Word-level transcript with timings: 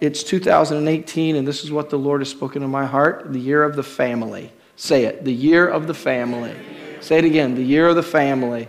it's 0.00 0.22
2018, 0.22 1.36
and 1.36 1.46
this 1.46 1.62
is 1.62 1.70
what 1.70 1.90
the 1.90 1.98
Lord 1.98 2.20
has 2.22 2.30
spoken 2.30 2.62
in 2.62 2.70
my 2.70 2.86
heart 2.86 3.32
the 3.32 3.38
year 3.38 3.62
of 3.62 3.76
the 3.76 3.82
family. 3.82 4.52
Say 4.76 5.04
it, 5.04 5.24
the 5.24 5.32
year 5.32 5.68
of 5.68 5.86
the 5.86 5.94
family. 5.94 6.54
Say 7.00 7.18
it 7.18 7.24
again, 7.24 7.54
the 7.54 7.62
year 7.62 7.88
of 7.88 7.96
the 7.96 8.02
family. 8.02 8.66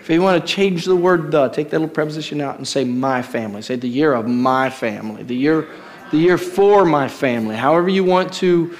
If 0.00 0.10
you 0.10 0.22
want 0.22 0.40
to 0.40 0.46
change 0.46 0.84
the 0.84 0.94
word 0.94 1.30
the, 1.30 1.48
take 1.48 1.70
that 1.70 1.78
little 1.80 1.92
preposition 1.92 2.40
out 2.40 2.58
and 2.58 2.68
say 2.68 2.84
my 2.84 3.22
family. 3.22 3.62
Say 3.62 3.76
the 3.76 3.88
year 3.88 4.12
of 4.12 4.28
my 4.28 4.70
family. 4.70 5.22
The 5.22 5.34
year, 5.34 5.66
the 6.10 6.18
year 6.18 6.38
for 6.38 6.84
my 6.84 7.08
family. 7.08 7.56
However 7.56 7.88
you 7.88 8.04
want 8.04 8.32
to 8.34 8.76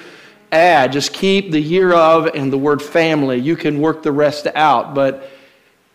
add, 0.52 0.92
just 0.92 1.12
keep 1.12 1.50
the 1.50 1.60
year 1.60 1.92
of 1.92 2.26
and 2.26 2.52
the 2.52 2.58
word 2.58 2.80
family. 2.82 3.38
You 3.38 3.56
can 3.56 3.80
work 3.80 4.02
the 4.02 4.12
rest 4.12 4.46
out, 4.54 4.94
but 4.94 5.30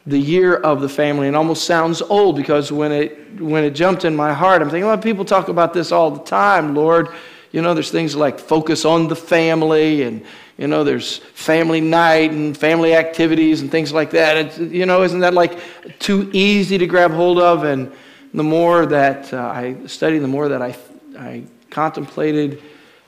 the 0.05 0.17
year 0.17 0.55
of 0.55 0.81
the 0.81 0.89
family. 0.89 1.27
And 1.27 1.35
almost 1.35 1.65
sounds 1.65 2.01
old 2.01 2.35
because 2.35 2.71
when 2.71 2.91
it 2.91 3.39
when 3.39 3.63
it 3.63 3.71
jumped 3.71 4.05
in 4.05 4.15
my 4.15 4.33
heart, 4.33 4.61
I'm 4.61 4.69
thinking, 4.69 4.87
well, 4.87 4.97
people 4.97 5.25
talk 5.25 5.47
about 5.47 5.73
this 5.73 5.91
all 5.91 6.11
the 6.11 6.23
time, 6.23 6.75
Lord. 6.75 7.09
You 7.51 7.61
know, 7.61 7.73
there's 7.73 7.91
things 7.91 8.15
like 8.15 8.39
focus 8.39 8.85
on 8.85 9.07
the 9.07 9.15
family, 9.15 10.03
and 10.03 10.23
you 10.57 10.67
know, 10.67 10.83
there's 10.83 11.17
family 11.17 11.81
night 11.81 12.31
and 12.31 12.57
family 12.57 12.95
activities 12.95 13.61
and 13.61 13.69
things 13.69 13.91
like 13.91 14.11
that. 14.11 14.37
It's, 14.37 14.57
you 14.57 14.85
know, 14.85 15.03
isn't 15.03 15.19
that 15.19 15.33
like 15.33 15.59
too 15.99 16.29
easy 16.33 16.77
to 16.77 16.87
grab 16.87 17.11
hold 17.11 17.39
of? 17.39 17.63
And 17.63 17.91
the 18.33 18.43
more 18.43 18.85
that 18.85 19.33
uh, 19.33 19.37
I 19.37 19.75
studied, 19.87 20.19
the 20.19 20.27
more 20.27 20.47
that 20.49 20.61
I 20.61 20.75
I 21.17 21.43
contemplated, 21.69 22.61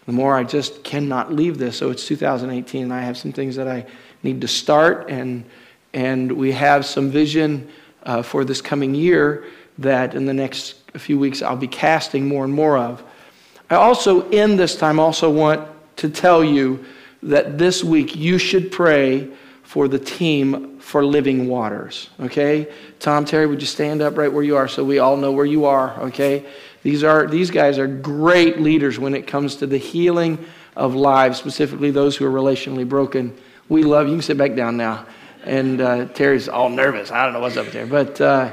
the 0.06 0.12
more 0.12 0.36
I 0.36 0.44
just 0.44 0.84
cannot 0.84 1.34
leave 1.34 1.58
this. 1.58 1.78
So 1.78 1.90
it's 1.90 2.06
2018, 2.06 2.84
and 2.84 2.94
I 2.94 3.02
have 3.02 3.18
some 3.18 3.32
things 3.32 3.56
that 3.56 3.68
I 3.68 3.86
need 4.24 4.42
to 4.42 4.48
start 4.48 5.10
and 5.10 5.44
and 5.94 6.32
we 6.32 6.52
have 6.52 6.86
some 6.86 7.10
vision 7.10 7.70
uh, 8.04 8.22
for 8.22 8.44
this 8.44 8.62
coming 8.62 8.96
year 8.96 9.46
that 9.78 10.16
in 10.16 10.26
the 10.26 10.34
next 10.34 10.76
few 10.98 11.18
weeks 11.18 11.42
I'll 11.42 11.56
be 11.56 11.68
casting 11.68 12.28
more 12.28 12.44
and 12.44 12.54
more 12.54 12.78
of. 12.78 13.04
I 13.70 13.76
also, 13.76 14.30
in 14.30 14.56
this 14.56 14.76
time, 14.76 15.00
also 15.00 15.30
want 15.30 15.68
to 15.98 16.10
tell 16.10 16.44
you 16.44 16.84
that 17.24 17.58
this 17.58 17.84
week 17.84 18.16
you 18.16 18.38
should 18.38 18.72
pray 18.72 19.30
for 19.64 19.88
the 19.88 19.98
team 19.98 20.80
for 20.80 21.04
Living 21.04 21.48
Waters. 21.48 22.10
Okay? 22.20 22.72
Tom, 23.00 23.26
Terry, 23.26 23.48
would 23.48 23.62
you 23.62 23.68
stand 23.68 24.02
up 24.02 24.18
right 24.18 24.32
where 24.32 24.44
you 24.44 24.58
are 24.58 24.68
so 24.68 24.84
we 24.84 25.00
all 25.00 25.18
know 25.18 25.32
where 25.32 25.46
you 25.46 25.66
are? 25.66 26.00
Okay? 26.02 26.46
These, 26.84 27.04
are, 27.04 27.26
these 27.26 27.50
guys 27.50 27.80
are 27.80 27.88
great 27.88 28.60
leaders 28.60 29.00
when 29.00 29.16
it 29.16 29.26
comes 29.26 29.56
to 29.58 29.68
the 29.68 29.78
healing 29.78 30.46
of 30.76 30.94
lives, 30.94 31.40
specifically 31.40 31.92
those 31.92 32.18
who 32.18 32.26
are 32.26 32.32
relationally 32.32 32.88
broken. 32.88 33.36
We 33.70 33.84
love 33.84 34.08
you. 34.08 34.12
You 34.12 34.18
can 34.18 34.24
sit 34.24 34.38
back 34.38 34.56
down 34.56 34.76
now 34.76 35.06
and 35.44 35.82
uh, 35.82 36.06
Terry's 36.06 36.48
all 36.48 36.70
nervous. 36.70 37.12
I 37.12 37.24
don't 37.24 37.34
know 37.34 37.40
what's 37.40 37.58
up 37.58 37.68
there. 37.68 37.86
But 37.86 38.20
uh, 38.22 38.52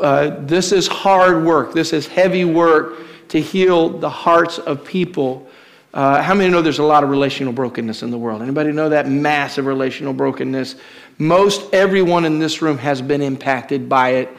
uh, 0.00 0.36
this 0.40 0.72
is 0.72 0.86
hard 0.86 1.44
work. 1.44 1.72
This 1.72 1.92
is 1.92 2.06
heavy 2.06 2.44
work 2.44 2.98
to 3.28 3.40
heal 3.40 3.88
the 3.88 4.10
hearts 4.10 4.58
of 4.58 4.84
people. 4.84 5.48
Uh, 5.94 6.22
how 6.22 6.34
many 6.34 6.50
know 6.50 6.62
there's 6.62 6.78
a 6.78 6.84
lot 6.84 7.02
of 7.02 7.10
relational 7.10 7.52
brokenness 7.52 8.02
in 8.02 8.10
the 8.10 8.18
world? 8.18 8.42
Anybody 8.42 8.72
know 8.72 8.88
that 8.88 9.08
massive 9.08 9.66
relational 9.66 10.12
brokenness? 10.12 10.76
Most 11.18 11.72
everyone 11.72 12.24
in 12.24 12.38
this 12.38 12.62
room 12.62 12.78
has 12.78 13.02
been 13.02 13.22
impacted 13.22 13.88
by 13.88 14.10
it 14.10 14.36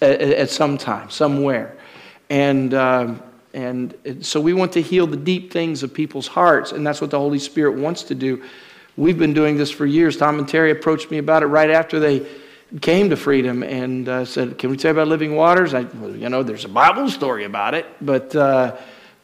at, 0.00 0.50
some 0.50 0.78
time, 0.78 1.10
somewhere. 1.10 1.76
And, 2.30 2.72
um, 2.74 3.22
and 3.52 3.94
so 4.20 4.40
we 4.40 4.52
want 4.54 4.72
to 4.72 4.82
heal 4.82 5.06
the 5.06 5.16
deep 5.16 5.52
things 5.52 5.82
of 5.82 5.92
people's 5.92 6.26
hearts, 6.26 6.72
and 6.72 6.86
that's 6.86 7.00
what 7.00 7.10
the 7.10 7.18
Holy 7.18 7.38
Spirit 7.38 7.78
wants 7.78 8.02
to 8.04 8.14
do. 8.14 8.42
We've 8.96 9.18
been 9.18 9.34
doing 9.34 9.58
this 9.58 9.70
for 9.70 9.84
years. 9.84 10.16
Tom 10.16 10.38
and 10.38 10.48
Terry 10.48 10.70
approached 10.70 11.10
me 11.10 11.18
about 11.18 11.42
it 11.42 11.46
right 11.46 11.70
after 11.70 12.00
they 12.00 12.26
came 12.80 13.10
to 13.10 13.16
Freedom 13.16 13.62
and 13.62 14.08
uh, 14.08 14.24
said, 14.24 14.58
Can 14.58 14.70
we 14.70 14.76
tell 14.76 14.94
you 14.94 15.00
about 15.00 15.08
living 15.08 15.36
waters? 15.36 15.74
I, 15.74 15.82
well, 15.82 16.16
you 16.16 16.28
know, 16.28 16.42
there's 16.42 16.64
a 16.64 16.68
Bible 16.68 17.10
story 17.10 17.44
about 17.44 17.74
it, 17.74 17.86
but 18.00 18.34
uh, 18.34 18.76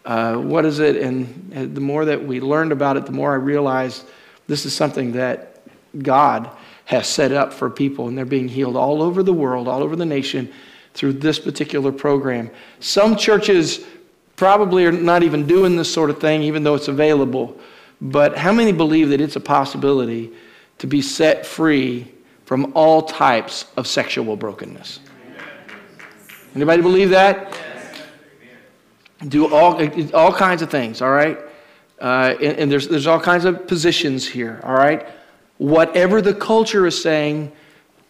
uh, 0.04 0.36
what 0.36 0.66
is 0.66 0.78
it? 0.78 0.96
And 0.96 1.74
the 1.74 1.80
more 1.80 2.04
that 2.04 2.22
we 2.22 2.40
learned 2.40 2.72
about 2.72 2.96
it, 2.96 3.06
the 3.06 3.12
more 3.12 3.32
I 3.32 3.36
realized 3.36 4.04
this 4.46 4.66
is 4.66 4.74
something 4.74 5.12
that 5.12 5.62
God 5.98 6.50
has 6.84 7.06
set 7.06 7.32
up 7.32 7.52
for 7.52 7.70
people, 7.70 8.08
and 8.08 8.18
they're 8.18 8.24
being 8.24 8.48
healed 8.48 8.76
all 8.76 9.02
over 9.02 9.22
the 9.22 9.32
world, 9.32 9.68
all 9.68 9.82
over 9.82 9.96
the 9.96 10.04
nation 10.04 10.52
through 10.94 11.14
this 11.14 11.38
particular 11.38 11.92
program. 11.92 12.50
Some 12.80 13.16
churches 13.16 13.84
probably 14.36 14.84
are 14.84 14.92
not 14.92 15.22
even 15.22 15.46
doing 15.46 15.76
this 15.76 15.92
sort 15.92 16.10
of 16.10 16.20
thing, 16.20 16.42
even 16.42 16.62
though 16.62 16.74
it's 16.74 16.88
available. 16.88 17.58
But 18.02 18.36
how 18.36 18.50
many 18.52 18.72
believe 18.72 19.10
that 19.10 19.20
it's 19.20 19.36
a 19.36 19.40
possibility 19.40 20.32
to 20.78 20.88
be 20.88 21.00
set 21.00 21.46
free 21.46 22.12
from 22.44 22.72
all 22.74 23.02
types 23.02 23.66
of 23.76 23.86
sexual 23.86 24.36
brokenness? 24.36 24.98
Anybody 26.56 26.82
believe 26.82 27.10
that? 27.10 27.56
Do 29.28 29.54
all, 29.54 29.80
all 30.12 30.32
kinds 30.32 30.62
of 30.62 30.70
things, 30.70 31.00
all 31.00 31.12
right? 31.12 31.38
Uh, 32.00 32.34
and, 32.42 32.58
and 32.58 32.72
there's, 32.72 32.88
there's 32.88 33.06
all 33.06 33.20
kinds 33.20 33.44
of 33.44 33.68
positions 33.68 34.26
here, 34.26 34.60
all 34.64 34.74
right? 34.74 35.06
Whatever 35.58 36.20
the 36.20 36.34
culture 36.34 36.88
is 36.88 37.00
saying, 37.00 37.52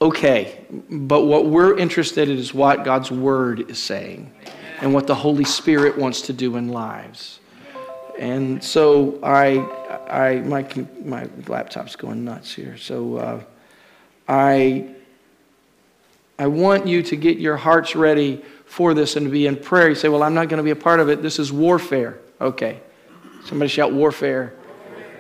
okay. 0.01 0.65
But 0.89 1.25
what 1.25 1.47
we're 1.47 1.77
interested 1.77 2.31
in 2.31 2.39
is 2.39 2.55
what 2.55 2.83
God's 2.83 3.11
Word 3.11 3.71
is 3.71 3.79
saying 3.79 4.33
and 4.81 4.95
what 4.95 5.07
the 5.07 5.15
Holy 5.15 5.45
Spirit 5.45 5.99
wants 5.99 6.23
to 6.23 6.33
do 6.33 6.57
in 6.57 6.69
lives. 6.69 7.41
And 8.19 8.63
so 8.63 9.19
I, 9.23 9.59
I, 10.09 10.41
my, 10.41 10.67
my 11.05 11.29
laptop's 11.47 11.97
going 11.97 12.25
nuts 12.25 12.55
here. 12.55 12.77
So 12.77 13.17
uh, 13.17 13.43
I, 14.29 14.95
I 16.39 16.47
want 16.47 16.87
you 16.87 17.03
to 17.03 17.17
get 17.17 17.39
your 17.39 17.57
hearts 17.57 17.95
ready 17.97 18.45
for 18.67 18.95
this 18.95 19.17
and 19.17 19.27
to 19.27 19.31
be 19.31 19.47
in 19.47 19.57
prayer. 19.57 19.89
You 19.89 19.95
say, 19.95 20.09
well, 20.09 20.23
I'm 20.23 20.35
not 20.35 20.49
going 20.49 20.59
to 20.59 20.65
be 20.65 20.71
a 20.71 20.77
part 20.77 21.01
of 21.01 21.09
it. 21.09 21.23
This 21.23 21.39
is 21.39 21.53
warfare. 21.53 22.19
Okay. 22.41 22.81
Somebody 23.45 23.69
shout 23.69 23.93
warfare. 23.93 24.55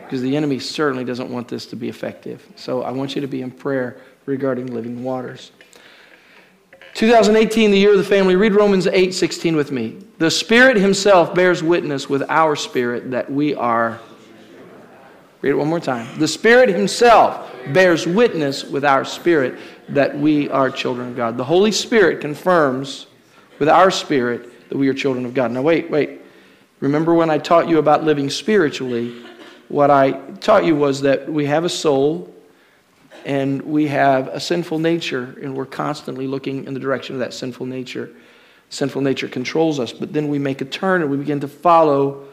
Because 0.02 0.20
the 0.20 0.36
enemy 0.36 0.58
certainly 0.58 1.04
doesn't 1.04 1.31
want 1.31 1.48
this 1.48 1.64
to 1.66 1.76
be 1.76 1.88
effective. 1.88 2.47
So 2.56 2.82
I 2.82 2.91
want 2.91 3.14
you 3.14 3.22
to 3.22 3.26
be 3.26 3.41
in 3.41 3.50
prayer 3.50 3.98
regarding 4.26 4.66
living 4.66 5.02
waters. 5.02 5.52
2018, 6.94 7.70
the 7.70 7.78
year 7.78 7.92
of 7.92 7.98
the 7.98 8.04
family. 8.04 8.36
Read 8.36 8.54
Romans 8.54 8.86
8 8.86 9.14
16 9.14 9.56
with 9.56 9.72
me. 9.72 9.98
The 10.19 10.30
Spirit 10.30 10.76
Himself 10.76 11.34
bears 11.34 11.62
witness 11.62 12.08
with 12.08 12.22
our 12.28 12.54
spirit 12.54 13.10
that 13.10 13.30
we 13.30 13.54
are. 13.54 13.98
Read 15.41 15.50
it 15.50 15.54
one 15.54 15.69
more 15.69 15.81
time. 15.81 16.19
The 16.19 16.28
Spirit 16.28 16.69
Himself 16.69 17.50
bears 17.72 18.06
witness 18.06 18.64
with 18.64 18.84
our 18.84 19.04
spirit 19.04 19.58
that 19.88 20.16
we 20.16 20.48
are 20.50 20.70
children 20.70 21.08
of 21.08 21.16
God. 21.16 21.36
The 21.36 21.44
Holy 21.44 21.72
Spirit 21.72 22.20
confirms 22.20 23.06
with 23.58 23.69
our 23.69 23.91
spirit 23.91 24.69
that 24.69 24.76
we 24.76 24.88
are 24.88 24.94
children 24.94 25.25
of 25.25 25.34
God. 25.34 25.50
Now, 25.50 25.62
wait, 25.62 25.91
wait. 25.91 26.20
Remember 26.81 27.14
when 27.14 27.31
I 27.31 27.38
taught 27.38 27.69
you 27.69 27.78
about 27.78 28.04
living 28.04 28.28
spiritually? 28.28 29.25
What 29.69 29.91
I 29.91 30.12
taught 30.41 30.64
you 30.64 30.76
was 30.76 31.00
that 31.02 31.28
we 31.28 31.47
have 31.47 31.64
a 31.64 31.69
soul, 31.69 32.31
and 33.24 33.62
we 33.62 33.88
have 33.88 34.28
a 34.28 34.40
sinful 34.40 34.78
nature, 34.78 35.38
and 35.42 35.54
we're 35.54 35.66
constantly 35.66 36.26
looking 36.26 36.64
in 36.64 36.74
the 36.74 36.80
direction 36.80 37.14
of 37.14 37.20
that 37.20 37.34
sinful 37.34 37.66
nature. 37.66 38.10
Sinful 38.70 39.02
nature 39.02 39.28
controls 39.28 39.78
us, 39.78 39.92
but 39.92 40.12
then 40.12 40.28
we 40.28 40.38
make 40.38 40.60
a 40.60 40.64
turn 40.64 41.02
and 41.02 41.10
we 41.10 41.16
begin 41.16 41.40
to 41.40 41.48
follow 41.48 42.26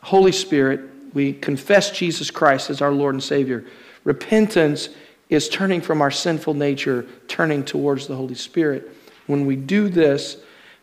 Holy 0.00 0.32
Spirit. 0.32 0.80
We 1.12 1.34
confess 1.34 1.90
Jesus 1.90 2.30
Christ 2.30 2.70
as 2.70 2.80
our 2.80 2.90
Lord 2.90 3.14
and 3.14 3.22
Savior. 3.22 3.64
Repentance 4.04 4.88
is 5.28 5.48
turning 5.48 5.80
from 5.80 6.00
our 6.00 6.10
sinful 6.10 6.54
nature, 6.54 7.06
turning 7.28 7.64
towards 7.64 8.06
the 8.06 8.16
Holy 8.16 8.34
Spirit. 8.34 8.90
When 9.26 9.46
we 9.46 9.56
do 9.56 9.88
this, 9.88 10.38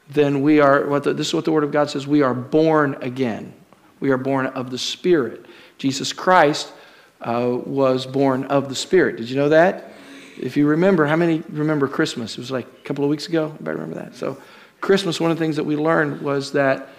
then 0.09 0.41
we 0.41 0.59
are, 0.59 0.87
what 0.87 1.03
the, 1.03 1.13
this 1.13 1.27
is 1.27 1.33
what 1.33 1.45
the 1.45 1.51
Word 1.51 1.63
of 1.63 1.71
God 1.71 1.89
says, 1.89 2.05
we 2.05 2.21
are 2.21 2.33
born 2.33 2.97
again. 3.01 3.53
We 3.99 4.11
are 4.11 4.17
born 4.17 4.47
of 4.47 4.71
the 4.71 4.77
Spirit. 4.77 5.45
Jesus 5.77 6.13
Christ 6.13 6.73
uh, 7.21 7.57
was 7.65 8.05
born 8.05 8.45
of 8.45 8.69
the 8.69 8.75
Spirit. 8.75 9.17
Did 9.17 9.29
you 9.29 9.35
know 9.35 9.49
that? 9.49 9.93
If 10.37 10.57
you 10.57 10.67
remember, 10.67 11.05
how 11.05 11.15
many 11.15 11.43
remember 11.49 11.87
Christmas? 11.87 12.33
It 12.33 12.39
was 12.39 12.51
like 12.51 12.65
a 12.65 12.83
couple 12.83 13.03
of 13.03 13.09
weeks 13.09 13.27
ago. 13.27 13.55
I 13.59 13.63
better 13.63 13.77
remember 13.77 14.01
that. 14.01 14.15
So, 14.15 14.37
Christmas, 14.79 15.19
one 15.19 15.29
of 15.29 15.37
the 15.37 15.43
things 15.43 15.55
that 15.57 15.63
we 15.63 15.75
learned 15.75 16.21
was 16.21 16.51
that 16.53 16.89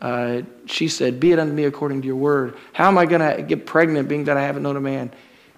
uh, 0.00 0.42
she 0.66 0.88
said, 0.88 1.18
Be 1.18 1.32
it 1.32 1.38
unto 1.38 1.52
me 1.52 1.64
according 1.64 2.02
to 2.02 2.06
your 2.06 2.16
word. 2.16 2.56
How 2.72 2.88
am 2.88 2.98
I 2.98 3.06
going 3.06 3.36
to 3.36 3.42
get 3.42 3.66
pregnant 3.66 4.08
being 4.08 4.24
that 4.24 4.36
I 4.36 4.42
haven't 4.42 4.62
known 4.62 4.76
a 4.76 4.80
man? 4.80 5.12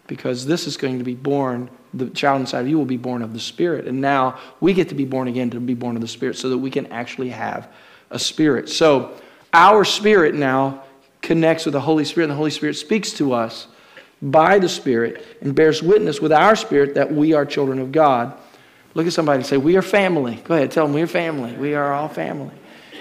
Because 0.06 0.46
this 0.46 0.66
is 0.66 0.76
going 0.76 0.98
to 0.98 1.04
be 1.04 1.14
born, 1.14 1.70
the 1.94 2.10
child 2.10 2.40
inside 2.40 2.60
of 2.60 2.69
you 2.69 2.76
will 2.76 2.84
be 2.84 2.98
born 2.98 3.22
of 3.22 3.32
the 3.32 3.40
Spirit. 3.40 3.87
And 3.87 4.00
now 4.00 4.38
we 4.60 4.75
get 4.75 4.90
to 4.90 4.94
be 4.94 5.06
born 5.06 5.28
again 5.28 5.50
to 5.50 5.60
be 5.60 5.75
born 5.75 5.96
of 5.96 6.02
the 6.02 6.08
Spirit 6.08 6.37
so 6.37 6.50
that 6.50 6.58
we 6.58 6.70
can 6.70 6.87
actually 6.88 7.31
have 7.31 7.69
a 8.10 8.19
spirit. 8.19 8.69
So, 8.69 9.19
our 9.52 9.84
spirit 9.84 10.34
now 10.34 10.82
connects 11.22 11.64
with 11.64 11.72
the 11.72 11.81
Holy 11.81 12.04
Spirit, 12.04 12.25
and 12.25 12.32
the 12.32 12.37
Holy 12.37 12.50
Spirit 12.50 12.75
speaks 12.75 13.12
to 13.12 13.32
us 13.32 13.69
by 14.24 14.58
the 14.58 14.68
Spirit 14.68 15.24
and 15.40 15.54
bears 15.54 15.82
witness 15.82 16.20
with 16.20 16.32
our 16.32 16.56
spirit 16.56 16.94
that 16.94 17.12
we 17.12 17.34
are 17.34 17.44
children 17.44 17.78
of 17.78 17.92
God. 17.92 18.36
Look 18.94 19.06
at 19.06 19.12
somebody 19.12 19.38
and 19.38 19.46
say, 19.46 19.56
We 19.56 19.76
are 19.76 19.82
family. 19.82 20.42
Go 20.44 20.54
ahead, 20.54 20.70
tell 20.70 20.86
them 20.86 20.94
we're 20.94 21.06
family. 21.06 21.52
We 21.54 21.74
are 21.74 21.92
all 21.92 22.08
family. 22.08 22.54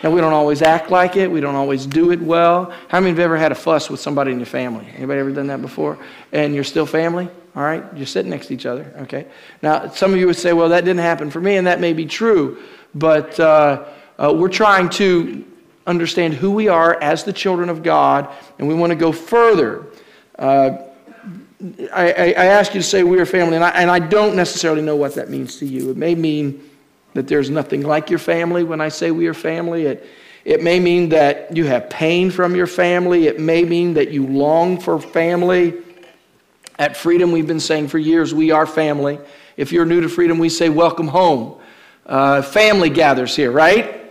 Now, 0.04 0.12
we 0.12 0.20
don't 0.20 0.34
always 0.34 0.62
act 0.62 0.92
like 0.92 1.16
it. 1.16 1.32
We 1.32 1.40
don't 1.40 1.56
always 1.56 1.86
do 1.86 2.12
it 2.12 2.22
well. 2.22 2.74
How 2.90 3.00
many 3.00 3.12
of 3.12 3.18
you 3.18 3.24
ever 3.24 3.38
had 3.38 3.54
a 3.54 3.56
fuss 3.56 3.90
with 3.90 4.02
somebody 4.02 4.34
in 4.34 4.38
your 4.38 4.46
family? 4.46 4.86
Anybody 4.98 5.22
ever 5.22 5.32
done 5.32 5.48
that 5.48 5.62
before? 5.62 5.98
And 6.34 6.54
you're 6.54 6.66
still 6.66 6.86
family? 6.86 7.30
All 7.56 7.64
right? 7.64 7.86
You're 7.96 8.06
sitting 8.06 8.30
next 8.30 8.48
to 8.48 8.54
each 8.54 8.66
other. 8.66 8.94
Okay? 9.04 9.28
Now, 9.62 9.88
some 9.88 10.12
of 10.12 10.20
you 10.20 10.28
would 10.28 10.36
say, 10.36 10.52
well, 10.52 10.68
that 10.70 10.84
didn't 10.84 11.00
happen 11.00 11.32
for 11.32 11.40
me, 11.40 11.56
and 11.56 11.68
that 11.68 11.80
may 11.80 11.94
be 11.94 12.06
true. 12.06 12.62
But 12.94 13.40
uh, 13.40 13.86
uh, 14.20 14.34
we're 14.36 14.50
trying 14.50 14.90
to 14.90 15.46
understand 15.88 16.34
who 16.34 16.52
we 16.52 16.68
are 16.68 17.02
as 17.02 17.24
the 17.24 17.32
children 17.32 17.70
of 17.70 17.82
God, 17.82 18.30
and 18.60 18.68
we 18.68 18.74
want 18.74 18.90
to 18.90 18.98
go 18.98 19.14
further. 19.14 19.86
Uh, 20.38 20.80
I, 21.94 22.34
I, 22.38 22.46
ask 22.46 22.74
you 22.74 22.82
to 22.82 22.86
say 22.86 23.04
we 23.04 23.20
are 23.20 23.26
family, 23.26 23.56
and 23.56 23.64
I, 23.64 23.70
and 23.70 23.90
I 23.90 24.00
don't 24.00 24.36
necessarily 24.36 24.82
know 24.82 24.98
what 24.98 25.16
that 25.16 25.30
means 25.30 25.58
to 25.60 25.66
you. 25.66 25.92
It 25.92 25.98
may 25.98 26.14
mean 26.14 26.70
that 27.14 27.28
there's 27.28 27.50
nothing 27.50 27.84
like 27.84 28.10
your 28.10 28.20
family 28.20 28.64
when 28.64 28.82
I 28.82 28.90
say 28.90 29.12
we 29.12 29.28
are 29.28 29.34
family. 29.34 29.86
It, 29.86 30.06
it 30.44 30.62
may 30.62 30.80
mean 30.80 31.10
that 31.10 31.56
you 31.56 31.64
have 31.66 31.90
pain 31.90 32.32
from 32.32 32.54
your 32.56 32.68
family. 32.68 33.28
It 33.28 33.40
may 33.40 33.64
mean 33.64 33.94
that 33.94 34.12
you 34.12 34.28
long 34.28 34.78
for 34.78 35.00
family. 35.00 35.76
At 36.78 36.98
Freedom, 36.98 37.32
we've 37.32 37.48
been 37.48 37.62
saying 37.62 37.88
for 37.88 37.98
years, 37.98 38.34
we 38.34 38.52
are 38.52 38.66
family. 38.66 39.20
If 39.56 39.72
you're 39.72 39.86
new 39.86 40.02
to 40.02 40.10
Freedom, 40.10 40.40
we 40.40 40.50
say, 40.50 40.68
welcome 40.68 41.08
home. 41.08 41.62
Uh, 42.06 42.42
family 42.42 42.90
gathers 42.90 43.36
here, 43.38 43.52
right? 43.52 44.02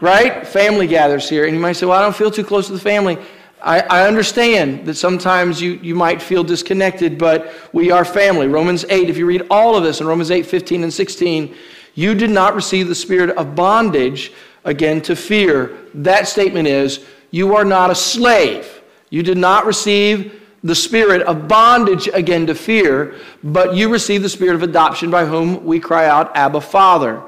Right? 0.00 0.44
Family 0.44 0.88
gathers 0.88 1.28
here. 1.28 1.44
And 1.44 1.54
you 1.54 1.60
might 1.60 1.74
say, 1.74 1.86
well, 1.86 1.98
I 1.98 2.02
don't 2.02 2.16
feel 2.16 2.32
too 2.32 2.42
close 2.42 2.66
to 2.66 2.72
the 2.72 2.80
family. 2.80 3.16
I, 3.64 3.80
I 3.80 4.06
understand 4.06 4.84
that 4.86 4.94
sometimes 4.94 5.60
you, 5.60 5.72
you 5.82 5.94
might 5.94 6.20
feel 6.20 6.44
disconnected, 6.44 7.16
but 7.16 7.50
we 7.72 7.90
are 7.90 8.04
family. 8.04 8.46
Romans 8.46 8.84
8, 8.90 9.08
if 9.08 9.16
you 9.16 9.24
read 9.24 9.46
all 9.50 9.74
of 9.74 9.82
this 9.82 10.02
in 10.02 10.06
Romans 10.06 10.30
8, 10.30 10.44
15, 10.44 10.84
and 10.84 10.92
16, 10.92 11.54
you 11.94 12.14
did 12.14 12.28
not 12.28 12.54
receive 12.54 12.88
the 12.88 12.94
spirit 12.94 13.30
of 13.30 13.54
bondage 13.54 14.32
again 14.64 15.00
to 15.02 15.16
fear. 15.16 15.78
That 15.94 16.28
statement 16.28 16.68
is, 16.68 17.06
you 17.30 17.56
are 17.56 17.64
not 17.64 17.90
a 17.90 17.94
slave. 17.94 18.82
You 19.08 19.22
did 19.22 19.38
not 19.38 19.64
receive 19.64 20.42
the 20.62 20.74
spirit 20.74 21.22
of 21.22 21.48
bondage 21.48 22.06
again 22.08 22.46
to 22.48 22.54
fear, 22.54 23.16
but 23.42 23.74
you 23.74 23.90
receive 23.90 24.22
the 24.22 24.28
spirit 24.28 24.56
of 24.56 24.62
adoption 24.62 25.10
by 25.10 25.24
whom 25.24 25.64
we 25.64 25.80
cry 25.80 26.06
out, 26.06 26.36
Abba, 26.36 26.60
Father. 26.60 27.22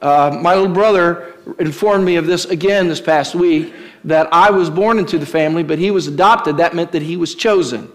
Uh, 0.00 0.38
my 0.40 0.54
little 0.54 0.72
brother 0.72 1.34
informed 1.58 2.04
me 2.04 2.16
of 2.16 2.26
this 2.26 2.44
again 2.44 2.88
this 2.88 3.00
past 3.00 3.34
week 3.34 3.74
that 4.04 4.32
I 4.32 4.50
was 4.50 4.70
born 4.70 4.98
into 4.98 5.18
the 5.18 5.26
family, 5.26 5.62
but 5.62 5.78
he 5.78 5.90
was 5.90 6.06
adopted. 6.06 6.58
That 6.58 6.74
meant 6.74 6.92
that 6.92 7.02
he 7.02 7.16
was 7.16 7.34
chosen. 7.34 7.90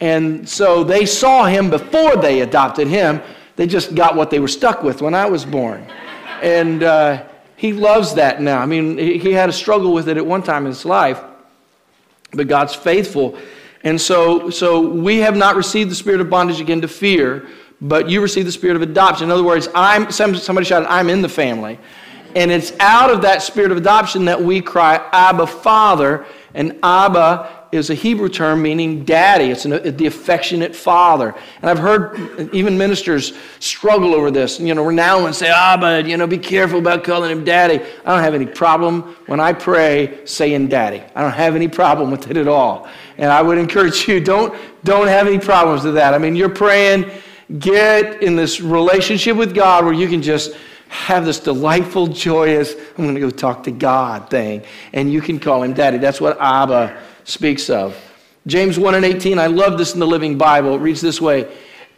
And 0.00 0.48
so 0.48 0.84
they 0.84 1.06
saw 1.06 1.44
him 1.44 1.70
before 1.70 2.16
they 2.16 2.40
adopted 2.40 2.88
him. 2.88 3.20
They 3.56 3.66
just 3.66 3.94
got 3.94 4.16
what 4.16 4.30
they 4.30 4.40
were 4.40 4.48
stuck 4.48 4.82
with 4.82 5.02
when 5.02 5.14
I 5.14 5.26
was 5.26 5.44
born. 5.44 5.86
And 6.42 6.82
uh, 6.82 7.24
he 7.56 7.72
loves 7.72 8.14
that 8.14 8.40
now. 8.40 8.60
I 8.60 8.66
mean, 8.66 8.98
he 8.98 9.32
had 9.32 9.48
a 9.48 9.52
struggle 9.52 9.92
with 9.92 10.08
it 10.08 10.16
at 10.16 10.26
one 10.26 10.42
time 10.42 10.66
in 10.66 10.72
his 10.72 10.84
life, 10.84 11.20
but 12.32 12.48
God's 12.48 12.74
faithful. 12.74 13.38
And 13.84 14.00
so, 14.00 14.50
so 14.50 14.80
we 14.80 15.18
have 15.18 15.36
not 15.36 15.56
received 15.56 15.90
the 15.90 15.94
spirit 15.94 16.20
of 16.20 16.30
bondage 16.30 16.60
again 16.60 16.80
to 16.80 16.88
fear, 16.88 17.46
but 17.84 18.08
you 18.08 18.22
receive 18.22 18.46
the 18.46 18.52
spirit 18.52 18.76
of 18.76 18.82
adoption. 18.82 19.24
In 19.24 19.30
other 19.30 19.44
words, 19.44 19.68
I'm, 19.74 20.10
somebody 20.10 20.64
shouted, 20.64 20.88
I'm 20.88 21.10
in 21.10 21.20
the 21.20 21.28
family. 21.28 21.78
And 22.34 22.50
it's 22.50 22.72
out 22.80 23.10
of 23.10 23.22
that 23.22 23.42
spirit 23.42 23.70
of 23.70 23.76
adoption 23.76 24.24
that 24.24 24.42
we 24.42 24.60
cry, 24.60 24.96
Abba, 25.12 25.46
Father. 25.46 26.26
And 26.54 26.78
Abba 26.82 27.66
is 27.72 27.90
a 27.90 27.94
Hebrew 27.94 28.28
term 28.28 28.62
meaning 28.62 29.04
daddy. 29.04 29.50
It's 29.50 29.66
an, 29.66 29.96
the 29.96 30.06
affectionate 30.06 30.74
father. 30.74 31.34
And 31.60 31.70
I've 31.70 31.78
heard 31.78 32.52
even 32.54 32.78
ministers 32.78 33.34
struggle 33.60 34.14
over 34.14 34.30
this. 34.30 34.58
You 34.58 34.74
know, 34.74 34.88
now 34.90 35.26
and 35.26 35.34
say, 35.34 35.50
ah, 35.52 35.74
Abba, 35.74 36.08
you 36.08 36.16
know, 36.16 36.26
be 36.26 36.38
careful 36.38 36.78
about 36.78 37.04
calling 37.04 37.30
him 37.30 37.44
daddy. 37.44 37.80
I 38.04 38.14
don't 38.14 38.22
have 38.22 38.34
any 38.34 38.46
problem 38.46 39.14
when 39.26 39.40
I 39.40 39.52
pray 39.52 40.24
saying 40.24 40.68
daddy. 40.68 41.02
I 41.14 41.22
don't 41.22 41.32
have 41.32 41.54
any 41.54 41.68
problem 41.68 42.10
with 42.10 42.30
it 42.30 42.36
at 42.36 42.48
all. 42.48 42.88
And 43.18 43.30
I 43.30 43.42
would 43.42 43.58
encourage 43.58 44.08
you, 44.08 44.20
don't, 44.20 44.58
don't 44.84 45.08
have 45.08 45.26
any 45.26 45.38
problems 45.38 45.84
with 45.84 45.94
that. 45.94 46.14
I 46.14 46.18
mean, 46.18 46.34
you're 46.34 46.48
praying, 46.48 47.10
get 47.58 48.22
in 48.22 48.36
this 48.36 48.60
relationship 48.60 49.36
with 49.36 49.54
God 49.54 49.84
where 49.84 49.94
you 49.94 50.08
can 50.08 50.22
just 50.22 50.54
have 50.88 51.24
this 51.24 51.40
delightful, 51.40 52.06
joyous, 52.06 52.74
I'm 52.96 53.04
going 53.04 53.14
to 53.14 53.20
go 53.20 53.30
talk 53.30 53.64
to 53.64 53.70
God 53.70 54.30
thing. 54.30 54.62
And 54.92 55.12
you 55.12 55.20
can 55.20 55.40
call 55.40 55.62
him 55.62 55.72
daddy. 55.72 55.98
That's 55.98 56.20
what 56.20 56.40
Abba 56.40 56.96
speaks 57.24 57.68
of. 57.68 58.00
James 58.46 58.78
1 58.78 58.94
and 58.94 59.04
18, 59.04 59.38
I 59.38 59.46
love 59.46 59.78
this 59.78 59.94
in 59.94 60.00
the 60.00 60.06
Living 60.06 60.38
Bible. 60.38 60.74
It 60.74 60.78
reads 60.78 61.00
this 61.00 61.20
way 61.20 61.50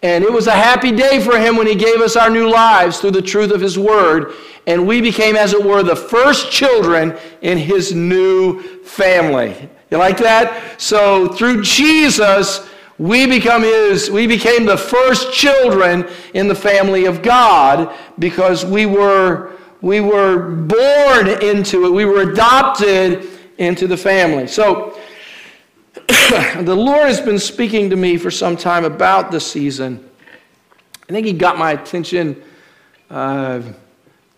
And 0.02 0.24
it 0.24 0.32
was 0.32 0.46
a 0.46 0.52
happy 0.52 0.92
day 0.92 1.20
for 1.20 1.38
him 1.38 1.56
when 1.56 1.66
he 1.66 1.74
gave 1.74 2.00
us 2.00 2.16
our 2.16 2.30
new 2.30 2.48
lives 2.48 2.98
through 2.98 3.10
the 3.12 3.22
truth 3.22 3.50
of 3.50 3.60
his 3.60 3.78
word. 3.78 4.32
And 4.66 4.86
we 4.86 5.00
became, 5.00 5.36
as 5.36 5.52
it 5.52 5.62
were, 5.62 5.82
the 5.82 5.96
first 5.96 6.50
children 6.50 7.18
in 7.42 7.58
his 7.58 7.94
new 7.94 8.62
family. 8.82 9.68
You 9.90 9.98
like 9.98 10.18
that? 10.18 10.80
So 10.80 11.28
through 11.28 11.62
Jesus, 11.62 12.68
we 12.98 13.26
become 13.26 13.62
his 13.62 14.10
we 14.10 14.26
became 14.26 14.64
the 14.64 14.76
first 14.76 15.32
children 15.32 16.08
in 16.34 16.48
the 16.48 16.54
family 16.54 17.04
of 17.04 17.22
god 17.22 17.94
because 18.18 18.64
we 18.64 18.86
were 18.86 19.52
we 19.82 20.00
were 20.00 20.50
born 20.50 21.28
into 21.42 21.86
it 21.86 21.90
we 21.90 22.04
were 22.04 22.30
adopted 22.30 23.26
into 23.58 23.86
the 23.86 23.96
family 23.96 24.46
so 24.46 24.98
the 26.60 26.74
Lord 26.76 27.08
has 27.08 27.20
been 27.20 27.38
speaking 27.38 27.90
to 27.90 27.96
me 27.96 28.16
for 28.16 28.30
some 28.30 28.56
time 28.56 28.84
about 28.84 29.30
this 29.30 29.50
season. 29.50 30.08
I 31.08 31.12
think 31.12 31.26
He 31.26 31.32
got 31.32 31.58
my 31.58 31.72
attention 31.72 32.42
uh, 33.10 33.62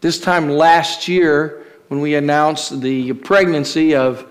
this 0.00 0.20
time 0.20 0.48
last 0.48 1.08
year 1.08 1.66
when 1.88 2.00
we 2.00 2.14
announced 2.14 2.80
the 2.80 3.12
pregnancy 3.12 3.94
of 3.94 4.26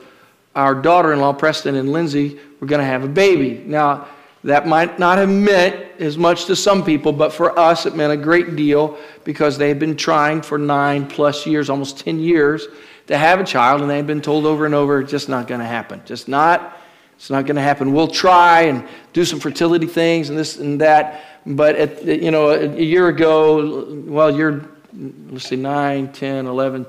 our 0.56 0.73
daughter 0.73 1.13
in 1.13 1.19
law, 1.19 1.33
Preston 1.33 1.75
and 1.75 1.91
Lindsay, 1.91 2.39
were 2.59 2.68
going 2.68 2.80
to 2.80 2.85
have 2.85 3.03
a 3.03 3.07
baby. 3.07 3.63
Now, 3.65 4.07
that 4.47 4.65
might 4.65 4.97
not 4.97 5.17
have 5.17 5.29
meant 5.29 5.75
as 5.99 6.17
much 6.17 6.45
to 6.45 6.55
some 6.55 6.83
people, 6.83 7.11
but 7.11 7.33
for 7.33 7.57
us, 7.59 7.85
it 7.85 7.95
meant 7.95 8.13
a 8.13 8.17
great 8.17 8.55
deal 8.55 8.97
because 9.25 9.57
they 9.57 9.67
had 9.67 9.77
been 9.77 9.95
trying 9.95 10.41
for 10.41 10.57
nine 10.57 11.05
plus 11.05 11.45
years, 11.45 11.69
almost 11.69 11.99
10 11.99 12.19
years, 12.19 12.65
to 13.07 13.17
have 13.17 13.41
a 13.41 13.44
child, 13.44 13.81
and 13.81 13.89
they 13.89 13.97
had 13.97 14.07
been 14.07 14.21
told 14.21 14.45
over 14.45 14.65
and 14.65 14.73
over, 14.73 15.03
just 15.03 15.27
not 15.27 15.47
going 15.47 15.59
to 15.59 15.67
happen. 15.67 16.01
Just 16.05 16.29
not 16.29 16.77
it's 17.17 17.31
not 17.31 17.45
going 17.47 17.55
to 17.55 17.61
happen. 17.63 17.94
We'll 17.94 18.07
try 18.07 18.61
and 18.61 18.88
do 19.11 19.25
some 19.25 19.39
fertility 19.39 19.88
things 19.88 20.29
and 20.29 20.38
this 20.38 20.57
and 20.57 20.79
that. 20.81 21.25
But, 21.47 21.75
at, 21.75 22.05
you 22.05 22.29
know, 22.29 22.51
a, 22.51 22.67
year 22.79 23.07
ago, 23.07 23.85
well, 24.05 24.33
you're, 24.33 24.65
let's 25.29 25.49
see, 25.49 25.55
9, 25.55 26.11
10, 26.13 26.45
11, 26.45 26.85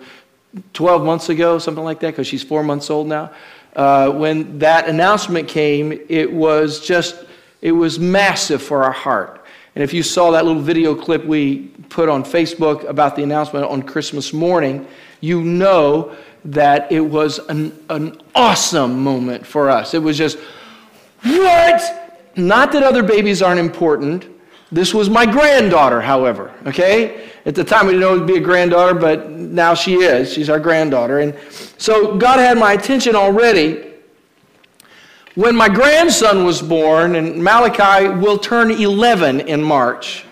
12 0.74 1.04
months 1.04 1.30
ago, 1.30 1.58
something 1.58 1.82
like 1.82 2.00
that, 2.00 2.08
because 2.08 2.26
she's 2.26 2.42
four 2.42 2.62
months 2.62 2.90
old 2.90 3.06
now. 3.06 3.32
Uh, 3.74 4.10
when 4.10 4.58
that 4.58 4.86
announcement 4.86 5.48
came, 5.48 5.92
it 6.08 6.30
was 6.30 6.86
just, 6.86 7.24
it 7.60 7.72
was 7.72 7.98
massive 7.98 8.62
for 8.62 8.84
our 8.84 8.92
heart. 8.92 9.44
And 9.74 9.84
if 9.84 9.92
you 9.92 10.02
saw 10.02 10.32
that 10.32 10.44
little 10.44 10.62
video 10.62 10.94
clip 10.94 11.24
we 11.24 11.68
put 11.88 12.08
on 12.08 12.24
Facebook 12.24 12.84
about 12.88 13.16
the 13.16 13.22
announcement 13.22 13.64
on 13.66 13.82
Christmas 13.82 14.32
morning, 14.32 14.86
you 15.20 15.42
know 15.42 16.16
that 16.44 16.90
it 16.90 17.00
was 17.00 17.38
an, 17.48 17.76
an 17.88 18.20
awesome 18.34 19.02
moment 19.02 19.46
for 19.46 19.68
us. 19.68 19.94
It 19.94 20.02
was 20.02 20.16
just, 20.16 20.38
what? 21.22 22.30
Not 22.36 22.72
that 22.72 22.82
other 22.82 23.02
babies 23.02 23.42
aren't 23.42 23.60
important. 23.60 24.26
This 24.70 24.92
was 24.92 25.08
my 25.08 25.26
granddaughter, 25.26 26.00
however, 26.00 26.52
okay? 26.66 27.30
At 27.46 27.54
the 27.54 27.64
time, 27.64 27.86
we 27.86 27.92
didn't 27.92 28.02
know 28.02 28.14
it 28.14 28.18
would 28.18 28.26
be 28.26 28.36
a 28.36 28.40
granddaughter, 28.40 28.94
but 28.94 29.30
now 29.30 29.74
she 29.74 29.94
is. 29.94 30.32
She's 30.32 30.50
our 30.50 30.60
granddaughter. 30.60 31.20
And 31.20 31.34
so 31.78 32.16
God 32.16 32.38
had 32.38 32.58
my 32.58 32.74
attention 32.74 33.16
already. 33.16 33.87
When 35.34 35.54
my 35.54 35.68
grandson 35.68 36.44
was 36.44 36.60
born, 36.60 37.16
and 37.16 37.42
Malachi 37.42 38.08
will 38.08 38.38
turn 38.38 38.70
11 38.70 39.40
in 39.40 39.62
March. 39.62 40.24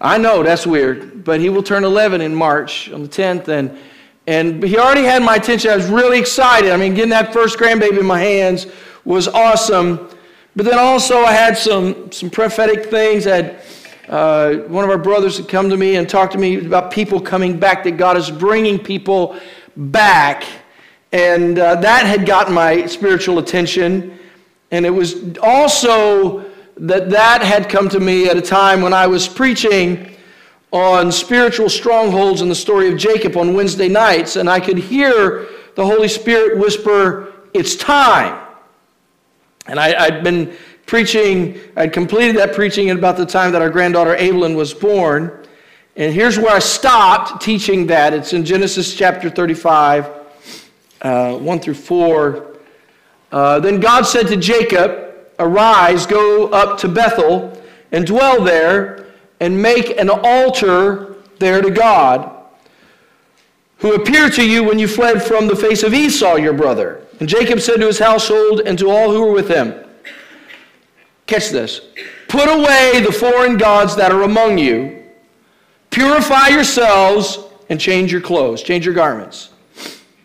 I 0.00 0.18
know 0.18 0.42
that's 0.42 0.66
weird, 0.66 1.24
but 1.24 1.40
he 1.40 1.48
will 1.48 1.62
turn 1.62 1.84
11 1.84 2.20
in 2.20 2.34
March 2.34 2.90
on 2.90 3.02
the 3.02 3.08
10th. 3.08 3.48
And 3.48 3.78
and 4.26 4.62
he 4.62 4.78
already 4.78 5.02
had 5.02 5.22
my 5.22 5.36
attention. 5.36 5.70
I 5.70 5.76
was 5.76 5.88
really 5.88 6.18
excited. 6.18 6.70
I 6.70 6.76
mean, 6.76 6.94
getting 6.94 7.10
that 7.10 7.32
first 7.32 7.58
grandbaby 7.58 7.98
in 7.98 8.06
my 8.06 8.20
hands 8.20 8.66
was 9.04 9.28
awesome. 9.28 10.08
But 10.56 10.64
then 10.64 10.78
also, 10.78 11.18
I 11.18 11.32
had 11.32 11.58
some, 11.58 12.10
some 12.10 12.30
prophetic 12.30 12.86
things. 12.86 13.26
I 13.26 13.36
had 13.36 13.62
uh, 14.08 14.54
one 14.68 14.84
of 14.84 14.90
our 14.90 14.98
brothers 14.98 15.36
had 15.36 15.48
come 15.48 15.68
to 15.68 15.76
me 15.76 15.96
and 15.96 16.08
talked 16.08 16.32
to 16.32 16.38
me 16.38 16.64
about 16.64 16.90
people 16.90 17.20
coming 17.20 17.58
back, 17.58 17.84
that 17.84 17.92
God 17.92 18.16
is 18.16 18.30
bringing 18.30 18.78
people 18.78 19.38
back. 19.76 20.44
And 21.14 21.60
uh, 21.60 21.76
that 21.76 22.06
had 22.06 22.26
gotten 22.26 22.52
my 22.52 22.86
spiritual 22.86 23.38
attention. 23.38 24.18
And 24.72 24.84
it 24.84 24.90
was 24.90 25.38
also 25.38 26.44
that 26.76 27.08
that 27.10 27.40
had 27.40 27.68
come 27.68 27.88
to 27.90 28.00
me 28.00 28.28
at 28.28 28.36
a 28.36 28.42
time 28.42 28.82
when 28.82 28.92
I 28.92 29.06
was 29.06 29.28
preaching 29.28 30.16
on 30.72 31.12
spiritual 31.12 31.68
strongholds 31.68 32.40
in 32.42 32.48
the 32.48 32.54
story 32.54 32.88
of 32.88 32.98
Jacob 32.98 33.36
on 33.36 33.54
Wednesday 33.54 33.88
nights, 33.88 34.34
and 34.34 34.50
I 34.50 34.58
could 34.58 34.76
hear 34.76 35.46
the 35.76 35.86
Holy 35.86 36.08
Spirit 36.08 36.58
whisper, 36.58 37.32
It's 37.54 37.76
time. 37.76 38.44
And 39.66 39.78
I, 39.78 39.90
had 39.96 40.24
been 40.24 40.52
preaching, 40.84 41.60
I'd 41.76 41.92
completed 41.92 42.36
that 42.38 42.54
preaching 42.54 42.90
at 42.90 42.96
about 42.96 43.16
the 43.16 43.24
time 43.24 43.52
that 43.52 43.62
our 43.62 43.70
granddaughter 43.70 44.16
Evelyn 44.16 44.56
was 44.56 44.74
born. 44.74 45.46
And 45.94 46.12
here's 46.12 46.38
where 46.38 46.56
I 46.56 46.58
stopped 46.58 47.40
teaching 47.40 47.86
that. 47.86 48.12
It's 48.14 48.32
in 48.32 48.44
Genesis 48.44 48.96
chapter 48.96 49.30
35, 49.30 50.23
uh, 51.04 51.36
1 51.36 51.60
through 51.60 51.74
4. 51.74 52.56
Uh, 53.30 53.60
then 53.60 53.78
God 53.78 54.02
said 54.02 54.26
to 54.28 54.36
Jacob, 54.36 55.14
Arise, 55.38 56.06
go 56.06 56.48
up 56.48 56.78
to 56.78 56.88
Bethel, 56.88 57.60
and 57.92 58.06
dwell 58.06 58.42
there 58.42 59.06
and 59.40 59.60
make 59.60 59.98
an 60.00 60.10
altar 60.10 61.16
there 61.38 61.60
to 61.60 61.70
God. 61.70 62.30
who 63.78 63.94
appeared 63.94 64.32
to 64.32 64.48
you 64.48 64.64
when 64.64 64.78
you 64.78 64.88
fled 64.88 65.22
from 65.22 65.46
the 65.46 65.54
face 65.54 65.82
of 65.82 65.92
Esau, 65.92 66.36
your 66.36 66.54
brother. 66.54 67.02
And 67.20 67.28
Jacob 67.28 67.60
said 67.60 67.76
to 67.80 67.86
his 67.86 67.98
household 67.98 68.62
and 68.64 68.78
to 68.78 68.88
all 68.88 69.12
who 69.12 69.20
were 69.20 69.32
with 69.32 69.48
him, 69.48 69.74
Catch 71.26 71.50
this. 71.50 71.80
Put 72.28 72.48
away 72.48 73.00
the 73.00 73.12
foreign 73.12 73.56
gods 73.56 73.96
that 73.96 74.12
are 74.12 74.22
among 74.22 74.58
you. 74.58 75.04
Purify 75.90 76.48
yourselves 76.48 77.38
and 77.68 77.80
change 77.80 78.10
your 78.12 78.20
clothes, 78.20 78.62
change 78.62 78.84
your 78.84 78.94
garments. 78.94 79.53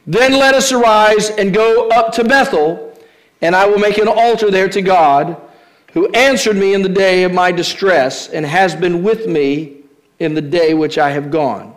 Then 0.09 0.33
let 0.33 0.55
us 0.55 0.71
arise 0.71 1.29
and 1.29 1.53
go 1.53 1.87
up 1.89 2.11
to 2.13 2.23
Bethel, 2.23 2.97
and 3.43 3.55
I 3.55 3.67
will 3.67 3.77
make 3.77 3.99
an 3.99 4.07
altar 4.07 4.49
there 4.49 4.67
to 4.67 4.81
God, 4.81 5.39
who 5.93 6.07
answered 6.13 6.55
me 6.57 6.73
in 6.73 6.81
the 6.81 6.89
day 6.89 7.25
of 7.25 7.31
my 7.31 7.51
distress 7.51 8.27
and 8.27 8.43
has 8.43 8.75
been 8.75 9.03
with 9.03 9.27
me 9.27 9.83
in 10.17 10.33
the 10.33 10.41
day 10.41 10.73
which 10.73 10.97
I 10.97 11.11
have 11.11 11.29
gone. 11.29 11.75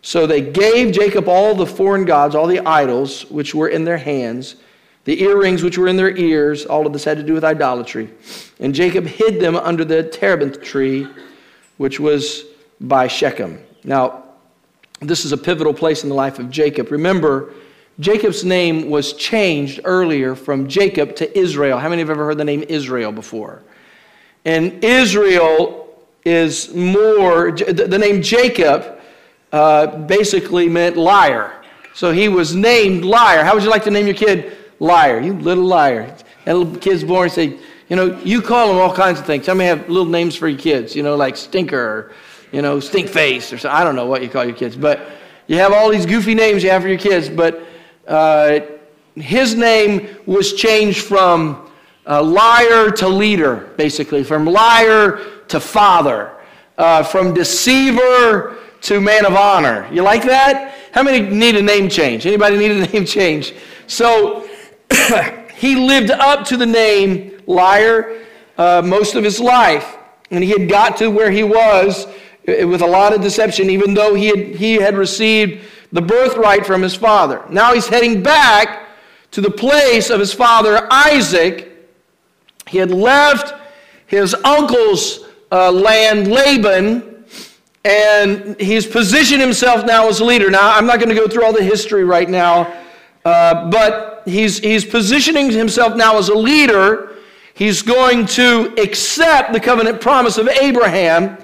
So 0.00 0.26
they 0.26 0.40
gave 0.40 0.94
Jacob 0.94 1.28
all 1.28 1.54
the 1.54 1.66
foreign 1.66 2.06
gods, 2.06 2.34
all 2.34 2.46
the 2.46 2.60
idols 2.60 3.26
which 3.26 3.54
were 3.54 3.68
in 3.68 3.84
their 3.84 3.98
hands, 3.98 4.56
the 5.04 5.22
earrings 5.22 5.62
which 5.62 5.76
were 5.76 5.88
in 5.88 5.98
their 5.98 6.16
ears. 6.16 6.64
All 6.64 6.86
of 6.86 6.94
this 6.94 7.04
had 7.04 7.18
to 7.18 7.22
do 7.22 7.34
with 7.34 7.44
idolatry. 7.44 8.08
And 8.60 8.74
Jacob 8.74 9.04
hid 9.04 9.40
them 9.40 9.56
under 9.56 9.84
the 9.84 10.04
terebinth 10.04 10.62
tree, 10.62 11.06
which 11.76 12.00
was 12.00 12.44
by 12.80 13.08
Shechem. 13.08 13.60
Now, 13.84 14.24
this 15.00 15.24
is 15.24 15.32
a 15.32 15.36
pivotal 15.36 15.74
place 15.74 16.02
in 16.02 16.08
the 16.08 16.14
life 16.14 16.38
of 16.38 16.50
Jacob. 16.50 16.90
Remember, 16.90 17.52
Jacob's 18.00 18.44
name 18.44 18.90
was 18.90 19.12
changed 19.12 19.80
earlier 19.84 20.34
from 20.34 20.68
Jacob 20.68 21.16
to 21.16 21.38
Israel. 21.38 21.78
How 21.78 21.88
many 21.88 22.00
have 22.00 22.10
ever 22.10 22.24
heard 22.24 22.38
the 22.38 22.44
name 22.44 22.64
Israel 22.68 23.12
before? 23.12 23.62
And 24.44 24.82
Israel 24.84 25.88
is 26.24 26.72
more, 26.74 27.52
the 27.52 27.98
name 27.98 28.22
Jacob 28.22 29.00
uh, 29.52 29.86
basically 29.98 30.68
meant 30.68 30.96
liar. 30.96 31.52
So 31.94 32.12
he 32.12 32.28
was 32.28 32.54
named 32.54 33.04
liar. 33.04 33.42
How 33.42 33.54
would 33.54 33.64
you 33.64 33.70
like 33.70 33.84
to 33.84 33.90
name 33.90 34.06
your 34.06 34.14
kid 34.14 34.56
liar? 34.78 35.20
You 35.20 35.32
little 35.34 35.64
liar. 35.64 36.14
And 36.46 36.58
little 36.58 36.76
kid's 36.76 37.02
born 37.02 37.24
and 37.24 37.32
say, 37.32 37.58
you 37.88 37.96
know, 37.96 38.18
you 38.22 38.42
call 38.42 38.68
them 38.68 38.76
all 38.76 38.94
kinds 38.94 39.18
of 39.18 39.26
things. 39.26 39.46
Some 39.46 39.58
have 39.60 39.88
little 39.88 40.06
names 40.06 40.36
for 40.36 40.48
your 40.48 40.58
kids, 40.58 40.94
you 40.94 41.02
know, 41.02 41.16
like 41.16 41.36
stinker 41.36 41.78
or, 41.78 42.12
you 42.52 42.62
know, 42.62 42.80
stink 42.80 43.08
face 43.08 43.52
or 43.52 43.58
something. 43.58 43.78
I 43.78 43.84
don't 43.84 43.96
know 43.96 44.06
what 44.06 44.22
you 44.22 44.28
call 44.28 44.44
your 44.44 44.56
kids. 44.56 44.76
But 44.76 45.08
you 45.46 45.56
have 45.56 45.72
all 45.72 45.90
these 45.90 46.06
goofy 46.06 46.34
names 46.34 46.62
you 46.62 46.70
have 46.70 46.82
for 46.82 46.88
your 46.88 46.98
kids. 46.98 47.28
But 47.28 47.62
uh, 48.06 48.60
his 49.14 49.54
name 49.54 50.16
was 50.26 50.54
changed 50.54 51.02
from 51.04 51.70
uh, 52.06 52.22
liar 52.22 52.90
to 52.90 53.08
leader, 53.08 53.72
basically, 53.76 54.24
from 54.24 54.46
liar 54.46 55.20
to 55.48 55.60
father, 55.60 56.32
uh, 56.78 57.02
from 57.02 57.34
deceiver 57.34 58.58
to 58.82 59.00
man 59.00 59.26
of 59.26 59.34
honor. 59.34 59.88
You 59.92 60.02
like 60.02 60.22
that? 60.24 60.74
How 60.92 61.02
many 61.02 61.20
need 61.20 61.56
a 61.56 61.62
name 61.62 61.88
change? 61.88 62.26
Anybody 62.26 62.56
need 62.56 62.70
a 62.70 62.86
name 62.92 63.04
change? 63.04 63.54
So 63.86 64.48
he 65.54 65.74
lived 65.74 66.10
up 66.10 66.46
to 66.46 66.56
the 66.56 66.66
name 66.66 67.42
liar 67.46 68.24
uh, 68.56 68.82
most 68.84 69.14
of 69.14 69.24
his 69.24 69.40
life. 69.40 69.96
And 70.30 70.44
he 70.44 70.50
had 70.50 70.68
got 70.68 70.96
to 70.98 71.08
where 71.08 71.30
he 71.30 71.42
was 71.42 72.06
with 72.48 72.80
a 72.80 72.86
lot 72.86 73.14
of 73.14 73.20
deception, 73.20 73.68
even 73.68 73.92
though 73.92 74.14
he 74.14 74.28
had, 74.28 74.38
he 74.56 74.74
had 74.74 74.96
received 74.96 75.64
the 75.92 76.00
birthright 76.00 76.64
from 76.64 76.80
his 76.82 76.94
father. 76.94 77.42
Now 77.50 77.74
he's 77.74 77.86
heading 77.86 78.22
back 78.22 78.88
to 79.32 79.40
the 79.40 79.50
place 79.50 80.08
of 80.08 80.18
his 80.18 80.32
father 80.32 80.86
Isaac. 80.90 81.70
He 82.66 82.78
had 82.78 82.90
left 82.90 83.54
his 84.06 84.34
uncle's 84.34 85.26
uh, 85.52 85.70
land, 85.70 86.28
Laban, 86.28 87.24
and 87.84 88.58
he's 88.60 88.86
positioned 88.86 89.40
himself 89.40 89.86
now 89.86 90.08
as 90.08 90.20
a 90.20 90.24
leader. 90.24 90.50
Now, 90.50 90.74
I'm 90.74 90.86
not 90.86 90.98
going 90.98 91.10
to 91.10 91.14
go 91.14 91.28
through 91.28 91.44
all 91.44 91.52
the 91.52 91.62
history 91.62 92.04
right 92.04 92.28
now, 92.28 92.74
uh, 93.24 93.70
but 93.70 94.22
he's, 94.26 94.58
he's 94.58 94.84
positioning 94.84 95.50
himself 95.50 95.96
now 95.96 96.16
as 96.18 96.28
a 96.28 96.34
leader. 96.34 97.16
He's 97.54 97.82
going 97.82 98.26
to 98.26 98.74
accept 98.80 99.52
the 99.52 99.60
covenant 99.60 100.00
promise 100.00 100.38
of 100.38 100.48
Abraham 100.48 101.38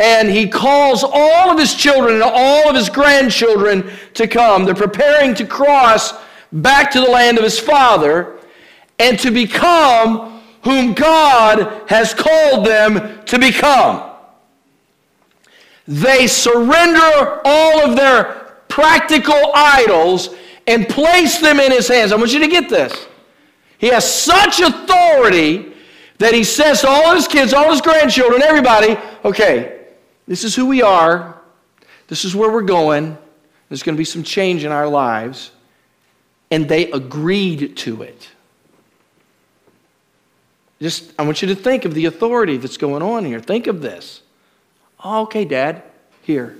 and 0.00 0.30
he 0.30 0.48
calls 0.48 1.04
all 1.04 1.50
of 1.50 1.58
his 1.58 1.74
children 1.74 2.14
and 2.14 2.22
all 2.22 2.70
of 2.70 2.74
his 2.74 2.88
grandchildren 2.88 3.90
to 4.14 4.26
come. 4.26 4.64
They're 4.64 4.74
preparing 4.74 5.34
to 5.34 5.44
cross 5.44 6.14
back 6.52 6.90
to 6.92 7.00
the 7.00 7.10
land 7.10 7.36
of 7.36 7.44
his 7.44 7.58
father 7.58 8.38
and 8.98 9.18
to 9.18 9.30
become 9.30 10.40
whom 10.62 10.94
God 10.94 11.82
has 11.88 12.14
called 12.14 12.66
them 12.66 13.22
to 13.26 13.38
become. 13.38 14.10
They 15.86 16.26
surrender 16.26 17.42
all 17.44 17.84
of 17.84 17.94
their 17.94 18.54
practical 18.68 19.52
idols 19.54 20.30
and 20.66 20.88
place 20.88 21.40
them 21.40 21.60
in 21.60 21.72
his 21.72 21.88
hands. 21.88 22.12
I 22.12 22.16
want 22.16 22.32
you 22.32 22.40
to 22.40 22.48
get 22.48 22.70
this. 22.70 23.06
He 23.76 23.88
has 23.88 24.10
such 24.10 24.60
authority 24.60 25.74
that 26.16 26.32
he 26.32 26.44
says 26.44 26.80
to 26.82 26.88
all 26.88 27.14
his 27.14 27.28
kids, 27.28 27.52
all 27.52 27.70
his 27.70 27.82
grandchildren, 27.82 28.42
everybody, 28.42 28.96
okay, 29.26 29.79
this 30.30 30.44
is 30.44 30.54
who 30.54 30.66
we 30.66 30.80
are. 30.80 31.42
This 32.06 32.24
is 32.24 32.36
where 32.36 32.48
we're 32.52 32.62
going. 32.62 33.18
There's 33.68 33.82
going 33.82 33.96
to 33.96 33.98
be 33.98 34.04
some 34.04 34.22
change 34.22 34.64
in 34.64 34.70
our 34.70 34.86
lives. 34.86 35.50
And 36.52 36.68
they 36.68 36.88
agreed 36.92 37.76
to 37.78 38.02
it. 38.02 38.28
Just, 40.80 41.12
I 41.18 41.24
want 41.24 41.42
you 41.42 41.48
to 41.48 41.56
think 41.56 41.84
of 41.84 41.94
the 41.94 42.04
authority 42.04 42.58
that's 42.58 42.76
going 42.76 43.02
on 43.02 43.24
here. 43.24 43.40
Think 43.40 43.66
of 43.66 43.82
this. 43.82 44.22
Oh, 45.02 45.22
okay, 45.22 45.44
Dad, 45.44 45.82
here. 46.22 46.56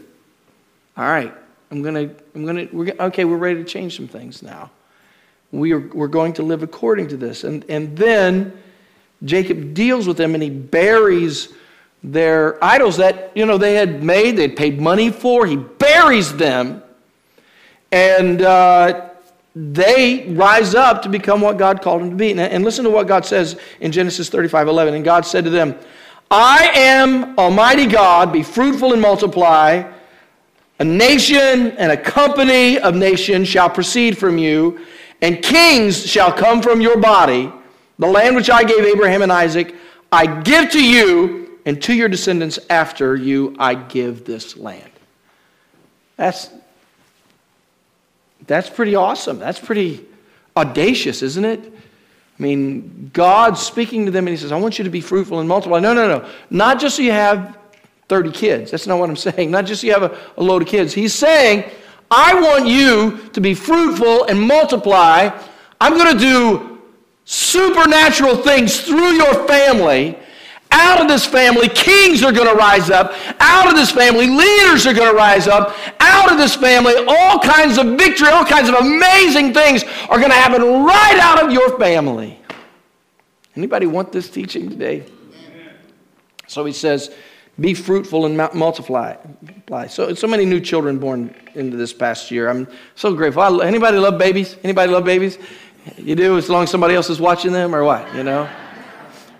All 0.96 1.04
right, 1.04 1.32
I'm 1.70 1.80
gonna, 1.80 2.10
I'm 2.34 2.44
gonna, 2.44 2.66
we're, 2.72 2.92
okay, 2.98 3.24
we're 3.24 3.36
ready 3.36 3.62
to 3.62 3.64
change 3.64 3.96
some 3.96 4.08
things 4.08 4.42
now. 4.42 4.72
We 5.52 5.70
are, 5.74 5.78
we're 5.78 6.08
going 6.08 6.32
to 6.34 6.42
live 6.42 6.64
according 6.64 7.06
to 7.08 7.16
this. 7.16 7.44
And, 7.44 7.64
and 7.70 7.96
then 7.96 8.60
Jacob 9.22 9.74
deals 9.74 10.08
with 10.08 10.16
them 10.16 10.34
and 10.34 10.42
he 10.42 10.50
buries 10.50 11.52
their 12.02 12.62
idols 12.64 12.96
that 12.96 13.32
you 13.34 13.44
know 13.44 13.58
they 13.58 13.74
had 13.74 14.02
made 14.02 14.36
they'd 14.36 14.56
paid 14.56 14.80
money 14.80 15.10
for. 15.10 15.46
He 15.46 15.56
buries 15.56 16.34
them. 16.34 16.82
And 17.92 18.40
uh, 18.40 19.10
they 19.54 20.28
rise 20.28 20.74
up 20.74 21.02
to 21.02 21.08
become 21.08 21.40
what 21.40 21.58
god 21.58 21.82
called 21.82 22.02
them 22.02 22.10
to 22.10 22.16
be. 22.16 22.32
And 22.32 22.64
listen 22.64 22.84
to 22.84 22.90
what 22.90 23.06
god 23.06 23.26
says 23.26 23.58
in 23.80 23.92
genesis 23.92 24.28
35 24.28 24.68
11 24.68 24.94
and 24.94 25.04
god 25.04 25.26
said 25.26 25.44
to 25.44 25.50
them 25.50 25.76
i 26.30 26.70
am 26.74 27.36
almighty 27.38 27.86
god. 27.86 28.32
Be 28.32 28.42
fruitful 28.42 28.92
and 28.92 29.02
multiply. 29.02 29.90
A 30.78 30.84
nation 30.84 31.72
and 31.72 31.92
a 31.92 31.96
company 31.96 32.78
of 32.78 32.94
nations 32.94 33.48
shall 33.48 33.68
proceed 33.68 34.16
from 34.16 34.38
you 34.38 34.86
and 35.20 35.42
kings 35.42 36.06
shall 36.06 36.32
come 36.32 36.62
from 36.62 36.80
your 36.80 36.98
body. 36.98 37.52
The 37.98 38.06
land 38.06 38.36
which 38.36 38.48
i 38.48 38.62
gave 38.62 38.84
abraham 38.84 39.20
and 39.22 39.32
isaac 39.32 39.74
i 40.12 40.26
give 40.42 40.70
to 40.70 40.82
you 40.82 41.39
and 41.70 41.80
to 41.80 41.94
your 41.94 42.08
descendants 42.08 42.58
after 42.68 43.14
you 43.14 43.54
I 43.56 43.76
give 43.76 44.24
this 44.24 44.56
land. 44.56 44.90
That's, 46.16 46.50
that's 48.44 48.68
pretty 48.68 48.96
awesome. 48.96 49.38
That's 49.38 49.60
pretty 49.60 50.04
audacious, 50.56 51.22
isn't 51.22 51.44
it? 51.44 51.60
I 51.64 52.42
mean, 52.42 53.12
God's 53.12 53.60
speaking 53.60 54.04
to 54.06 54.10
them 54.10 54.26
and 54.26 54.36
He 54.36 54.36
says, 54.36 54.50
I 54.50 54.58
want 54.58 54.78
you 54.78 54.84
to 54.84 54.90
be 54.90 55.00
fruitful 55.00 55.38
and 55.38 55.48
multiply. 55.48 55.78
No, 55.78 55.94
no, 55.94 56.08
no. 56.08 56.28
Not 56.50 56.80
just 56.80 56.96
so 56.96 57.02
you 57.02 57.12
have 57.12 57.56
30 58.08 58.32
kids. 58.32 58.72
That's 58.72 58.88
not 58.88 58.98
what 58.98 59.08
I'm 59.08 59.14
saying. 59.28 59.52
Not 59.52 59.64
just 59.64 59.82
so 59.82 59.86
you 59.86 59.92
have 59.92 60.02
a, 60.02 60.18
a 60.38 60.42
load 60.42 60.62
of 60.62 60.66
kids. 60.66 60.92
He's 60.92 61.14
saying, 61.14 61.70
I 62.10 62.34
want 62.34 62.66
you 62.66 63.28
to 63.28 63.40
be 63.40 63.54
fruitful 63.54 64.24
and 64.24 64.42
multiply. 64.42 65.30
I'm 65.80 65.92
going 65.96 66.18
to 66.18 66.18
do 66.18 66.82
supernatural 67.26 68.38
things 68.38 68.80
through 68.80 69.12
your 69.12 69.46
family 69.46 70.18
out 70.72 71.00
of 71.00 71.08
this 71.08 71.26
family, 71.26 71.68
kings 71.68 72.22
are 72.22 72.32
going 72.32 72.48
to 72.48 72.54
rise 72.54 72.90
up. 72.90 73.12
Out 73.40 73.68
of 73.68 73.74
this 73.74 73.90
family, 73.90 74.26
leaders 74.26 74.86
are 74.86 74.94
going 74.94 75.10
to 75.10 75.16
rise 75.16 75.48
up. 75.48 75.76
Out 76.00 76.30
of 76.30 76.38
this 76.38 76.54
family, 76.54 76.94
all 77.08 77.38
kinds 77.38 77.78
of 77.78 77.98
victory, 77.98 78.28
all 78.28 78.44
kinds 78.44 78.68
of 78.68 78.76
amazing 78.76 79.52
things 79.52 79.84
are 80.08 80.18
going 80.18 80.30
to 80.30 80.36
happen 80.36 80.62
right 80.62 81.18
out 81.20 81.44
of 81.44 81.52
your 81.52 81.78
family. 81.78 82.40
Anybody 83.56 83.86
want 83.86 84.12
this 84.12 84.30
teaching 84.30 84.70
today? 84.70 85.04
So 86.46 86.64
he 86.64 86.72
says, 86.72 87.14
be 87.58 87.74
fruitful 87.74 88.26
and 88.26 88.36
multiply. 88.54 89.16
So, 89.88 90.14
so 90.14 90.26
many 90.26 90.44
new 90.44 90.60
children 90.60 90.98
born 90.98 91.34
into 91.54 91.76
this 91.76 91.92
past 91.92 92.30
year. 92.30 92.48
I'm 92.48 92.66
so 92.94 93.14
grateful. 93.14 93.60
Anybody 93.60 93.98
love 93.98 94.18
babies? 94.18 94.56
Anybody 94.64 94.90
love 94.92 95.04
babies? 95.04 95.38
You 95.96 96.14
do 96.14 96.38
as 96.38 96.48
long 96.48 96.64
as 96.64 96.70
somebody 96.70 96.94
else 96.94 97.10
is 97.10 97.20
watching 97.20 97.52
them 97.52 97.74
or 97.74 97.84
what, 97.84 98.14
you 98.14 98.22
know? 98.22 98.48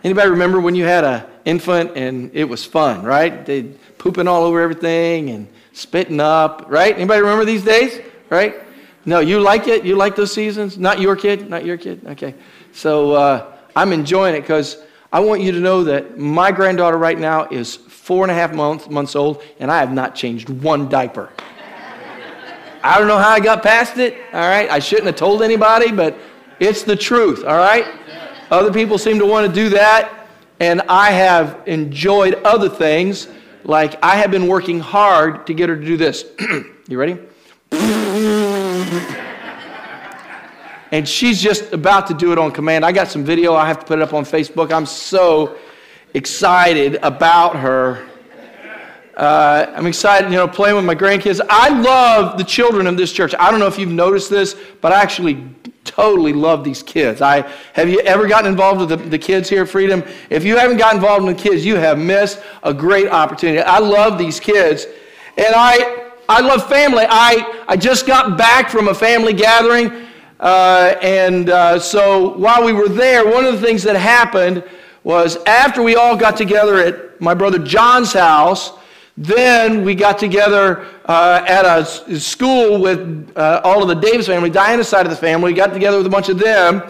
Anybody 0.02 0.30
remember 0.30 0.60
when 0.60 0.74
you 0.74 0.84
had 0.84 1.04
an 1.04 1.26
infant 1.44 1.96
and 1.96 2.30
it 2.34 2.44
was 2.44 2.64
fun, 2.64 3.02
right? 3.02 3.44
They 3.44 3.62
pooping 3.98 4.26
all 4.26 4.44
over 4.44 4.60
everything 4.60 5.30
and 5.30 5.48
spitting 5.72 6.20
up, 6.20 6.66
right? 6.68 6.94
Anybody 6.94 7.20
remember 7.20 7.44
these 7.44 7.64
days, 7.64 8.00
right? 8.30 8.56
No, 9.04 9.20
you 9.20 9.40
like 9.40 9.68
it? 9.68 9.84
You 9.84 9.96
like 9.96 10.16
those 10.16 10.32
seasons? 10.32 10.78
Not 10.78 11.00
your 11.00 11.16
kid? 11.16 11.48
Not 11.50 11.64
your 11.64 11.76
kid? 11.76 12.06
Okay. 12.06 12.34
So 12.72 13.12
uh, 13.12 13.56
I'm 13.76 13.92
enjoying 13.92 14.34
it 14.34 14.40
because 14.42 14.82
I 15.12 15.20
want 15.20 15.42
you 15.42 15.52
to 15.52 15.60
know 15.60 15.84
that 15.84 16.18
my 16.18 16.52
granddaughter 16.52 16.96
right 16.96 17.18
now 17.18 17.48
is 17.48 17.76
four 17.76 18.24
and 18.24 18.30
a 18.30 18.34
half 18.34 18.54
month, 18.54 18.88
months 18.88 19.14
old 19.14 19.42
and 19.58 19.70
I 19.70 19.80
have 19.80 19.92
not 19.92 20.14
changed 20.14 20.48
one 20.48 20.88
diaper. 20.88 21.30
I 22.82 22.98
don't 22.98 23.08
know 23.08 23.18
how 23.18 23.30
I 23.30 23.40
got 23.40 23.62
past 23.62 23.98
it, 23.98 24.16
all 24.32 24.40
right? 24.40 24.70
I 24.70 24.78
shouldn't 24.78 25.06
have 25.06 25.16
told 25.16 25.42
anybody, 25.42 25.92
but 25.92 26.16
it's 26.58 26.82
the 26.82 26.96
truth, 26.96 27.44
all 27.44 27.58
right? 27.58 27.86
Other 28.50 28.72
people 28.72 28.98
seem 28.98 29.20
to 29.20 29.26
want 29.26 29.46
to 29.46 29.52
do 29.52 29.68
that, 29.68 30.26
and 30.58 30.82
I 30.82 31.12
have 31.12 31.62
enjoyed 31.66 32.34
other 32.34 32.68
things, 32.68 33.28
like 33.62 34.02
I 34.02 34.16
have 34.16 34.32
been 34.32 34.48
working 34.48 34.80
hard 34.80 35.46
to 35.46 35.54
get 35.54 35.68
her 35.68 35.76
to 35.76 35.84
do 35.84 35.96
this. 35.96 36.24
you 36.88 36.98
ready? 36.98 37.16
and 40.90 41.08
she's 41.08 41.40
just 41.40 41.72
about 41.72 42.08
to 42.08 42.14
do 42.14 42.32
it 42.32 42.38
on 42.38 42.50
command. 42.50 42.84
I 42.84 42.90
got 42.90 43.06
some 43.06 43.24
video, 43.24 43.54
I 43.54 43.68
have 43.68 43.78
to 43.78 43.86
put 43.86 44.00
it 44.00 44.02
up 44.02 44.14
on 44.14 44.24
Facebook. 44.24 44.72
I'm 44.72 44.86
so 44.86 45.56
excited 46.14 46.96
about 47.04 47.54
her. 47.54 48.04
Uh, 49.16 49.72
I'm 49.76 49.86
excited, 49.86 50.28
you 50.30 50.36
know, 50.36 50.48
playing 50.48 50.74
with 50.74 50.84
my 50.84 50.96
grandkids. 50.96 51.40
I 51.48 51.68
love 51.68 52.36
the 52.36 52.44
children 52.44 52.88
of 52.88 52.96
this 52.96 53.12
church. 53.12 53.32
I 53.38 53.52
don't 53.52 53.60
know 53.60 53.68
if 53.68 53.78
you've 53.78 53.90
noticed 53.90 54.28
this, 54.28 54.56
but 54.80 54.92
I 54.92 55.00
actually 55.00 55.44
totally 55.84 56.32
love 56.32 56.64
these 56.64 56.82
kids. 56.82 57.22
I 57.22 57.50
have 57.72 57.88
you 57.88 58.00
ever 58.00 58.28
gotten 58.28 58.50
involved 58.50 58.80
with 58.80 58.88
the, 58.90 58.96
the 58.96 59.18
kids 59.18 59.48
here 59.48 59.66
Freedom? 59.66 60.02
If 60.28 60.44
you 60.44 60.56
haven't 60.56 60.76
gotten 60.76 60.96
involved 60.96 61.24
with 61.24 61.36
the 61.36 61.42
kids, 61.42 61.64
you 61.64 61.76
have 61.76 61.98
missed 61.98 62.40
a 62.62 62.72
great 62.72 63.08
opportunity. 63.08 63.60
I 63.60 63.78
love 63.78 64.18
these 64.18 64.38
kids, 64.40 64.86
and 65.36 65.54
I 65.54 66.10
I 66.28 66.40
love 66.40 66.68
family. 66.68 67.04
I 67.08 67.64
I 67.68 67.76
just 67.76 68.06
got 68.06 68.36
back 68.36 68.70
from 68.70 68.88
a 68.88 68.94
family 68.94 69.32
gathering, 69.32 70.06
uh, 70.38 70.94
and 71.02 71.50
uh, 71.50 71.78
so 71.78 72.36
while 72.36 72.64
we 72.64 72.72
were 72.72 72.88
there, 72.88 73.24
one 73.24 73.44
of 73.44 73.60
the 73.60 73.66
things 73.66 73.82
that 73.84 73.96
happened 73.96 74.62
was 75.02 75.36
after 75.44 75.82
we 75.82 75.96
all 75.96 76.16
got 76.16 76.36
together 76.36 76.76
at 76.76 77.20
my 77.20 77.34
brother 77.34 77.58
John's 77.58 78.12
house. 78.12 78.72
Then 79.16 79.84
we 79.84 79.94
got 79.94 80.18
together 80.18 80.86
uh, 81.06 81.44
at 81.46 81.64
a 81.64 81.84
school 82.18 82.80
with 82.80 83.32
uh, 83.36 83.60
all 83.64 83.82
of 83.82 83.88
the 83.88 83.94
Davis 83.94 84.26
family, 84.26 84.50
Diana's 84.50 84.88
side 84.88 85.04
of 85.04 85.10
the 85.10 85.16
family. 85.16 85.52
Got 85.52 85.72
together 85.72 85.98
with 85.98 86.06
a 86.06 86.10
bunch 86.10 86.28
of 86.28 86.38
them. 86.38 86.82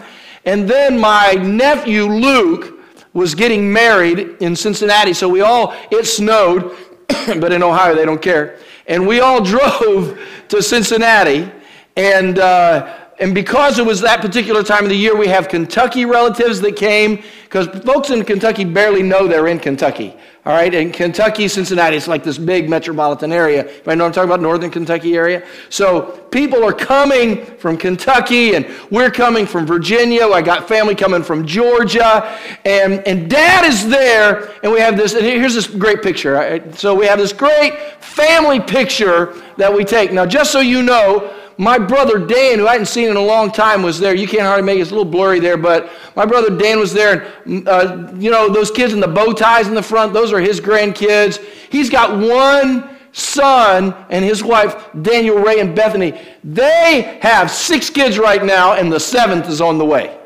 And 0.45 0.69
then 0.69 0.99
my 0.99 1.33
nephew 1.33 2.05
Luke 2.05 2.79
was 3.13 3.35
getting 3.35 3.71
married 3.71 4.37
in 4.39 4.55
Cincinnati. 4.55 5.13
So 5.13 5.27
we 5.27 5.41
all, 5.41 5.73
it 5.91 6.05
snowed, 6.05 6.75
but 7.07 7.51
in 7.51 7.61
Ohio 7.61 7.95
they 7.95 8.05
don't 8.05 8.21
care. 8.21 8.57
And 8.87 9.05
we 9.05 9.19
all 9.19 9.43
drove 9.43 10.19
to 10.49 10.61
Cincinnati. 10.61 11.51
And, 11.97 12.39
uh, 12.39 13.00
and 13.21 13.35
because 13.35 13.77
it 13.77 13.85
was 13.85 14.01
that 14.01 14.19
particular 14.19 14.63
time 14.63 14.83
of 14.83 14.89
the 14.89 14.95
year, 14.95 15.15
we 15.15 15.27
have 15.27 15.47
Kentucky 15.47 16.05
relatives 16.05 16.59
that 16.61 16.75
came, 16.75 17.23
because 17.43 17.67
folks 17.83 18.09
in 18.09 18.25
Kentucky 18.25 18.65
barely 18.65 19.03
know 19.03 19.27
they're 19.27 19.47
in 19.47 19.59
Kentucky. 19.59 20.15
All 20.43 20.53
right, 20.53 20.73
in 20.73 20.91
Kentucky, 20.91 21.47
Cincinnati, 21.47 21.97
it's 21.97 22.07
like 22.07 22.23
this 22.23 22.39
big 22.39 22.67
metropolitan 22.67 23.31
area. 23.31 23.71
I 23.85 23.93
know 23.93 24.07
I'm 24.07 24.11
talking 24.11 24.27
about 24.27 24.41
northern 24.41 24.71
Kentucky 24.71 25.15
area. 25.15 25.45
So 25.69 26.27
people 26.31 26.63
are 26.63 26.73
coming 26.73 27.45
from 27.45 27.77
Kentucky, 27.77 28.55
and 28.55 28.65
we're 28.89 29.11
coming 29.11 29.45
from 29.45 29.67
Virginia. 29.67 30.25
I 30.27 30.41
got 30.41 30.67
family 30.67 30.95
coming 30.95 31.21
from 31.21 31.45
Georgia, 31.45 32.39
and, 32.65 33.05
and 33.07 33.29
dad 33.29 33.65
is 33.65 33.87
there, 33.87 34.51
and 34.63 34.71
we 34.71 34.79
have 34.79 34.97
this, 34.97 35.13
and 35.13 35.23
here's 35.23 35.53
this 35.53 35.67
great 35.67 36.01
picture. 36.01 36.33
Right? 36.33 36.73
So 36.73 36.95
we 36.95 37.05
have 37.05 37.19
this 37.19 37.33
great 37.33 37.77
family 38.03 38.59
picture 38.59 39.39
that 39.57 39.71
we 39.71 39.85
take. 39.85 40.11
Now, 40.11 40.25
just 40.25 40.51
so 40.51 40.59
you 40.59 40.81
know, 40.81 41.31
my 41.61 41.77
brother 41.77 42.17
Dan, 42.17 42.57
who 42.57 42.65
I 42.67 42.71
hadn't 42.71 42.87
seen 42.87 43.07
in 43.07 43.17
a 43.17 43.21
long 43.21 43.51
time, 43.51 43.83
was 43.83 43.99
there. 43.99 44.15
You 44.15 44.27
can't 44.27 44.41
hardly 44.41 44.63
make 44.63 44.79
it, 44.79 44.81
it's 44.81 44.89
a 44.89 44.95
little 44.95 45.09
blurry 45.09 45.39
there, 45.39 45.57
but 45.57 45.91
my 46.15 46.25
brother 46.25 46.57
Dan 46.57 46.79
was 46.79 46.91
there. 46.91 47.31
And, 47.45 47.67
uh, 47.67 48.11
you 48.17 48.31
know, 48.31 48.49
those 48.49 48.71
kids 48.71 48.93
in 48.93 48.99
the 48.99 49.07
bow 49.07 49.31
ties 49.31 49.67
in 49.67 49.75
the 49.75 49.83
front, 49.83 50.11
those 50.11 50.33
are 50.33 50.39
his 50.39 50.59
grandkids. 50.59 51.37
He's 51.69 51.87
got 51.87 52.17
one 52.17 52.97
son 53.11 53.93
and 54.09 54.25
his 54.25 54.43
wife, 54.43 54.87
Daniel 55.03 55.37
Ray 55.37 55.59
and 55.59 55.75
Bethany. 55.75 56.19
They 56.43 57.19
have 57.21 57.51
six 57.51 57.91
kids 57.91 58.17
right 58.17 58.43
now, 58.43 58.73
and 58.73 58.91
the 58.91 58.99
seventh 58.99 59.47
is 59.47 59.61
on 59.61 59.77
the 59.77 59.85
way. 59.85 60.17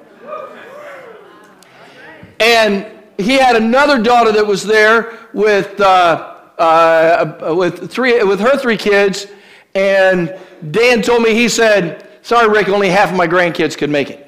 And 2.39 2.86
he 3.17 3.34
had 3.34 3.58
another 3.58 4.02
daughter 4.02 4.32
that 4.32 4.48
was 4.48 4.63
there 4.63 5.19
with, 5.34 5.82
uh, 5.82 6.38
uh, 6.58 7.54
with, 7.58 7.91
three, 7.91 8.24
with 8.24 8.39
her 8.39 8.58
three 8.58 8.78
kids, 8.78 9.28
and 9.75 10.35
Dan 10.71 11.01
told 11.01 11.21
me, 11.21 11.33
he 11.33 11.47
said, 11.49 12.01
Sorry, 12.21 12.49
Rick, 12.49 12.69
only 12.69 12.89
half 12.89 13.11
of 13.11 13.15
my 13.15 13.27
grandkids 13.27 13.77
could 13.77 13.91
make 13.91 14.09
it. 14.09 14.25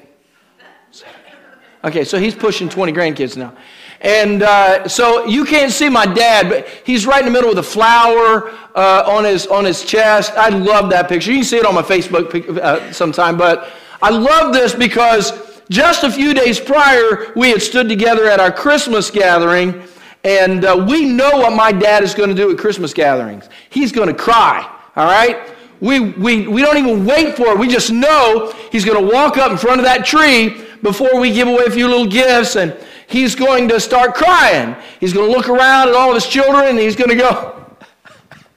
Okay, 1.84 2.04
so 2.04 2.18
he's 2.18 2.34
pushing 2.34 2.68
20 2.68 2.92
grandkids 2.92 3.36
now. 3.36 3.56
And 4.00 4.42
uh, 4.44 4.86
so 4.86 5.26
you 5.26 5.44
can't 5.44 5.72
see 5.72 5.88
my 5.88 6.06
dad, 6.06 6.48
but 6.48 6.68
he's 6.84 7.06
right 7.06 7.18
in 7.20 7.24
the 7.24 7.32
middle 7.32 7.48
with 7.48 7.58
a 7.58 7.62
flower 7.62 8.50
uh, 8.76 9.04
on, 9.06 9.24
his, 9.24 9.46
on 9.48 9.64
his 9.64 9.84
chest. 9.84 10.32
I 10.34 10.50
love 10.50 10.90
that 10.90 11.08
picture. 11.08 11.32
You 11.32 11.38
can 11.38 11.44
see 11.44 11.56
it 11.56 11.66
on 11.66 11.74
my 11.74 11.82
Facebook 11.82 12.56
uh, 12.58 12.92
sometime, 12.92 13.36
but 13.36 13.70
I 14.00 14.10
love 14.10 14.52
this 14.52 14.74
because 14.74 15.60
just 15.68 16.04
a 16.04 16.10
few 16.10 16.34
days 16.34 16.60
prior, 16.60 17.32
we 17.34 17.50
had 17.50 17.60
stood 17.60 17.88
together 17.88 18.26
at 18.26 18.38
our 18.38 18.52
Christmas 18.52 19.10
gathering, 19.10 19.82
and 20.22 20.64
uh, 20.64 20.86
we 20.88 21.04
know 21.04 21.30
what 21.38 21.52
my 21.52 21.72
dad 21.72 22.04
is 22.04 22.14
going 22.14 22.28
to 22.28 22.36
do 22.36 22.52
at 22.52 22.58
Christmas 22.58 22.94
gatherings. 22.94 23.48
He's 23.70 23.90
going 23.90 24.08
to 24.08 24.14
cry, 24.14 24.77
all 24.98 25.06
right? 25.06 25.48
We, 25.80 26.00
we, 26.00 26.48
we 26.48 26.60
don't 26.60 26.76
even 26.76 27.06
wait 27.06 27.36
for 27.36 27.46
it. 27.48 27.58
We 27.58 27.68
just 27.68 27.92
know 27.92 28.52
he's 28.72 28.84
going 28.84 29.00
to 29.00 29.14
walk 29.14 29.38
up 29.38 29.52
in 29.52 29.56
front 29.56 29.78
of 29.78 29.84
that 29.84 30.04
tree 30.04 30.64
before 30.82 31.20
we 31.20 31.32
give 31.32 31.46
away 31.46 31.64
a 31.66 31.70
few 31.70 31.86
little 31.86 32.06
gifts 32.06 32.56
and 32.56 32.76
he's 33.06 33.36
going 33.36 33.68
to 33.68 33.78
start 33.78 34.16
crying. 34.16 34.74
He's 34.98 35.12
going 35.12 35.30
to 35.30 35.36
look 35.36 35.48
around 35.48 35.88
at 35.88 35.94
all 35.94 36.08
of 36.08 36.16
his 36.16 36.26
children 36.26 36.66
and 36.66 36.78
he's 36.80 36.96
going 36.96 37.10
to 37.10 37.16
go. 37.16 37.64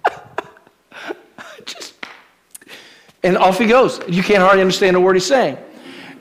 just, 1.66 1.94
and 3.22 3.38
off 3.38 3.60
he 3.60 3.68
goes. 3.68 4.02
You 4.08 4.24
can't 4.24 4.42
hardly 4.42 4.62
understand 4.62 4.96
a 4.96 5.00
word 5.00 5.16
he's 5.16 5.28
saying. 5.28 5.60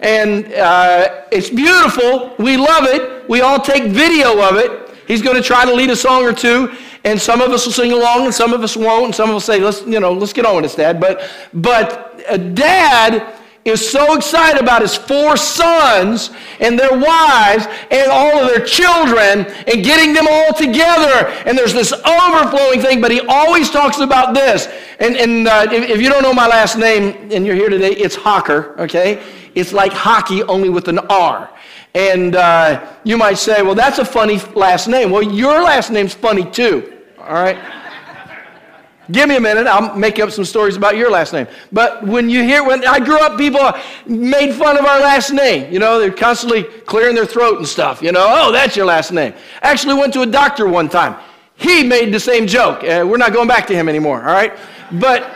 And 0.01 0.53
uh, 0.53 1.25
it's 1.33 1.49
beautiful. 1.49 2.35
We 2.39 2.59
love 2.59 2.85
it. 2.85 3.27
We 3.27 3.41
all 3.41 3.59
take 3.59 3.85
video 3.85 4.39
of 4.43 4.57
it. 4.57 4.91
He's 5.07 5.23
going 5.23 5.37
to 5.37 5.43
try 5.43 5.65
to 5.65 5.75
lead 5.75 5.91
a 5.91 5.97
song 5.97 6.25
or 6.25 6.33
two, 6.33 6.73
and 7.05 7.21
some 7.21 7.41
of 7.41 7.51
us 7.51 7.67
will 7.67 7.73
sing 7.73 7.93
along, 7.93 8.27
and 8.27 8.35
some 8.35 8.53
of 8.53 8.63
us 8.63 8.77
won't, 8.77 9.07
and 9.07 9.15
some 9.15 9.31
of 9.31 9.37
us 9.37 9.45
say, 9.45 9.61
"Let's, 9.61 9.83
you 9.83 10.01
know, 10.01 10.13
let's 10.13 10.33
get 10.33 10.47
on 10.47 10.57
with 10.57 10.65
this, 10.65 10.75
Dad." 10.75 11.01
But, 11.01 11.23
but 11.53 12.23
a 12.29 12.39
dad 12.39 13.37
is 13.65 13.91
so 13.91 14.15
excited 14.15 14.61
about 14.61 14.81
his 14.83 14.97
four 14.97 15.37
sons 15.37 16.31
and 16.61 16.79
their 16.79 16.93
wives 16.99 17.67
and 17.91 18.11
all 18.11 18.41
of 18.41 18.49
their 18.49 18.65
children 18.65 19.47
and 19.67 19.85
getting 19.85 20.15
them 20.15 20.27
all 20.29 20.53
together. 20.55 21.29
And 21.45 21.57
there's 21.57 21.75
this 21.75 21.93
overflowing 21.93 22.81
thing, 22.81 23.01
but 23.01 23.11
he 23.11 23.21
always 23.21 23.71
talks 23.71 23.99
about 23.99 24.35
this. 24.35 24.67
And, 24.99 25.17
and 25.17 25.47
uh, 25.47 25.67
if, 25.71 25.91
if 25.91 26.01
you 26.01 26.09
don't 26.09 26.23
know 26.23 26.33
my 26.33 26.47
last 26.47 26.79
name 26.79 27.31
and 27.31 27.47
you're 27.47 27.57
here 27.57 27.69
today, 27.69 27.93
it's 27.93 28.15
Hawker, 28.15 28.75
okay? 28.81 29.23
It's 29.55 29.73
like 29.73 29.93
hockey, 29.93 30.43
only 30.45 30.71
with 30.71 30.89
an 30.89 30.99
R. 31.11 31.51
And 31.95 32.37
uh, 32.37 32.87
you 33.05 33.17
might 33.17 33.39
say, 33.39 33.63
well, 33.63 33.75
that's 33.75 33.99
a 33.99 34.05
funny 34.05 34.39
last 34.55 34.87
name. 34.87 35.11
Well, 35.11 35.23
your 35.23 35.63
last 35.63 35.91
name's 35.91 36.15
funny 36.15 36.49
too, 36.49 36.99
all 37.19 37.35
right? 37.35 37.59
Give 39.11 39.29
me 39.29 39.37
a 39.37 39.41
minute, 39.41 39.67
I'll 39.67 39.97
make 39.97 40.21
up 40.21 40.31
some 40.31 40.45
stories 40.45 40.77
about 40.77 40.97
your 40.97 41.11
last 41.11 41.33
name. 41.33 41.49
But 41.73 42.07
when 42.07 42.31
you 42.31 42.45
hear, 42.45 42.63
when 42.63 42.87
I 42.87 43.01
grew 43.01 43.19
up, 43.19 43.37
people 43.37 43.73
made 44.07 44.55
fun 44.55 44.79
of 44.79 44.85
our 44.85 45.01
last 45.01 45.33
name. 45.33 45.73
You 45.73 45.81
know, 45.81 45.99
they're 45.99 46.13
constantly 46.13 46.63
clearing 46.63 47.17
their 47.17 47.27
throat 47.27 47.59
and 47.59 47.67
stuff. 47.67 48.03
You 48.03 48.13
know, 48.13 48.25
oh, 48.25 48.53
that's 48.53 48.77
your 48.77 48.87
last 48.87 49.11
name. 49.11 49.35
Actually 49.63 49.95
went 49.95 50.13
to 50.13 50.23
a 50.23 50.27
doctor 50.27 50.69
one 50.69 50.89
time. 50.89 51.17
He 51.57 51.83
made 51.83 52.15
the 52.15 52.21
same 52.21 52.47
joke. 52.47 52.85
Uh, 52.85 53.05
we're 53.07 53.17
not 53.17 53.33
going 53.33 53.49
back 53.49 53.67
to 53.67 53.75
him 53.75 53.89
anymore, 53.89 54.21
all 54.21 54.33
right? 54.33 54.57
But 54.93 55.29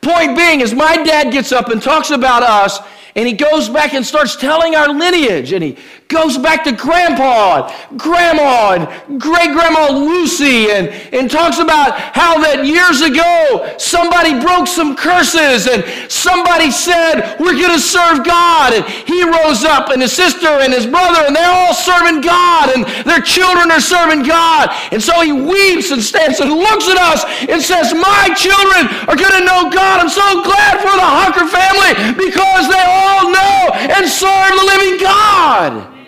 point 0.00 0.36
being 0.36 0.60
is 0.60 0.74
my 0.74 1.02
dad 1.04 1.32
gets 1.32 1.52
up 1.52 1.68
and 1.68 1.80
talks 1.80 2.10
about 2.10 2.42
us 2.42 2.80
and 3.16 3.26
he 3.26 3.32
goes 3.34 3.68
back 3.68 3.94
and 3.94 4.04
starts 4.04 4.36
telling 4.36 4.74
our 4.74 4.88
lineage. 4.88 5.52
And 5.52 5.62
he 5.62 5.76
goes 6.08 6.36
back 6.36 6.62
to 6.64 6.72
grandpa, 6.72 7.72
and 7.90 7.98
grandma, 7.98 8.76
and 8.76 9.20
great 9.20 9.50
grandma 9.52 9.88
Lucy, 9.90 10.70
and, 10.70 10.88
and 11.14 11.30
talks 11.30 11.58
about 11.58 11.98
how 12.12 12.38
that 12.42 12.66
years 12.66 13.00
ago 13.00 13.74
somebody 13.78 14.38
broke 14.38 14.68
some 14.68 14.94
curses 14.94 15.66
and 15.66 15.82
somebody 16.12 16.70
said, 16.70 17.40
We're 17.40 17.56
going 17.56 17.72
to 17.72 17.80
serve 17.80 18.24
God. 18.24 18.74
And 18.74 18.84
he 19.08 19.24
rose 19.24 19.64
up, 19.64 19.88
and 19.90 20.02
his 20.02 20.12
sister 20.12 20.60
and 20.60 20.72
his 20.72 20.86
brother, 20.86 21.24
and 21.26 21.34
they're 21.34 21.50
all 21.50 21.74
serving 21.74 22.20
God, 22.20 22.76
and 22.76 22.84
their 23.08 23.20
children 23.20 23.70
are 23.70 23.80
serving 23.80 24.22
God. 24.28 24.68
And 24.92 25.02
so 25.02 25.20
he 25.24 25.32
weeps 25.32 25.90
and 25.90 26.02
stands 26.02 26.40
and 26.40 26.52
looks 26.52 26.88
at 26.88 26.98
us 27.00 27.24
and 27.48 27.60
says, 27.60 27.94
My 27.94 28.28
children 28.36 28.92
are 29.08 29.16
going 29.16 29.40
to 29.40 29.44
know 29.48 29.72
God. 29.72 30.04
I'm 30.04 30.12
so 30.12 30.44
glad 30.44 30.78
for 30.84 30.92
the 30.92 31.08
Hawker 31.08 31.48
family 31.48 31.96
because 32.20 32.68
they 32.68 32.84
all 32.84 33.14
all 33.14 33.30
know 33.30 33.70
and 33.74 34.08
serve 34.08 34.52
the 34.58 34.64
living 34.64 35.00
God. 35.00 36.03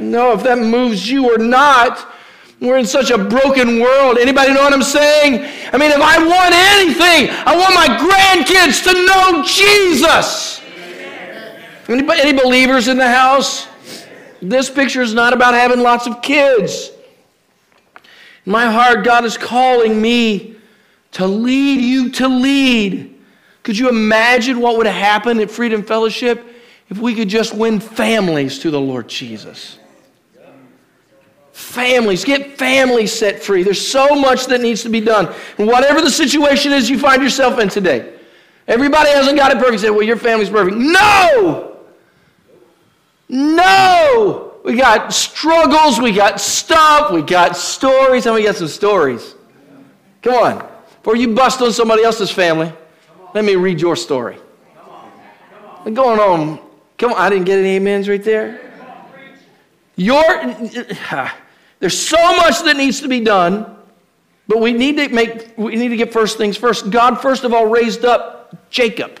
Know 0.00 0.32
if 0.32 0.42
that 0.44 0.58
moves 0.58 1.10
you 1.10 1.32
or 1.32 1.38
not. 1.38 2.14
We're 2.60 2.78
in 2.78 2.86
such 2.86 3.10
a 3.10 3.18
broken 3.18 3.80
world. 3.80 4.18
Anybody 4.18 4.52
know 4.52 4.62
what 4.62 4.72
I'm 4.72 4.82
saying? 4.82 5.44
I 5.72 5.78
mean, 5.78 5.92
if 5.92 6.00
I 6.00 6.18
want 6.18 6.54
anything, 6.54 7.30
I 7.46 7.56
want 7.56 7.74
my 7.74 7.86
grandkids 7.86 8.82
to 8.84 8.92
know 9.06 9.44
Jesus. 9.44 10.60
Anybody, 11.88 12.20
any 12.20 12.38
believers 12.38 12.88
in 12.88 12.98
the 12.98 13.08
house? 13.08 13.68
This 14.42 14.68
picture 14.70 15.02
is 15.02 15.14
not 15.14 15.32
about 15.32 15.54
having 15.54 15.80
lots 15.80 16.06
of 16.06 16.20
kids. 16.20 16.90
In 18.44 18.52
my 18.52 18.66
heart, 18.66 19.04
God 19.04 19.24
is 19.24 19.36
calling 19.36 20.00
me 20.00 20.56
To 21.12 21.26
lead 21.26 21.80
you 21.80 22.10
to 22.12 22.28
lead. 22.28 23.14
Could 23.62 23.78
you 23.78 23.88
imagine 23.88 24.60
what 24.60 24.76
would 24.76 24.86
happen 24.86 25.40
at 25.40 25.50
Freedom 25.50 25.82
Fellowship 25.82 26.44
if 26.90 26.98
we 26.98 27.14
could 27.14 27.28
just 27.28 27.54
win 27.54 27.80
families 27.80 28.58
to 28.60 28.70
the 28.70 28.80
Lord 28.80 29.08
Jesus? 29.08 29.78
Families, 31.58 32.24
get 32.24 32.56
families 32.56 33.12
set 33.12 33.42
free. 33.42 33.64
There's 33.64 33.84
so 33.84 34.14
much 34.14 34.46
that 34.46 34.60
needs 34.60 34.84
to 34.84 34.88
be 34.88 35.00
done. 35.00 35.34
And 35.58 35.66
whatever 35.66 36.00
the 36.00 36.10
situation 36.10 36.70
is 36.70 36.88
you 36.88 37.00
find 37.00 37.20
yourself 37.20 37.58
in 37.58 37.68
today, 37.68 38.14
everybody 38.68 39.10
hasn't 39.10 39.36
got 39.36 39.50
it 39.50 39.58
perfect. 39.58 39.80
Say, 39.80 39.90
well, 39.90 40.04
your 40.04 40.16
family's 40.16 40.50
perfect. 40.50 40.76
No! 40.76 41.84
No! 43.28 44.52
We 44.64 44.76
got 44.76 45.12
struggles, 45.12 46.00
we 46.00 46.12
got 46.12 46.40
stuff, 46.40 47.10
we 47.10 47.22
got 47.22 47.56
stories. 47.56 48.24
How 48.24 48.34
many 48.34 48.44
got 48.44 48.54
some 48.54 48.68
stories? 48.68 49.34
Come 50.22 50.34
on. 50.34 50.68
Before 50.98 51.16
you 51.16 51.34
bust 51.34 51.60
on 51.60 51.72
somebody 51.72 52.04
else's 52.04 52.30
family, 52.30 52.72
let 53.34 53.44
me 53.44 53.56
read 53.56 53.80
your 53.80 53.96
story. 53.96 54.36
What's 54.36 55.96
going 55.96 56.20
on? 56.20 56.60
Come 56.98 57.14
on, 57.14 57.18
I 57.18 57.28
didn't 57.28 57.46
get 57.46 57.58
any 57.58 57.76
amens 57.78 58.08
right 58.08 58.22
there. 58.22 58.60
Your, 59.96 60.22
there's 61.80 61.98
so 61.98 62.36
much 62.36 62.62
that 62.62 62.76
needs 62.76 63.00
to 63.00 63.08
be 63.08 63.20
done, 63.20 63.76
but 64.46 64.60
we 64.60 64.72
need 64.72 64.96
to 64.96 65.08
make, 65.10 65.56
we 65.56 65.76
need 65.76 65.88
to 65.88 65.96
get 65.96 66.12
first 66.12 66.38
things 66.38 66.56
first. 66.56 66.90
God, 66.90 67.20
first 67.20 67.44
of 67.44 67.52
all, 67.52 67.66
raised 67.66 68.04
up 68.04 68.70
Jacob. 68.70 69.20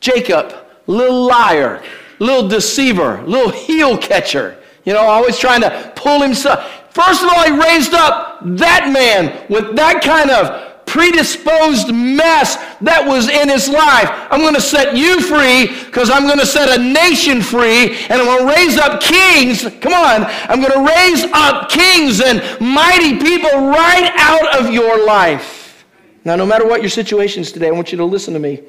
Jacob, 0.00 0.54
little 0.86 1.26
liar, 1.26 1.82
little 2.18 2.48
deceiver, 2.48 3.22
little 3.26 3.50
heel 3.50 3.98
catcher, 3.98 4.56
you 4.84 4.94
know, 4.94 5.00
always 5.00 5.38
trying 5.38 5.60
to 5.60 5.92
pull 5.94 6.22
himself. 6.22 6.64
First 6.90 7.22
of 7.22 7.30
all, 7.30 7.44
he 7.44 7.52
raised 7.52 7.92
up 7.92 8.38
that 8.42 8.90
man 8.92 9.46
with 9.48 9.76
that 9.76 10.02
kind 10.02 10.30
of 10.30 10.69
predisposed 10.90 11.94
mess 11.94 12.56
that 12.80 13.06
was 13.06 13.28
in 13.28 13.48
his 13.48 13.68
life. 13.68 14.10
I'm 14.28 14.40
going 14.40 14.56
to 14.56 14.60
set 14.60 14.96
you 14.96 15.20
free 15.20 15.68
because 15.86 16.10
I'm 16.10 16.26
going 16.26 16.40
to 16.40 16.46
set 16.46 16.68
a 16.68 16.82
nation 16.82 17.42
free 17.42 17.94
and 18.08 18.14
I'm 18.14 18.26
going 18.26 18.40
to 18.40 18.52
raise 18.52 18.76
up 18.76 19.00
kings. 19.00 19.62
Come 19.80 19.94
on. 19.94 20.26
I'm 20.50 20.60
going 20.60 20.72
to 20.72 20.92
raise 20.92 21.22
up 21.32 21.68
kings 21.70 22.20
and 22.20 22.42
mighty 22.60 23.20
people 23.20 23.70
right 23.70 24.10
out 24.16 24.58
of 24.58 24.72
your 24.72 25.06
life. 25.06 25.86
Now, 26.24 26.34
no 26.34 26.44
matter 26.44 26.66
what 26.66 26.80
your 26.80 26.90
situation 26.90 27.42
is 27.42 27.52
today, 27.52 27.68
I 27.68 27.70
want 27.70 27.92
you 27.92 27.98
to 27.98 28.04
listen 28.04 28.34
to 28.34 28.40
me. 28.40 28.60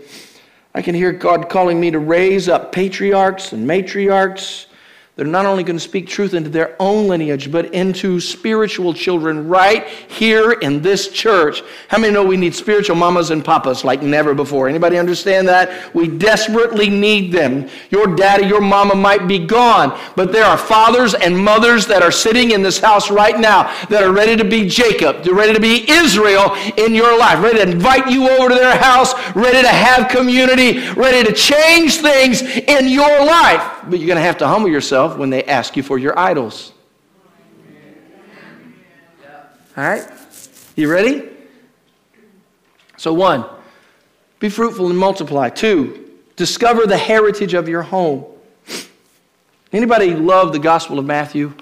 I 0.75 0.83
can 0.83 0.93
hear 0.93 1.11
God 1.11 1.49
calling 1.49 1.79
me 1.79 1.89
to 1.89 1.97
raise 1.97 2.47
up 2.47 2.71
patriarchs 2.71 3.51
and 3.51 3.67
matriarchs 3.67 4.67
they're 5.17 5.25
not 5.25 5.45
only 5.45 5.63
going 5.63 5.75
to 5.75 5.83
speak 5.83 6.07
truth 6.07 6.33
into 6.33 6.49
their 6.49 6.73
own 6.79 7.09
lineage, 7.09 7.51
but 7.51 7.73
into 7.73 8.21
spiritual 8.21 8.93
children 8.93 9.49
right 9.49 9.85
here 10.07 10.53
in 10.53 10.81
this 10.81 11.09
church. 11.09 11.63
How 11.89 11.97
many 11.97 12.13
know 12.13 12.23
we 12.23 12.37
need 12.37 12.55
spiritual 12.55 12.95
mamas 12.95 13.29
and 13.29 13.43
papas 13.43 13.83
like 13.83 14.01
never 14.01 14.33
before? 14.33 14.69
Anybody 14.69 14.97
understand 14.97 15.49
that? 15.49 15.93
We 15.93 16.07
desperately 16.07 16.89
need 16.89 17.33
them. 17.33 17.67
Your 17.89 18.15
daddy, 18.15 18.45
your 18.45 18.61
mama 18.61 18.95
might 18.95 19.27
be 19.27 19.37
gone, 19.37 19.99
but 20.15 20.31
there 20.31 20.45
are 20.45 20.57
fathers 20.57 21.13
and 21.13 21.37
mothers 21.37 21.85
that 21.87 22.01
are 22.01 22.11
sitting 22.11 22.51
in 22.51 22.63
this 22.63 22.79
house 22.79 23.11
right 23.11 23.37
now 23.37 23.63
that 23.87 24.03
are 24.03 24.13
ready 24.13 24.37
to 24.37 24.45
be 24.45 24.69
Jacob. 24.69 25.23
They're 25.23 25.35
ready 25.35 25.53
to 25.53 25.59
be 25.59 25.91
Israel 25.91 26.55
in 26.77 26.95
your 26.95 27.19
life, 27.19 27.43
ready 27.43 27.57
to 27.57 27.69
invite 27.69 28.09
you 28.09 28.29
over 28.29 28.47
to 28.47 28.55
their 28.55 28.77
house, 28.77 29.13
ready 29.35 29.61
to 29.61 29.67
have 29.67 30.07
community, 30.07 30.79
ready 30.93 31.27
to 31.27 31.33
change 31.33 31.97
things 31.97 32.41
in 32.41 32.87
your 32.87 33.25
life. 33.25 33.81
But 33.89 33.99
you're 33.99 34.07
going 34.07 34.15
to 34.15 34.23
have 34.23 34.37
to 34.37 34.47
humble 34.47 34.69
yourself 34.69 35.00
yourself 35.01 35.19
when 35.19 35.29
they 35.29 35.43
ask 35.43 35.75
you 35.75 35.83
for 35.83 35.97
your 35.97 36.17
idols. 36.17 36.73
All 39.77 39.83
right? 39.83 40.05
You 40.75 40.91
ready? 40.91 41.29
So, 42.97 43.13
one, 43.13 43.45
be 44.39 44.49
fruitful 44.49 44.89
and 44.89 44.97
multiply. 44.97 45.49
Two, 45.49 46.09
discover 46.35 46.85
the 46.85 46.97
heritage 46.97 47.53
of 47.53 47.67
your 47.67 47.81
home. 47.81 48.25
Anybody 49.73 50.13
love 50.13 50.51
the 50.51 50.59
Gospel 50.59 50.99
of 50.99 51.05
Matthew? 51.05 51.53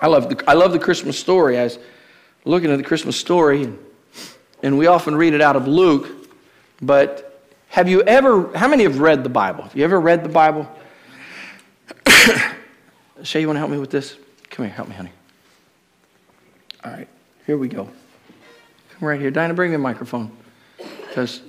I 0.00 0.06
love 0.06 0.28
the, 0.28 0.42
I 0.48 0.54
love 0.54 0.72
the 0.72 0.78
Christmas 0.78 1.18
story. 1.18 1.58
I 1.58 1.64
was 1.64 1.78
looking 2.44 2.70
at 2.70 2.78
the 2.78 2.84
Christmas 2.84 3.16
story, 3.16 3.64
and, 3.64 3.78
and 4.62 4.78
we 4.78 4.86
often 4.86 5.14
read 5.14 5.34
it 5.34 5.40
out 5.40 5.56
of 5.56 5.68
Luke. 5.68 6.08
But 6.80 7.42
have 7.68 7.88
you 7.88 8.02
ever, 8.02 8.56
how 8.56 8.68
many 8.68 8.84
have 8.84 8.98
read 9.00 9.22
the 9.22 9.28
Bible? 9.28 9.64
Have 9.64 9.76
you 9.76 9.84
ever 9.84 10.00
read 10.00 10.24
the 10.24 10.30
Bible? 10.30 10.66
Shay, 13.22 13.40
you 13.40 13.46
want 13.46 13.56
to 13.56 13.60
help 13.60 13.70
me 13.70 13.78
with 13.78 13.90
this? 13.90 14.16
Come 14.50 14.66
here, 14.66 14.74
help 14.74 14.88
me, 14.88 14.94
honey. 14.94 15.12
All 16.84 16.92
right, 16.92 17.08
here 17.46 17.58
we 17.58 17.68
go. 17.68 17.88
Come 18.98 19.08
right 19.08 19.20
here. 19.20 19.30
Dinah, 19.30 19.54
bring 19.54 19.70
me 19.70 19.76
a 19.76 19.78
microphone. 19.78 20.30
Because 20.78 21.42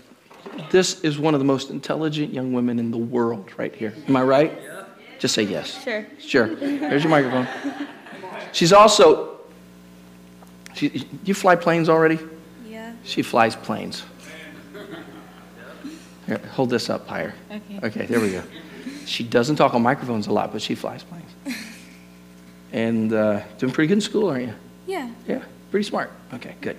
this 0.71 1.01
is 1.01 1.19
one 1.19 1.33
of 1.33 1.39
the 1.39 1.45
most 1.45 1.69
intelligent 1.69 2.33
young 2.33 2.53
women 2.53 2.79
in 2.79 2.91
the 2.91 2.97
world 2.97 3.51
right 3.57 3.73
here. 3.73 3.93
Am 4.07 4.15
I 4.15 4.23
right? 4.23 4.59
Yeah. 4.61 4.85
Just 5.19 5.35
say 5.35 5.43
yes. 5.43 5.83
Sure. 5.83 6.05
Sure. 6.19 6.55
There's 6.55 7.03
your 7.03 7.11
microphone. 7.11 7.47
She's 8.51 8.73
also, 8.73 9.39
she, 10.73 11.07
you 11.23 11.33
fly 11.33 11.55
planes 11.55 11.89
already? 11.89 12.19
Yeah. 12.67 12.93
She 13.03 13.21
flies 13.21 13.55
planes. 13.55 14.03
Here, 16.25 16.39
hold 16.51 16.69
this 16.69 16.89
up 16.89 17.07
higher. 17.07 17.33
Okay. 17.51 17.79
Okay, 17.83 18.05
there 18.05 18.19
we 18.19 18.31
go. 18.31 18.43
She 19.05 19.23
doesn't 19.23 19.55
talk 19.55 19.73
on 19.73 19.81
microphones 19.81 20.27
a 20.27 20.33
lot, 20.33 20.51
but 20.51 20.61
she 20.61 20.75
flies 20.75 21.03
planes. 21.03 21.31
and 22.71 23.11
uh, 23.13 23.41
doing 23.57 23.73
pretty 23.73 23.87
good 23.87 23.95
in 23.95 24.01
school, 24.01 24.29
aren't 24.29 24.47
you? 24.47 24.53
Yeah. 24.87 25.09
Yeah, 25.27 25.43
pretty 25.71 25.87
smart. 25.87 26.11
Okay, 26.33 26.55
good. 26.61 26.77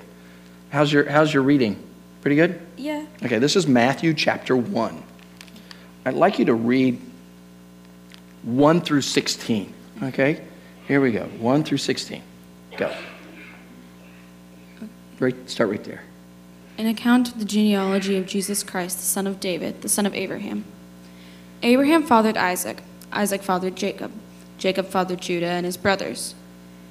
How's 0.71 0.93
your 0.93 1.09
How's 1.09 1.33
your 1.33 1.43
reading? 1.43 1.83
Pretty 2.23 2.37
good. 2.37 2.61
Yeah. 2.77 3.07
Okay, 3.23 3.39
this 3.39 3.57
is 3.57 3.67
Matthew 3.67 4.15
chapter 4.15 4.57
one. 4.57 5.03
I'd 6.05 6.15
like 6.15 6.39
you 6.39 6.45
to 6.47 6.55
read 6.55 7.01
one 8.43 8.81
through 8.81 9.03
sixteen. 9.03 9.75
Okay, 10.03 10.43
here 10.87 11.01
we 11.01 11.13
go. 11.13 11.25
One 11.39 11.65
through 11.65 11.79
sixteen. 11.79 12.23
Go. 12.77 12.95
Right, 15.19 15.37
start 15.51 15.71
right 15.71 15.85
there. 15.85 16.03
An 16.79 16.87
account 16.87 17.29
of 17.33 17.39
the 17.39 17.45
genealogy 17.45 18.17
of 18.17 18.27
Jesus 18.27 18.63
Christ, 18.63 18.97
the 18.99 19.05
son 19.05 19.27
of 19.27 19.39
David, 19.39 19.83
the 19.83 19.89
son 19.89 20.07
of 20.07 20.15
Abraham. 20.15 20.65
Abraham 21.63 22.05
fathered 22.05 22.37
Isaac. 22.37 22.83
Isaac 23.13 23.43
fathered 23.43 23.77
Jacob. 23.77 24.13
Jacob 24.59 24.87
fathered 24.87 25.21
Judah 25.21 25.47
and 25.47 25.67
his 25.67 25.77
brothers. 25.77 26.35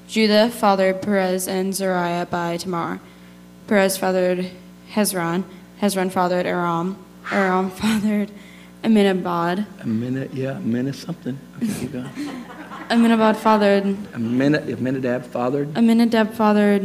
Judah 0.07 0.49
fathered 0.49 1.01
Perez 1.01 1.47
and 1.47 1.73
Zariah 1.73 2.29
by 2.29 2.57
Tamar. 2.57 2.99
Perez 3.67 3.97
fathered 3.97 4.51
Hezron. 4.93 5.43
Hezron 5.81 6.11
fathered 6.11 6.45
Aram. 6.45 6.97
Aram 7.31 7.69
fathered 7.81 8.31
Aminabad. 8.83 9.65
A 9.81 9.87
minute, 9.87 10.33
yeah, 10.33 10.57
a 10.57 10.59
minute 10.59 10.95
something. 10.95 11.37
Okay. 11.57 11.87
Aminabad 12.89 13.35
fathered. 13.35 13.85
A 13.85 14.15
Aminadab 14.15 15.25
fathered. 15.25 15.75
Aminadab 15.75 16.33
fathered. 16.33 16.81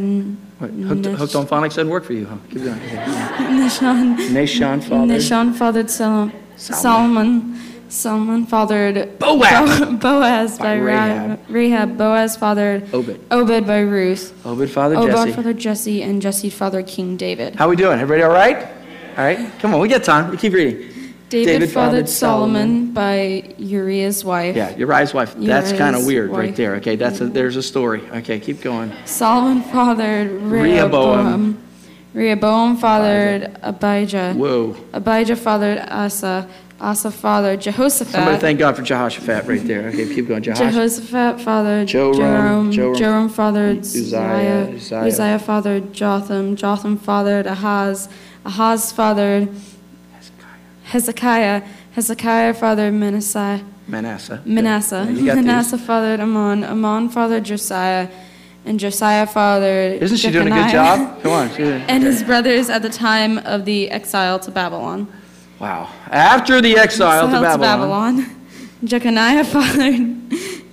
Wait, 0.60 0.70
hooked, 0.84 1.06
hooked 1.06 1.34
on 1.34 1.46
phonics 1.46 1.70
doesn't 1.70 1.88
work 1.88 2.04
for 2.04 2.12
you, 2.12 2.26
huh? 2.26 2.36
Keep 2.50 2.64
going. 2.64 2.78
Okay. 2.84 4.28
Nishon. 4.30 4.82
Fathered. 4.82 5.08
Nishon 5.08 5.54
fathered 5.54 5.90
Solomon. 5.90 6.32
Solomon. 6.56 6.82
Solomon 6.82 7.73
fathered 8.02 9.18
Boaz. 9.18 9.80
Bo- 9.80 9.92
Boaz 9.96 10.58
By 10.58 10.64
by 10.64 10.74
Rahab. 10.74 11.40
Rahab. 11.48 11.96
Boaz 11.98 12.36
fathered 12.36 12.92
Obed. 12.94 13.20
Obed 13.30 13.66
by 13.66 13.80
Ruth. 13.80 14.32
Obed 14.46 14.70
fathered 14.70 14.98
Obed 14.98 15.12
Jesse. 15.12 15.32
fathered 15.32 15.58
Jesse, 15.58 16.02
and 16.02 16.20
Jesse 16.20 16.50
fathered 16.50 16.86
King 16.86 17.16
David. 17.16 17.54
How 17.56 17.68
we 17.68 17.76
doing? 17.76 17.98
Everybody 18.00 18.22
all 18.22 18.32
right? 18.32 18.66
All 19.16 19.24
right. 19.24 19.50
Come 19.60 19.74
on, 19.74 19.80
we 19.80 19.88
got 19.88 20.02
time. 20.04 20.30
We 20.30 20.36
keep 20.36 20.52
reading. 20.52 20.90
David, 21.30 21.46
David 21.52 21.70
fathered 21.70 21.90
fathered 21.92 22.08
Solomon. 22.08 22.62
Solomon 22.62 22.92
by 22.92 23.54
Uriah's 23.58 24.24
wife. 24.24 24.54
Yeah, 24.54 24.76
Uriah's 24.76 25.12
wife. 25.14 25.34
That's 25.36 25.72
kind 25.72 25.96
of 25.96 26.06
weird 26.06 26.30
right 26.30 26.54
there. 26.54 26.76
Okay, 26.76 26.96
that's 26.96 27.20
a, 27.20 27.26
there's 27.26 27.56
a 27.56 27.62
story. 27.62 28.02
Okay, 28.10 28.38
keep 28.38 28.60
going. 28.60 28.92
Solomon 29.04 29.62
fathered 29.62 30.30
Rehoboam. 30.30 30.62
Rehoboam. 30.62 31.60
Rehoboam 32.14 32.76
fathered 32.76 33.56
Abijah. 33.62 34.34
Whoa. 34.34 34.76
Abijah 34.92 35.34
fathered 35.34 35.78
Asa. 35.88 36.48
Asa 36.84 37.10
fathered 37.10 37.62
Jehoshaphat. 37.62 38.12
Somebody 38.12 38.36
thank 38.36 38.58
God 38.58 38.76
for 38.76 38.82
Jehoshaphat 38.82 39.46
right 39.46 39.66
there. 39.66 39.88
Okay, 39.88 40.06
keep 40.14 40.28
going. 40.28 40.42
Jehoshaphat. 40.42 40.74
Jehoshaphat 40.74 41.40
fathered 41.40 41.88
Joram, 41.88 42.18
Joram. 42.18 42.72
Joram. 42.72 42.94
Joram, 42.94 43.28
fathered 43.30 43.78
Uzziah, 43.78 44.68
Uzziah. 44.68 45.00
Uzziah. 45.06 45.38
Fathered 45.38 45.94
Jotham. 45.94 46.56
Jotham 46.56 46.98
fathered 46.98 47.46
Ahaz. 47.46 48.10
Ahaz 48.44 48.92
fathered 48.92 49.48
Hezekiah. 50.84 51.62
Hezekiah 51.92 52.52
fathered 52.52 52.92
Manasseh. 52.92 53.64
Manasseh. 53.88 54.42
Manasseh. 54.44 55.06
Yeah, 55.06 55.06
got 55.06 55.14
these. 55.14 55.34
Manasseh 55.36 55.78
fathered 55.78 56.20
Ammon. 56.20 56.64
Ammon 56.64 57.08
fathered 57.08 57.44
Josiah. 57.44 58.08
And 58.66 58.78
Josiah 58.78 59.26
fathered 59.26 60.02
Isn't 60.02 60.18
she 60.18 60.30
doing 60.30 60.48
a 60.48 60.50
good 60.50 60.68
Jeconiah 60.68 60.98
job? 60.98 61.22
Come 61.22 61.32
on. 61.32 61.48
And 61.88 62.02
his 62.02 62.22
brothers 62.22 62.68
at 62.68 62.82
the 62.82 62.90
time 62.90 63.38
of 63.38 63.64
the 63.64 63.90
exile 63.90 64.38
to 64.40 64.50
Babylon. 64.50 65.08
Wow. 65.64 65.88
After 66.10 66.60
the 66.60 66.76
exile 66.76 67.28
to 67.28 67.36
Exile 67.36 67.58
Babylon, 67.58 68.26
Jeconiah 68.84 69.44
fathered 69.54 69.94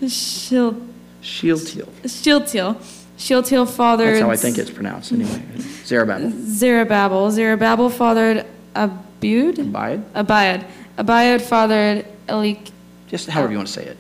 Shil- 0.04 0.80
Shealtiel. 1.22 1.88
Shealtiel. 2.06 2.78
Shealtiel 3.18 3.66
fathered. 3.68 4.08
That's 4.16 4.22
how 4.22 4.32
I 4.32 4.36
think 4.36 4.58
it's 4.58 4.72
pronounced 4.72 5.12
anyway. 5.12 5.42
Zerubbabel. 5.86 6.32
Zerubbabel. 6.46 7.32
Zerubbabel 7.32 7.90
fathered 7.90 8.46
Abud. 8.76 9.58
Abiad. 9.60 10.04
Abiad. 10.16 10.66
Abiad 10.98 11.42
fathered 11.42 12.06
Eli- 12.30 12.56
Just 13.08 13.30
however 13.30 13.52
you 13.52 13.58
want 13.58 13.68
to 13.68 13.74
say 13.74 13.86
it. 13.86 13.98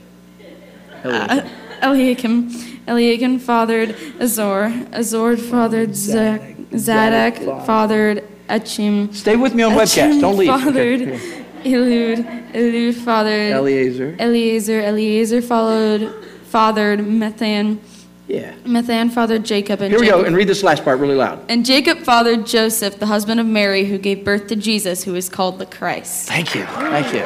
uh, 1.05 1.47
Eliakim. 1.83 2.49
Eliakim 2.87 3.37
fathered 3.39 3.95
Azor. 4.19 4.71
Azor 4.91 5.37
fathered 5.37 5.95
Zadok. 5.95 6.41
Zadok 6.75 7.35
fathered 7.65 8.23
Achim. 8.51 9.13
Stay 9.13 9.35
with 9.35 9.55
me 9.55 9.63
on 9.63 9.73
webcast. 9.73 10.19
Don't 10.19 10.37
leave. 10.37 10.49
fathered 10.49 11.01
Okay. 11.01 11.45
Elud. 11.63 12.51
Elud 12.53 12.93
fathered 12.95 13.53
Eliezer. 13.53 14.15
Eliezer. 14.19 14.81
Eliezer 14.81 15.41
followed 15.41 16.25
fathered 16.45 16.99
Methan. 16.99 17.79
Yeah. 18.27 18.53
Methan 18.63 19.11
fathered 19.11 19.45
Jacob. 19.45 19.81
And 19.81 19.91
Here 19.91 19.99
we 19.99 20.07
Jacob, 20.07 20.21
go, 20.21 20.27
and 20.27 20.35
read 20.35 20.47
this 20.47 20.63
last 20.63 20.83
part 20.83 20.99
really 20.99 21.15
loud. 21.15 21.43
And 21.49 21.65
Jacob 21.65 21.99
fathered 21.99 22.45
Joseph, 22.45 22.99
the 22.99 23.05
husband 23.05 23.39
of 23.39 23.45
Mary, 23.45 23.85
who 23.85 23.97
gave 23.97 24.25
birth 24.25 24.47
to 24.47 24.55
Jesus, 24.55 25.03
who 25.03 25.15
is 25.15 25.29
called 25.29 25.59
the 25.59 25.65
Christ. 25.65 26.27
Thank 26.27 26.55
you. 26.55 26.65
Thank 26.65 27.13
you. 27.13 27.25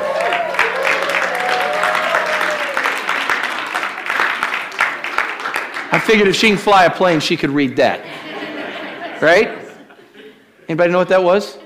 I 5.91 5.99
figured 5.99 6.27
if 6.27 6.35
she 6.35 6.49
can 6.49 6.57
fly 6.57 6.85
a 6.85 6.91
plane, 6.91 7.19
she 7.19 7.37
could 7.37 7.51
read 7.51 7.77
that. 7.77 8.01
Right? 9.21 9.64
Anybody 10.67 10.91
know 10.91 10.97
what 10.97 11.09
that 11.09 11.23
was? 11.23 11.57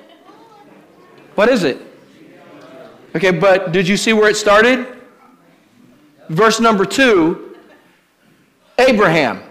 What 1.36 1.50
is 1.50 1.64
it? 1.64 1.80
Okay, 3.16 3.32
but 3.32 3.72
did 3.72 3.88
you 3.88 3.98
see 3.98 4.14
where 4.14 4.30
it 4.30 4.38
started? 4.38 4.86
Verse 6.30 6.60
number 6.60 6.86
two 6.86 7.58
Abraham. 8.78 9.42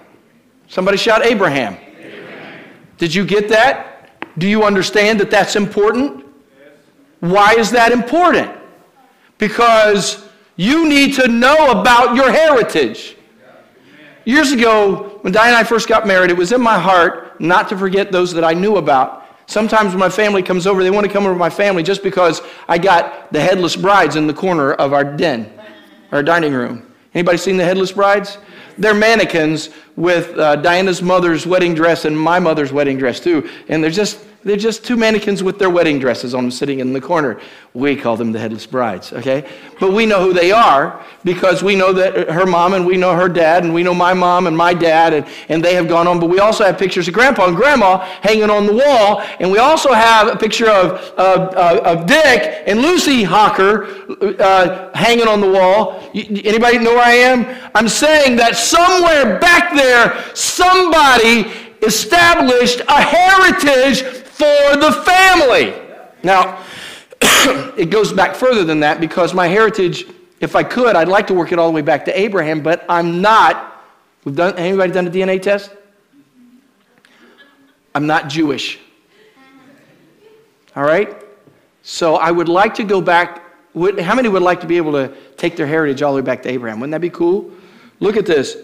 Somebody 0.69 0.97
shout 0.97 1.25
Abraham. 1.25 1.77
Did 2.99 3.15
you 3.15 3.25
get 3.25 3.49
that? 3.49 4.11
Do 4.39 4.47
you 4.49 4.65
understand 4.65 5.21
that 5.21 5.31
that's 5.31 5.57
important? 5.57 6.25
Why 7.21 7.55
is 7.55 7.71
that 7.73 7.91
important? 7.91 8.51
Because 9.39 10.25
you 10.57 10.89
need 10.89 11.15
to 11.15 11.29
know 11.29 11.81
about 11.81 12.15
your 12.15 12.31
heritage. 12.31 13.17
Years 14.25 14.53
ago, 14.53 15.19
when 15.23 15.33
Diane 15.33 15.49
and 15.49 15.57
I 15.57 15.65
first 15.65 15.89
got 15.89 16.07
married, 16.07 16.31
it 16.31 16.37
was 16.37 16.53
in 16.53 16.61
my 16.61 16.79
heart 16.79 17.41
not 17.41 17.69
to 17.71 17.79
forget 17.79 18.13
those 18.13 18.33
that 18.35 18.45
I 18.45 18.53
knew 18.53 18.77
about. 18.77 19.18
Sometimes 19.49 19.93
when 19.93 19.99
my 19.99 20.11
family 20.11 20.43
comes 20.43 20.67
over, 20.67 20.83
they 20.85 20.91
want 20.91 21.07
to 21.07 21.13
come 21.13 21.25
over 21.25 21.35
to 21.35 21.39
my 21.39 21.49
family 21.49 21.83
just 21.83 22.03
because 22.03 22.43
I 22.69 22.77
got 22.77 23.33
the 23.33 23.41
headless 23.41 23.77
brides 23.77 24.15
in 24.15 24.27
the 24.27 24.35
corner 24.35 24.75
of 24.75 24.93
our 24.93 25.03
den, 25.03 25.51
our 26.13 26.23
dining 26.23 26.53
room. 26.53 26.95
Anybody 27.15 27.39
seen 27.39 27.57
the 27.57 27.65
headless 27.65 27.91
brides? 27.91 28.37
They're 28.77 28.93
mannequins 28.93 29.71
with 29.97 30.39
uh, 30.39 30.57
Diana's 30.57 31.01
mother's 31.01 31.47
wedding 31.47 31.75
dress 31.75 32.05
and 32.05 32.17
my 32.17 32.39
mother's 32.39 32.75
wedding 32.75 32.99
dress 32.99 33.21
too, 33.21 33.49
and 33.71 33.83
they're 33.83 33.91
just 33.91 34.23
they're 34.45 34.57
just 34.57 34.85
two 34.85 34.97
mannequins 34.97 35.43
with 35.43 35.59
their 35.59 35.69
wedding 35.69 35.99
dresses 35.99 36.33
on 36.33 36.51
sitting 36.51 36.79
in 36.79 36.93
the 36.93 37.01
corner. 37.01 37.41
We 37.75 37.97
call 37.97 38.17
them 38.17 38.31
the 38.31 38.39
headless 38.39 38.67
brides, 38.67 39.13
okay? 39.13 39.49
But 39.81 39.93
we 39.93 40.07
know 40.07 40.23
who 40.23 40.33
they 40.33 40.53
are 40.53 41.05
because 41.25 41.65
we 41.65 41.75
know 41.75 41.93
that 41.93 42.31
her 42.31 42.47
mom 42.47 42.75
and 42.75 42.87
we 42.87 42.97
know 42.97 43.15
her 43.15 43.29
dad 43.29 43.65
and 43.65 43.75
we 43.75 43.83
know 43.83 43.95
my 43.95 44.15
mom 44.15 44.47
and 44.47 44.57
my 44.57 44.75
dad 44.75 45.13
and, 45.13 45.27
and 45.49 45.63
they 45.63 45.75
have 45.75 45.89
gone 45.89 46.07
on. 46.07 46.21
But 46.21 46.29
we 46.29 46.39
also 46.39 46.65
have 46.65 46.79
pictures 46.79 47.09
of 47.09 47.15
grandpa 47.15 47.49
and 47.49 47.57
grandma 47.57 47.99
hanging 48.23 48.49
on 48.49 48.67
the 48.67 48.75
wall. 48.75 49.23
And 49.41 49.51
we 49.51 49.59
also 49.59 49.93
have 49.93 50.29
a 50.29 50.37
picture 50.37 50.71
of, 50.71 50.93
of, 51.19 51.55
of 51.55 52.07
Dick 52.07 52.63
and 52.67 52.81
Lucy 52.81 53.25
Hawker 53.25 53.87
uh, 54.41 54.91
hanging 54.95 55.27
on 55.27 55.41
the 55.41 55.51
wall. 55.51 56.01
Anybody 56.15 56.79
know 56.79 56.95
where 56.95 57.05
I 57.05 57.13
am? 57.13 57.71
I'm 57.75 57.89
saying 57.89 58.37
that 58.37 58.57
somewhere 58.57 59.41
back 59.41 59.75
there, 59.75 60.25
somebody 60.35 61.51
established 61.83 62.81
a 62.89 63.03
heritage 63.03 64.25
for 64.39 64.77
the 64.77 64.93
family. 65.05 65.75
Now, 66.23 66.65
it 67.77 67.91
goes 67.91 68.13
back 68.13 68.37
further 68.37 68.65
than 68.65 68.81
that 68.81 69.01
because 69.01 69.35
my 69.35 69.49
heritage, 69.49 70.05
if 70.41 70.55
I 70.55 70.63
could, 70.63 70.95
I'd 70.95 71.09
like 71.09 71.27
to 71.27 71.35
work 71.35 71.51
it 71.51 71.59
all 71.59 71.67
the 71.67 71.75
way 71.75 71.83
back 71.83 72.05
to 72.05 72.19
Abraham, 72.19 72.63
but 72.63 72.85
I'm 72.89 73.21
not. 73.21 73.83
We've 74.25 74.37
done 74.37 74.57
anybody 74.57 74.93
done 74.93 75.09
a 75.09 75.11
DNA 75.11 75.43
test? 75.43 75.73
I'm 77.97 78.07
not 78.07 78.29
Jewish. 78.29 78.79
All 80.77 80.85
right? 80.85 81.21
So 81.83 82.15
I 82.15 82.31
would 82.31 82.49
like 82.49 82.75
to 82.75 82.85
go 82.85 83.01
back. 83.01 83.43
Would, 83.75 83.99
how 83.99 84.15
many 84.15 84.29
would 84.29 84.43
like 84.43 84.61
to 84.61 84.69
be 84.69 84.77
able 84.77 84.93
to 84.93 85.13
take 85.37 85.57
their 85.57 85.67
heritage 85.67 86.03
all 86.03 86.13
the 86.13 86.23
way 86.23 86.25
back 86.25 86.43
to 86.45 86.49
Abraham? 86.49 86.79
Wouldn't 86.79 86.93
that 86.93 87.01
be 87.01 87.11
cool? 87.11 87.51
Look 87.99 88.17
at 88.17 88.25
this. 88.25 88.57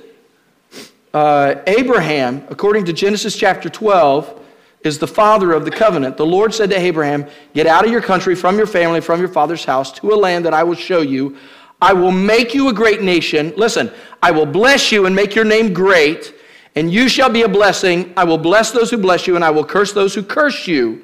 Uh, 1.12 1.56
Abraham, 1.66 2.46
according 2.48 2.84
to 2.84 2.92
Genesis 2.92 3.37
chapter 3.37 3.68
12, 3.68 4.43
is 4.85 4.99
the 4.99 5.09
father 5.09 5.53
of 5.53 5.64
the 5.64 5.70
covenant. 5.70 6.16
The 6.16 6.27
Lord 6.27 6.55
said 6.55 6.70
to 6.70 6.79
Abraham, 6.79 7.27
Get 7.55 7.66
out 7.66 7.85
of 7.85 7.90
your 7.90 8.03
country, 8.03 8.35
from 8.35 8.59
your 8.59 8.66
family, 8.66 9.01
from 9.01 9.18
your 9.18 9.31
father's 9.31 9.64
house, 9.64 9.90
to 9.92 10.12
a 10.12 10.14
land 10.14 10.44
that 10.44 10.55
I 10.55 10.62
will 10.62 10.75
show 10.75 11.01
you. 11.01 11.37
I 11.81 11.94
will 11.94 12.12
make 12.12 12.55
you 12.55 12.68
a 12.68 12.73
great 12.73 13.03
nation. 13.03 13.53
Listen, 13.57 13.90
I 14.23 14.31
will 14.31 14.47
bless 14.47 14.92
you 14.92 15.07
and 15.07 15.16
make 15.16 15.35
your 15.35 15.44
name 15.44 15.73
great, 15.73 16.35
and 16.77 16.92
you 16.92 17.09
shall 17.09 17.31
be 17.31 17.42
a 17.42 17.49
blessing. 17.49 18.12
I 18.16 18.25
will 18.25 18.38
bless 18.38 18.70
those 18.70 18.90
who 18.90 18.99
bless 18.99 19.27
you, 19.27 19.37
and 19.37 19.44
I 19.44 19.51
will 19.51 19.64
curse 19.64 19.92
those 19.92 20.14
who 20.14 20.23
curse 20.23 20.66
you. 20.66 21.03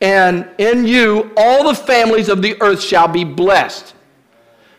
And 0.00 0.48
in 0.58 0.86
you, 0.86 1.32
all 1.36 1.66
the 1.66 1.74
families 1.74 2.28
of 2.28 2.42
the 2.42 2.60
earth 2.60 2.82
shall 2.82 3.08
be 3.08 3.24
blessed. 3.24 3.94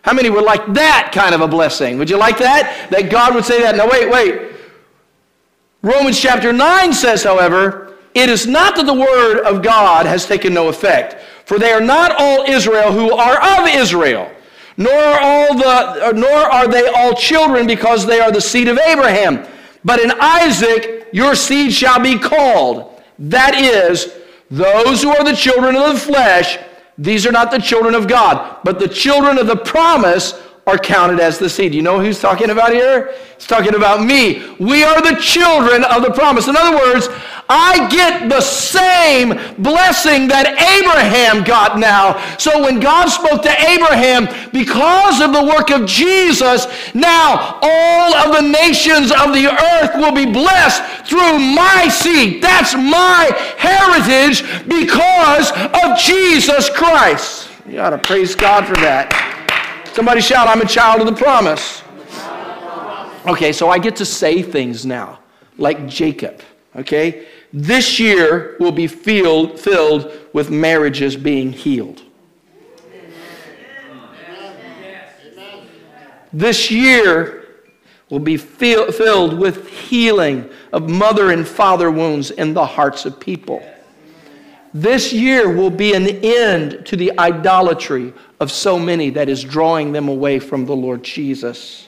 How 0.03 0.13
many 0.13 0.29
would 0.29 0.43
like 0.43 0.65
that 0.73 1.09
kind 1.11 1.33
of 1.33 1.41
a 1.41 1.47
blessing? 1.47 1.97
Would 1.97 2.11
you 2.11 2.17
like 2.17 2.37
that? 2.37 2.89
That 2.91 3.09
God 3.09 3.33
would 3.33 3.43
say 3.43 3.61
that? 3.61 3.75
Now, 3.75 3.89
wait, 3.89 4.07
wait. 4.07 4.51
Romans 5.81 6.19
chapter 6.19 6.53
9 6.53 6.93
says, 6.93 7.23
however, 7.23 7.94
it 8.15 8.29
is 8.29 8.47
not 8.47 8.75
that 8.77 8.85
the 8.85 8.93
word 8.93 9.41
of 9.43 9.61
God 9.61 10.05
has 10.05 10.25
taken 10.25 10.53
no 10.53 10.69
effect, 10.69 11.21
for 11.45 11.59
they 11.59 11.71
are 11.71 11.81
not 11.81 12.15
all 12.17 12.43
Israel 12.43 12.91
who 12.91 13.11
are 13.13 13.59
of 13.59 13.67
Israel, 13.67 14.31
nor 14.77 14.93
are 14.93 15.19
all 15.21 15.57
the 15.57 16.13
nor 16.13 16.29
are 16.29 16.67
they 16.67 16.87
all 16.87 17.13
children 17.13 17.67
because 17.67 18.05
they 18.05 18.21
are 18.21 18.31
the 18.31 18.41
seed 18.41 18.67
of 18.67 18.79
Abraham. 18.79 19.45
But 19.83 19.99
in 19.99 20.11
Isaac 20.19 21.07
your 21.11 21.35
seed 21.35 21.73
shall 21.73 21.99
be 21.99 22.17
called. 22.17 23.01
That 23.19 23.55
is, 23.55 24.13
those 24.51 25.01
who 25.01 25.09
are 25.09 25.23
the 25.23 25.35
children 25.35 25.75
of 25.75 25.93
the 25.93 25.99
flesh, 25.99 26.57
these 26.97 27.25
are 27.25 27.31
not 27.31 27.51
the 27.51 27.59
children 27.59 27.95
of 27.95 28.07
God, 28.07 28.59
but 28.63 28.79
the 28.79 28.87
children 28.87 29.37
of 29.37 29.47
the 29.47 29.55
promise 29.55 30.41
are 30.67 30.77
counted 30.77 31.19
as 31.19 31.37
the 31.37 31.49
seed. 31.49 31.75
You 31.75 31.83
know 31.83 31.99
who's 31.99 32.19
talking 32.19 32.49
about 32.49 32.73
here? 32.73 33.13
He's 33.35 33.45
talking 33.45 33.75
about 33.75 34.03
me. 34.03 34.55
We 34.59 34.83
are 34.83 35.01
the 35.01 35.19
children 35.21 35.83
of 35.83 36.01
the 36.01 36.11
promise. 36.11 36.47
In 36.47 36.55
other 36.57 36.75
words, 36.75 37.07
I 37.47 37.87
get 37.89 38.27
the 38.27 38.41
same 38.41 39.29
blessing 39.61 40.27
that 40.29 40.57
Abraham 40.57 41.43
got 41.43 41.77
now. 41.77 42.17
So 42.37 42.63
when 42.63 42.79
God 42.79 43.09
spoke 43.09 43.43
to 43.43 43.69
Abraham, 43.69 44.25
because 44.51 45.21
of 45.21 45.33
the 45.33 45.43
work 45.43 45.69
of 45.69 45.85
Jesus, 45.85 46.65
now 46.95 47.59
all 47.61 48.15
of 48.15 48.35
the 48.35 48.41
nations 48.41 49.11
of 49.11 49.33
the 49.33 49.45
earth 49.45 49.93
will 49.95 50.13
be 50.13 50.25
blessed 50.25 50.81
through 51.07 51.37
my 51.37 51.87
seed. 51.87 52.41
That's 52.41 52.73
my 52.73 53.29
heritage 53.57 54.41
because 54.67 55.51
of 55.83 55.99
Jesus 55.99 56.71
Christ. 56.71 57.49
You 57.67 57.79
ought 57.81 57.91
to 57.91 57.99
praise 57.99 58.33
God 58.33 58.65
for 58.65 58.75
that. 58.75 59.34
Somebody 59.95 60.19
shout, 60.19 60.49
I'm 60.49 60.59
a 60.59 60.67
child 60.67 60.99
of 60.99 61.07
the 61.07 61.13
promise. 61.13 61.81
Okay, 63.25 63.53
so 63.53 63.69
I 63.69 63.79
get 63.79 63.95
to 63.95 64.05
say 64.05 64.41
things 64.41 64.85
now, 64.85 65.19
like 65.57 65.87
Jacob, 65.87 66.41
okay? 66.75 67.27
This 67.53 67.97
year 67.97 68.57
will 68.59 68.73
be 68.73 68.87
filled, 68.87 69.57
filled 69.57 70.11
with 70.33 70.51
marriages 70.51 71.15
being 71.15 71.53
healed. 71.53 72.01
This 76.33 76.69
year 76.69 77.45
will 78.09 78.19
be 78.19 78.35
fill, 78.35 78.91
filled 78.91 79.39
with 79.39 79.69
healing 79.69 80.49
of 80.73 80.89
mother 80.89 81.31
and 81.31 81.47
father 81.47 81.89
wounds 81.89 82.31
in 82.31 82.53
the 82.53 82.65
hearts 82.65 83.05
of 83.05 83.17
people. 83.17 83.65
This 84.75 85.13
year 85.13 85.49
will 85.49 85.69
be 85.69 85.93
an 85.93 86.05
end 86.05 86.85
to 86.87 86.97
the 86.97 87.17
idolatry 87.17 88.13
of 88.41 88.51
so 88.51 88.77
many 88.77 89.09
that 89.11 89.29
is 89.29 89.41
drawing 89.41 89.93
them 89.93 90.09
away 90.09 90.37
from 90.37 90.65
the 90.65 90.75
Lord 90.75 91.01
Jesus. 91.01 91.87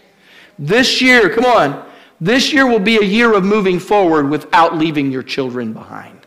This 0.57 1.01
year, 1.01 1.29
come 1.29 1.43
on, 1.43 1.85
this 2.21 2.53
year 2.53 2.65
will 2.65 2.79
be 2.79 2.95
a 2.95 3.03
year 3.03 3.33
of 3.33 3.43
moving 3.43 3.77
forward 3.77 4.29
without 4.29 4.77
leaving 4.77 5.11
your 5.11 5.21
children 5.21 5.73
behind. 5.73 6.17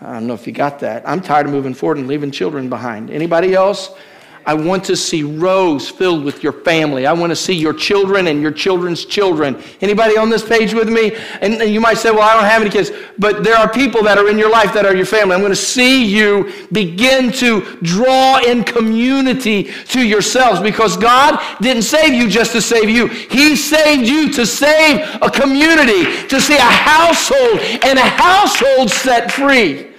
I 0.00 0.14
don't 0.14 0.26
know 0.26 0.34
if 0.34 0.46
you 0.46 0.54
got 0.54 0.78
that. 0.78 1.06
I'm 1.06 1.20
tired 1.20 1.44
of 1.44 1.52
moving 1.52 1.74
forward 1.74 1.98
and 1.98 2.08
leaving 2.08 2.30
children 2.30 2.70
behind. 2.70 3.10
Anybody 3.10 3.52
else? 3.52 3.90
I 4.44 4.54
want 4.54 4.84
to 4.84 4.96
see 4.96 5.22
rows 5.22 5.88
filled 5.88 6.24
with 6.24 6.42
your 6.42 6.52
family. 6.52 7.06
I 7.06 7.12
want 7.12 7.30
to 7.30 7.36
see 7.36 7.54
your 7.54 7.72
children 7.72 8.26
and 8.26 8.42
your 8.42 8.50
children's 8.50 9.04
children. 9.04 9.62
Anybody 9.80 10.16
on 10.16 10.30
this 10.30 10.46
page 10.46 10.74
with 10.74 10.88
me? 10.88 11.14
And, 11.40 11.62
you 11.72 11.80
might 11.80 11.98
say, 11.98 12.10
well, 12.10 12.22
I 12.22 12.34
don't 12.34 12.44
have 12.44 12.62
any 12.62 12.70
kids. 12.70 12.90
But 13.18 13.44
there 13.44 13.56
are 13.56 13.70
people 13.70 14.02
that 14.02 14.18
are 14.18 14.28
in 14.28 14.38
your 14.38 14.50
life 14.50 14.74
that 14.74 14.84
are 14.84 14.96
your 14.96 15.06
family. 15.06 15.34
I'm 15.34 15.40
going 15.40 15.52
to 15.52 15.56
see 15.56 16.04
you 16.04 16.52
begin 16.72 17.30
to 17.32 17.60
draw 17.82 18.38
in 18.40 18.64
community 18.64 19.64
to 19.64 20.00
yourselves 20.00 20.60
because 20.60 20.96
God 20.96 21.40
didn't 21.60 21.82
save 21.82 22.12
you 22.12 22.28
just 22.28 22.52
to 22.52 22.60
save 22.60 22.90
you. 22.90 23.06
He 23.06 23.54
saved 23.54 24.08
you 24.08 24.32
to 24.32 24.46
save 24.46 25.00
a 25.22 25.30
community, 25.30 26.26
to 26.26 26.40
see 26.40 26.56
a 26.56 26.60
household 26.60 27.60
and 27.84 27.98
a 27.98 28.02
household 28.02 28.90
set 28.90 29.30
free. 29.30 29.91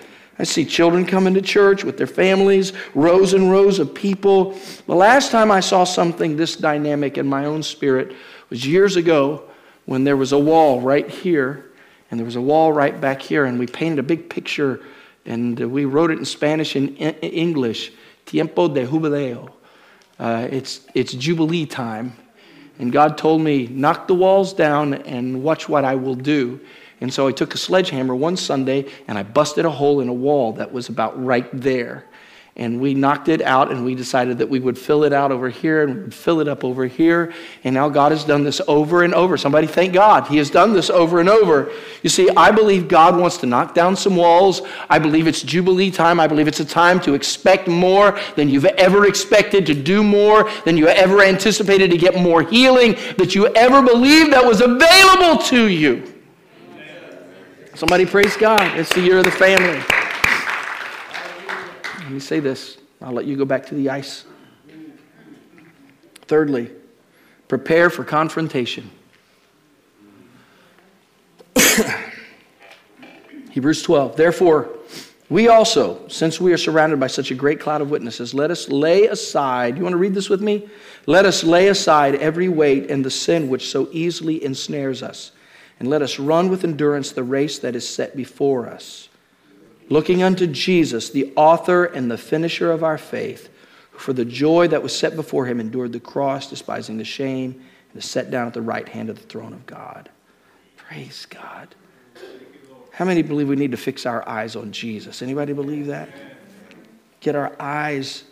I 0.43 0.45
see 0.45 0.65
children 0.65 1.05
coming 1.05 1.33
to 1.35 1.41
church 1.41 1.85
with 1.85 1.95
their 1.95 2.05
families, 2.05 2.73
rows 2.95 3.31
and 3.31 3.49
rows 3.49 3.79
of 3.79 3.95
people. 3.95 4.59
The 4.87 4.93
last 4.93 5.31
time 5.31 5.49
I 5.49 5.61
saw 5.61 5.85
something 5.85 6.35
this 6.35 6.57
dynamic 6.57 7.17
in 7.17 7.25
my 7.25 7.45
own 7.45 7.63
spirit 7.63 8.13
was 8.49 8.67
years 8.67 8.97
ago 8.97 9.43
when 9.85 10.03
there 10.03 10.17
was 10.17 10.33
a 10.33 10.37
wall 10.37 10.81
right 10.81 11.09
here 11.09 11.71
and 12.11 12.19
there 12.19 12.25
was 12.25 12.35
a 12.35 12.41
wall 12.41 12.73
right 12.73 12.99
back 12.99 13.21
here, 13.21 13.45
and 13.45 13.57
we 13.57 13.67
painted 13.67 13.99
a 13.99 14.03
big 14.03 14.29
picture 14.29 14.81
and 15.25 15.57
we 15.57 15.85
wrote 15.85 16.11
it 16.11 16.19
in 16.19 16.25
Spanish 16.25 16.75
and 16.75 16.93
English 16.99 17.93
Tiempo 18.25 18.67
de 18.67 18.85
Jubileo. 18.85 19.49
Uh, 20.19 20.49
it's, 20.51 20.81
it's 20.93 21.13
Jubilee 21.13 21.65
time. 21.65 22.17
And 22.79 22.91
God 22.91 23.17
told 23.17 23.41
me, 23.41 23.67
knock 23.67 24.09
the 24.09 24.13
walls 24.13 24.51
down 24.51 24.93
and 24.93 25.41
watch 25.41 25.69
what 25.69 25.85
I 25.85 25.95
will 25.95 26.15
do. 26.15 26.59
And 27.03 27.13
so 27.13 27.27
I 27.27 27.33
took 27.33 27.53
a 27.53 27.57
sledgehammer 27.57 28.15
one 28.15 28.37
Sunday 28.37 28.85
and 29.09 29.17
I 29.17 29.23
busted 29.23 29.65
a 29.65 29.69
hole 29.69 29.99
in 29.99 30.07
a 30.07 30.13
wall 30.13 30.53
that 30.53 30.71
was 30.71 30.87
about 30.87 31.21
right 31.21 31.45
there. 31.51 32.05
And 32.55 32.79
we 32.79 32.93
knocked 32.93 33.27
it 33.27 33.41
out 33.41 33.71
and 33.71 33.83
we 33.83 33.93
decided 33.93 34.37
that 34.37 34.47
we 34.47 34.61
would 34.61 34.77
fill 34.77 35.03
it 35.03 35.11
out 35.11 35.29
over 35.29 35.49
here 35.49 35.83
and 35.83 36.13
fill 36.13 36.39
it 36.39 36.47
up 36.47 36.63
over 36.63 36.85
here. 36.85 37.33
And 37.65 37.75
now 37.75 37.89
God 37.89 38.13
has 38.13 38.23
done 38.23 38.45
this 38.45 38.61
over 38.69 39.03
and 39.03 39.13
over. 39.13 39.35
Somebody 39.35 39.67
thank 39.67 39.91
God. 39.91 40.27
He 40.27 40.37
has 40.37 40.49
done 40.49 40.71
this 40.71 40.89
over 40.89 41.19
and 41.19 41.27
over. 41.27 41.73
You 42.03 42.09
see, 42.09 42.29
I 42.37 42.51
believe 42.51 42.87
God 42.87 43.19
wants 43.19 43.35
to 43.39 43.47
knock 43.47 43.73
down 43.73 43.97
some 43.97 44.15
walls. 44.15 44.61
I 44.89 44.97
believe 44.97 45.27
it's 45.27 45.41
Jubilee 45.41 45.91
time. 45.91 46.21
I 46.21 46.27
believe 46.27 46.47
it's 46.47 46.61
a 46.61 46.65
time 46.65 47.01
to 47.01 47.15
expect 47.15 47.67
more 47.67 48.17
than 48.37 48.47
you've 48.47 48.63
ever 48.63 49.07
expected, 49.07 49.65
to 49.65 49.73
do 49.73 50.03
more 50.03 50.49
than 50.63 50.77
you 50.77 50.87
ever 50.87 51.21
anticipated, 51.21 51.91
to 51.91 51.97
get 51.97 52.15
more 52.15 52.43
healing 52.43 52.93
that 53.17 53.35
you 53.35 53.47
ever 53.47 53.81
believed 53.81 54.31
that 54.31 54.45
was 54.45 54.61
available 54.61 55.43
to 55.47 55.67
you. 55.67 56.12
Somebody 57.75 58.05
praise 58.05 58.37
God. 58.37 58.77
It's 58.77 58.93
the 58.93 59.01
year 59.01 59.17
of 59.17 59.25
the 59.25 59.31
family. 59.31 59.81
Let 62.03 62.11
me 62.11 62.19
say 62.19 62.39
this. 62.39 62.77
I'll 63.01 63.13
let 63.13 63.25
you 63.25 63.35
go 63.35 63.45
back 63.45 63.65
to 63.67 63.75
the 63.75 63.89
ice. 63.89 64.25
Thirdly, 66.27 66.69
prepare 67.47 67.89
for 67.89 68.03
confrontation. 68.03 68.91
Hebrews 73.49 73.81
12. 73.81 74.17
Therefore, 74.17 74.69
we 75.29 75.47
also, 75.47 76.07
since 76.09 76.39
we 76.39 76.53
are 76.53 76.57
surrounded 76.57 76.99
by 76.99 77.07
such 77.07 77.31
a 77.31 77.35
great 77.35 77.59
cloud 77.59 77.81
of 77.81 77.89
witnesses, 77.89 78.35
let 78.35 78.51
us 78.51 78.69
lay 78.69 79.07
aside. 79.07 79.77
You 79.77 79.83
want 79.83 79.93
to 79.93 79.97
read 79.97 80.13
this 80.13 80.29
with 80.29 80.41
me? 80.41 80.69
Let 81.07 81.25
us 81.25 81.43
lay 81.43 81.69
aside 81.69 82.13
every 82.15 82.49
weight 82.49 82.91
and 82.91 83.03
the 83.03 83.09
sin 83.09 83.49
which 83.49 83.71
so 83.71 83.89
easily 83.91 84.45
ensnares 84.45 85.01
us 85.01 85.31
and 85.83 85.89
let 85.89 86.01
us 86.01 86.17
run 86.17 86.47
with 86.47 86.63
endurance 86.63 87.11
the 87.11 87.25
race 87.25 87.59
that 87.59 87.75
is 87.75 87.85
set 87.85 88.15
before 88.15 88.69
us. 88.69 89.09
Looking 89.89 90.23
unto 90.23 90.47
Jesus, 90.47 91.09
the 91.09 91.33
author 91.35 91.83
and 91.83 92.09
the 92.09 92.17
finisher 92.17 92.71
of 92.71 92.85
our 92.85 92.97
faith, 92.97 93.49
who 93.91 93.99
for 93.99 94.13
the 94.13 94.23
joy 94.23 94.69
that 94.69 94.81
was 94.81 94.97
set 94.97 95.17
before 95.17 95.45
him 95.45 95.59
endured 95.59 95.91
the 95.91 95.99
cross, 95.99 96.49
despising 96.49 96.99
the 96.99 97.03
shame, 97.03 97.61
and 97.91 98.01
is 98.01 98.09
set 98.09 98.31
down 98.31 98.47
at 98.47 98.53
the 98.53 98.61
right 98.61 98.87
hand 98.87 99.09
of 99.09 99.17
the 99.17 99.25
throne 99.25 99.51
of 99.51 99.65
God. 99.65 100.09
Praise 100.77 101.25
God. 101.25 101.75
How 102.91 103.03
many 103.03 103.21
believe 103.21 103.49
we 103.49 103.57
need 103.57 103.71
to 103.71 103.77
fix 103.77 104.05
our 104.05 104.25
eyes 104.25 104.55
on 104.55 104.71
Jesus? 104.71 105.21
Anybody 105.21 105.51
believe 105.51 105.87
that? 105.87 106.07
Get 107.19 107.35
our 107.35 107.51
eyes. 107.59 108.23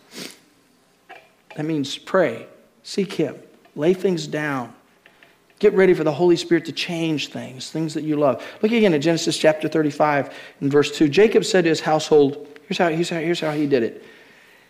That 1.54 1.66
means 1.66 1.98
pray, 1.98 2.46
seek 2.82 3.12
Him, 3.12 3.36
lay 3.76 3.92
things 3.92 4.26
down. 4.26 4.72
Get 5.62 5.74
ready 5.74 5.94
for 5.94 6.02
the 6.02 6.10
Holy 6.10 6.34
Spirit 6.34 6.64
to 6.64 6.72
change 6.72 7.28
things, 7.28 7.70
things 7.70 7.94
that 7.94 8.02
you 8.02 8.16
love. 8.16 8.44
Look 8.62 8.72
again 8.72 8.94
at 8.94 9.00
Genesis 9.00 9.38
chapter 9.38 9.68
35 9.68 10.36
and 10.60 10.72
verse 10.72 10.90
2. 10.90 11.08
Jacob 11.08 11.44
said 11.44 11.62
to 11.62 11.70
his 11.70 11.80
household, 11.80 12.48
here's 12.66 12.78
how, 12.78 12.88
here's 12.88 13.10
how, 13.10 13.20
here's 13.20 13.38
how 13.38 13.52
he 13.52 13.68
did 13.68 13.84
it. 13.84 14.04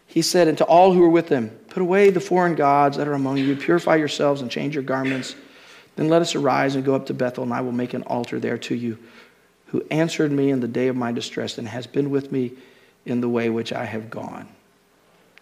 He 0.06 0.20
said, 0.20 0.48
And 0.48 0.58
to 0.58 0.66
all 0.66 0.92
who 0.92 1.00
were 1.00 1.08
with 1.08 1.30
him, 1.30 1.48
Put 1.70 1.80
away 1.80 2.10
the 2.10 2.20
foreign 2.20 2.54
gods 2.54 2.98
that 2.98 3.08
are 3.08 3.14
among 3.14 3.38
you, 3.38 3.56
purify 3.56 3.96
yourselves 3.96 4.42
and 4.42 4.50
change 4.50 4.74
your 4.74 4.84
garments. 4.84 5.34
Then 5.96 6.10
let 6.10 6.20
us 6.20 6.34
arise 6.34 6.74
and 6.74 6.84
go 6.84 6.94
up 6.94 7.06
to 7.06 7.14
Bethel, 7.14 7.44
and 7.44 7.54
I 7.54 7.62
will 7.62 7.72
make 7.72 7.94
an 7.94 8.02
altar 8.02 8.38
there 8.38 8.58
to 8.58 8.74
you, 8.74 8.98
who 9.68 9.82
answered 9.90 10.30
me 10.30 10.50
in 10.50 10.60
the 10.60 10.68
day 10.68 10.88
of 10.88 10.96
my 10.96 11.10
distress 11.10 11.56
and 11.56 11.66
has 11.68 11.86
been 11.86 12.10
with 12.10 12.30
me 12.30 12.52
in 13.06 13.22
the 13.22 13.30
way 13.30 13.48
which 13.48 13.72
I 13.72 13.86
have 13.86 14.10
gone. 14.10 14.46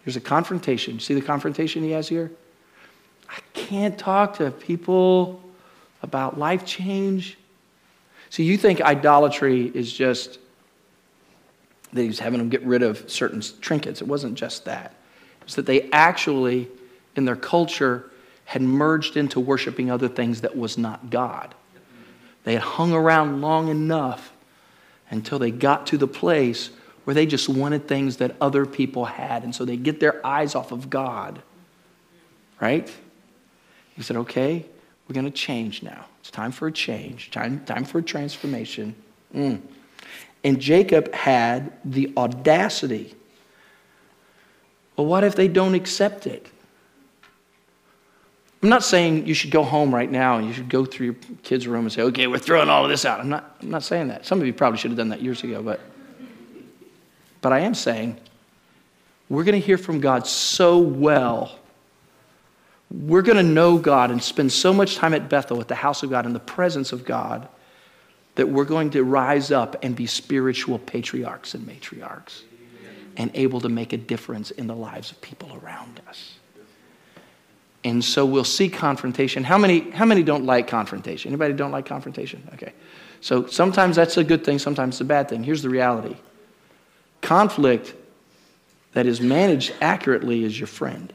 There's 0.04 0.14
a 0.14 0.20
confrontation. 0.20 1.00
See 1.00 1.14
the 1.14 1.20
confrontation 1.20 1.82
he 1.82 1.90
has 1.90 2.08
here? 2.08 2.30
Can't 3.70 3.96
talk 3.96 4.38
to 4.38 4.50
people 4.50 5.40
about 6.02 6.36
life 6.36 6.66
change. 6.66 7.38
See, 8.28 8.42
you 8.42 8.56
think 8.56 8.80
idolatry 8.80 9.70
is 9.72 9.92
just 9.92 10.40
that 11.92 12.02
he's 12.02 12.18
having 12.18 12.40
them 12.40 12.48
get 12.48 12.64
rid 12.64 12.82
of 12.82 13.08
certain 13.08 13.40
trinkets. 13.60 14.02
It 14.02 14.08
wasn't 14.08 14.34
just 14.34 14.64
that. 14.64 14.96
It's 15.42 15.54
that 15.54 15.66
they 15.66 15.88
actually, 15.92 16.66
in 17.14 17.24
their 17.24 17.36
culture, 17.36 18.10
had 18.44 18.60
merged 18.60 19.16
into 19.16 19.38
worshiping 19.38 19.88
other 19.88 20.08
things 20.08 20.40
that 20.40 20.56
was 20.56 20.76
not 20.76 21.08
God. 21.08 21.54
They 22.42 22.54
had 22.54 22.62
hung 22.62 22.92
around 22.92 23.40
long 23.40 23.68
enough 23.68 24.32
until 25.10 25.38
they 25.38 25.52
got 25.52 25.86
to 25.86 25.96
the 25.96 26.08
place 26.08 26.70
where 27.04 27.14
they 27.14 27.24
just 27.24 27.48
wanted 27.48 27.86
things 27.86 28.16
that 28.16 28.34
other 28.40 28.66
people 28.66 29.04
had. 29.04 29.44
And 29.44 29.54
so 29.54 29.64
they 29.64 29.76
get 29.76 30.00
their 30.00 30.26
eyes 30.26 30.56
off 30.56 30.72
of 30.72 30.90
God. 30.90 31.40
Right? 32.60 32.92
He 34.00 34.04
said, 34.04 34.16
okay, 34.16 34.64
we're 35.06 35.12
going 35.12 35.26
to 35.26 35.30
change 35.30 35.82
now. 35.82 36.06
It's 36.20 36.30
time 36.30 36.52
for 36.52 36.66
a 36.66 36.72
change, 36.72 37.30
time, 37.30 37.62
time 37.66 37.84
for 37.84 37.98
a 37.98 38.02
transformation. 38.02 38.94
Mm. 39.34 39.60
And 40.42 40.58
Jacob 40.58 41.12
had 41.12 41.70
the 41.84 42.10
audacity. 42.16 43.14
Well, 44.96 45.06
what 45.06 45.22
if 45.22 45.36
they 45.36 45.48
don't 45.48 45.74
accept 45.74 46.26
it? 46.26 46.46
I'm 48.62 48.70
not 48.70 48.84
saying 48.84 49.26
you 49.26 49.34
should 49.34 49.50
go 49.50 49.62
home 49.62 49.94
right 49.94 50.10
now 50.10 50.38
and 50.38 50.48
you 50.48 50.54
should 50.54 50.70
go 50.70 50.86
through 50.86 51.04
your 51.04 51.16
kid's 51.42 51.68
room 51.68 51.84
and 51.84 51.92
say, 51.92 52.00
okay, 52.00 52.26
we're 52.26 52.38
throwing 52.38 52.70
all 52.70 52.84
of 52.84 52.88
this 52.88 53.04
out. 53.04 53.20
I'm 53.20 53.28
not, 53.28 53.58
I'm 53.60 53.68
not 53.68 53.82
saying 53.82 54.08
that. 54.08 54.24
Some 54.24 54.40
of 54.40 54.46
you 54.46 54.54
probably 54.54 54.78
should 54.78 54.92
have 54.92 54.98
done 54.98 55.10
that 55.10 55.20
years 55.20 55.44
ago, 55.44 55.62
but, 55.62 55.78
but 57.42 57.52
I 57.52 57.58
am 57.58 57.74
saying 57.74 58.16
we're 59.28 59.44
going 59.44 59.60
to 59.60 59.66
hear 59.66 59.76
from 59.76 60.00
God 60.00 60.26
so 60.26 60.78
well 60.78 61.59
we're 62.90 63.22
going 63.22 63.36
to 63.36 63.42
know 63.42 63.78
God 63.78 64.10
and 64.10 64.22
spend 64.22 64.52
so 64.52 64.72
much 64.72 64.96
time 64.96 65.14
at 65.14 65.28
Bethel 65.28 65.60
at 65.60 65.68
the 65.68 65.76
house 65.76 66.02
of 66.02 66.10
God 66.10 66.26
in 66.26 66.32
the 66.32 66.40
presence 66.40 66.92
of 66.92 67.04
God 67.04 67.48
that 68.34 68.48
we're 68.48 68.64
going 68.64 68.90
to 68.90 69.04
rise 69.04 69.50
up 69.50 69.76
and 69.84 69.94
be 69.94 70.06
spiritual 70.06 70.78
patriarchs 70.78 71.54
and 71.54 71.66
matriarchs 71.66 72.42
and 73.16 73.30
able 73.34 73.60
to 73.60 73.68
make 73.68 73.92
a 73.92 73.96
difference 73.96 74.50
in 74.50 74.66
the 74.66 74.74
lives 74.74 75.10
of 75.10 75.20
people 75.20 75.58
around 75.62 76.00
us. 76.08 76.34
And 77.84 78.04
so 78.04 78.26
we'll 78.26 78.44
see 78.44 78.68
confrontation. 78.68 79.42
How 79.42 79.56
many, 79.56 79.90
how 79.90 80.04
many 80.04 80.22
don't 80.22 80.44
like 80.44 80.68
confrontation? 80.68 81.30
Anybody 81.30 81.54
don't 81.54 81.70
like 81.70 81.86
confrontation? 81.86 82.46
Okay. 82.54 82.72
So 83.20 83.46
sometimes 83.46 83.96
that's 83.96 84.16
a 84.16 84.24
good 84.24 84.44
thing, 84.44 84.58
sometimes 84.58 84.96
it's 84.96 85.00
a 85.00 85.04
bad 85.04 85.28
thing. 85.28 85.42
Here's 85.42 85.62
the 85.62 85.70
reality 85.70 86.16
conflict 87.20 87.94
that 88.92 89.06
is 89.06 89.20
managed 89.20 89.74
accurately 89.80 90.42
is 90.42 90.58
your 90.58 90.66
friend. 90.66 91.12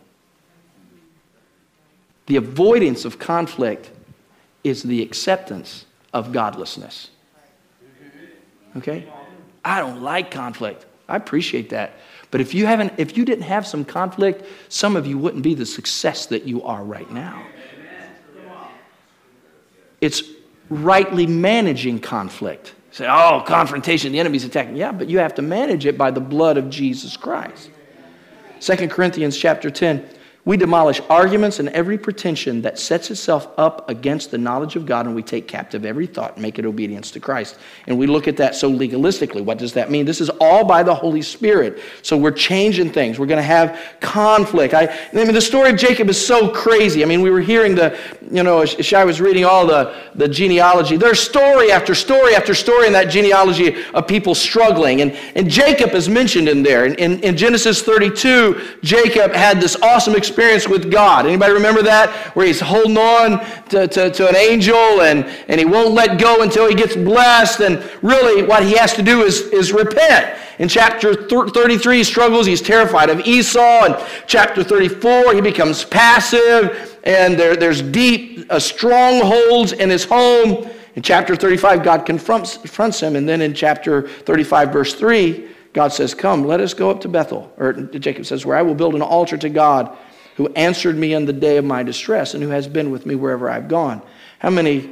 The 2.27 2.37
avoidance 2.37 3.05
of 3.05 3.19
conflict 3.19 3.91
is 4.63 4.83
the 4.83 5.01
acceptance 5.01 5.85
of 6.13 6.31
godlessness. 6.31 7.09
Okay? 8.77 9.07
I 9.63 9.79
don't 9.79 10.01
like 10.01 10.31
conflict. 10.31 10.85
I 11.07 11.15
appreciate 11.15 11.69
that. 11.69 11.93
But 12.31 12.41
if 12.41 12.53
you 12.53 12.65
haven't 12.65 12.93
if 12.97 13.15
you 13.15 13.25
didn't 13.25 13.43
have 13.43 13.65
some 13.65 13.85
conflict, 13.85 14.45
some 14.69 14.95
of 14.95 15.05
you 15.05 15.17
wouldn't 15.17 15.43
be 15.43 15.53
the 15.53 15.65
success 15.65 16.25
that 16.27 16.43
you 16.43 16.63
are 16.63 16.83
right 16.83 17.09
now. 17.11 17.45
It's 20.01 20.23
rightly 20.69 21.27
managing 21.27 21.99
conflict. 21.99 22.73
Say, 22.91 23.07
oh, 23.07 23.43
confrontation, 23.45 24.11
the 24.11 24.19
enemy's 24.19 24.45
attacking. 24.45 24.75
Yeah, 24.75 24.91
but 24.91 25.09
you 25.09 25.19
have 25.19 25.35
to 25.35 25.41
manage 25.41 25.85
it 25.85 25.97
by 25.97 26.11
the 26.11 26.21
blood 26.21 26.57
of 26.57 26.69
Jesus 26.69 27.17
Christ. 27.17 27.69
2 28.61 28.87
Corinthians 28.87 29.37
chapter 29.37 29.69
10 29.69 30.07
We 30.45 30.57
demolish 30.57 31.01
arguments 31.09 31.57
and 31.57 31.69
every 31.69 31.97
pretension 31.97 32.61
that 32.61 32.77
sets 32.77 33.09
itself 33.09 33.47
up 33.57 33.89
against 33.89 34.29
the 34.29 34.37
knowledge 34.37 34.75
of 34.75 34.85
God, 34.85 35.07
and 35.07 35.15
we 35.15 35.23
take 35.23 35.47
captive 35.47 35.85
every 35.85 36.05
thought 36.05 36.33
and 36.33 36.43
make 36.43 36.59
it 36.59 36.65
obedience 36.65 37.09
to 37.11 37.19
Christ. 37.19 37.57
And 37.87 37.97
we 37.97 38.05
look 38.05 38.27
at 38.27 38.37
that 38.37 38.53
so 38.53 38.71
legalistically. 38.71 39.43
What 39.43 39.57
does 39.57 39.73
that 39.73 39.89
mean? 39.89 40.05
This 40.05 40.21
is 40.21 40.29
all 40.39 40.63
by 40.63 40.83
the 40.83 40.93
Holy 40.93 41.23
Spirit. 41.23 41.81
So 42.03 42.15
we're 42.15 42.29
changing 42.29 42.91
things. 42.91 43.17
We're 43.17 43.25
going 43.25 43.39
to 43.39 43.43
have 43.43 43.79
conflict. 44.01 44.75
I, 44.75 44.85
I 44.85 45.15
mean, 45.15 45.33
the 45.33 45.41
story 45.41 45.71
of 45.71 45.77
Jacob 45.77 46.09
is 46.09 46.23
so 46.23 46.49
crazy. 46.49 47.01
I 47.01 47.07
mean, 47.07 47.23
we 47.23 47.31
were 47.31 47.41
hearing 47.41 47.73
the, 47.73 47.97
you 48.31 48.43
know, 48.43 48.61
as 48.61 48.93
I 48.93 49.03
was 49.03 49.19
reading 49.21 49.45
all 49.45 49.65
the, 49.65 49.95
the 50.15 50.27
genealogy, 50.27 50.97
there's 50.97 51.19
story 51.19 51.71
after 51.71 51.95
story 51.95 52.35
after 52.35 52.53
story 52.53 52.87
in 52.87 52.93
that 52.93 53.09
genealogy 53.09 53.75
of 53.93 54.07
people 54.07 54.35
struggling. 54.35 55.01
And, 55.01 55.11
and 55.35 55.49
Jacob 55.49 55.91
is 55.91 56.09
mentioned 56.09 56.47
in 56.47 56.63
there. 56.63 56.85
In, 56.85 57.19
in, 57.21 57.35
Genesis 57.35 57.81
32, 57.81 58.77
Jacob 58.81 59.33
had 59.33 59.59
this 59.59 59.75
awesome 59.81 60.15
experience 60.15 60.35
experience 60.35 60.67
with 60.67 60.91
God. 60.91 61.25
Anybody 61.25 61.53
remember 61.53 61.81
that? 61.83 62.09
Where 62.35 62.45
he's 62.45 62.59
holding 62.59 62.97
on 62.97 63.39
to, 63.69 63.87
to, 63.87 64.11
to, 64.11 64.27
an 64.27 64.35
angel 64.35 65.01
and, 65.01 65.25
and 65.47 65.59
he 65.59 65.65
won't 65.65 65.93
let 65.93 66.19
go 66.19 66.41
until 66.41 66.67
he 66.67 66.75
gets 66.75 66.95
blessed. 66.95 67.61
And 67.61 67.83
really, 68.01 68.43
what 68.43 68.63
he 68.63 68.75
has 68.77 68.93
to 68.95 69.01
do 69.01 69.23
is, 69.23 69.41
is 69.53 69.71
repent. 69.71 70.37
In 70.59 70.67
chapter 70.67 71.13
33, 71.15 71.97
he 71.97 72.03
struggles. 72.03 72.45
He's 72.45 72.61
terrified 72.61 73.09
of 73.09 73.19
Esau. 73.21 73.85
In 73.85 73.95
chapter 74.27 74.63
34, 74.63 75.33
he 75.33 75.41
becomes 75.41 75.83
passive. 75.83 76.94
And 77.05 77.37
there, 77.39 77.55
there's 77.55 77.81
deep 77.81 78.51
uh, 78.51 78.59
strongholds 78.59 79.71
in 79.71 79.89
his 79.89 80.03
home. 80.03 80.69
In 80.95 81.03
chapter 81.03 81.35
35, 81.35 81.83
God 81.83 82.05
confronts, 82.05 82.57
confronts 82.57 82.99
him. 82.99 83.15
And 83.15 83.27
then 83.29 83.41
in 83.41 83.53
chapter 83.53 84.07
35, 84.07 84.73
verse 84.73 84.93
3, 84.95 85.49
God 85.73 85.89
says, 85.89 86.13
Come, 86.13 86.45
let 86.45 86.61
us 86.61 86.73
go 86.73 86.89
up 86.89 87.01
to 87.01 87.09
Bethel. 87.09 87.51
Or 87.57 87.73
Jacob 87.73 88.25
says, 88.25 88.45
Where 88.45 88.57
I 88.57 88.61
will 88.61 88.75
build 88.75 88.95
an 88.95 89.01
altar 89.01 89.37
to 89.37 89.49
God 89.49 89.95
who 90.35 90.47
answered 90.53 90.95
me 90.95 91.13
in 91.13 91.25
the 91.25 91.33
day 91.33 91.57
of 91.57 91.65
my 91.65 91.83
distress 91.83 92.33
and 92.33 92.43
who 92.43 92.49
has 92.49 92.67
been 92.67 92.91
with 92.91 93.05
me 93.05 93.15
wherever 93.15 93.49
I've 93.49 93.67
gone. 93.67 94.01
How 94.39 94.49
many, 94.49 94.89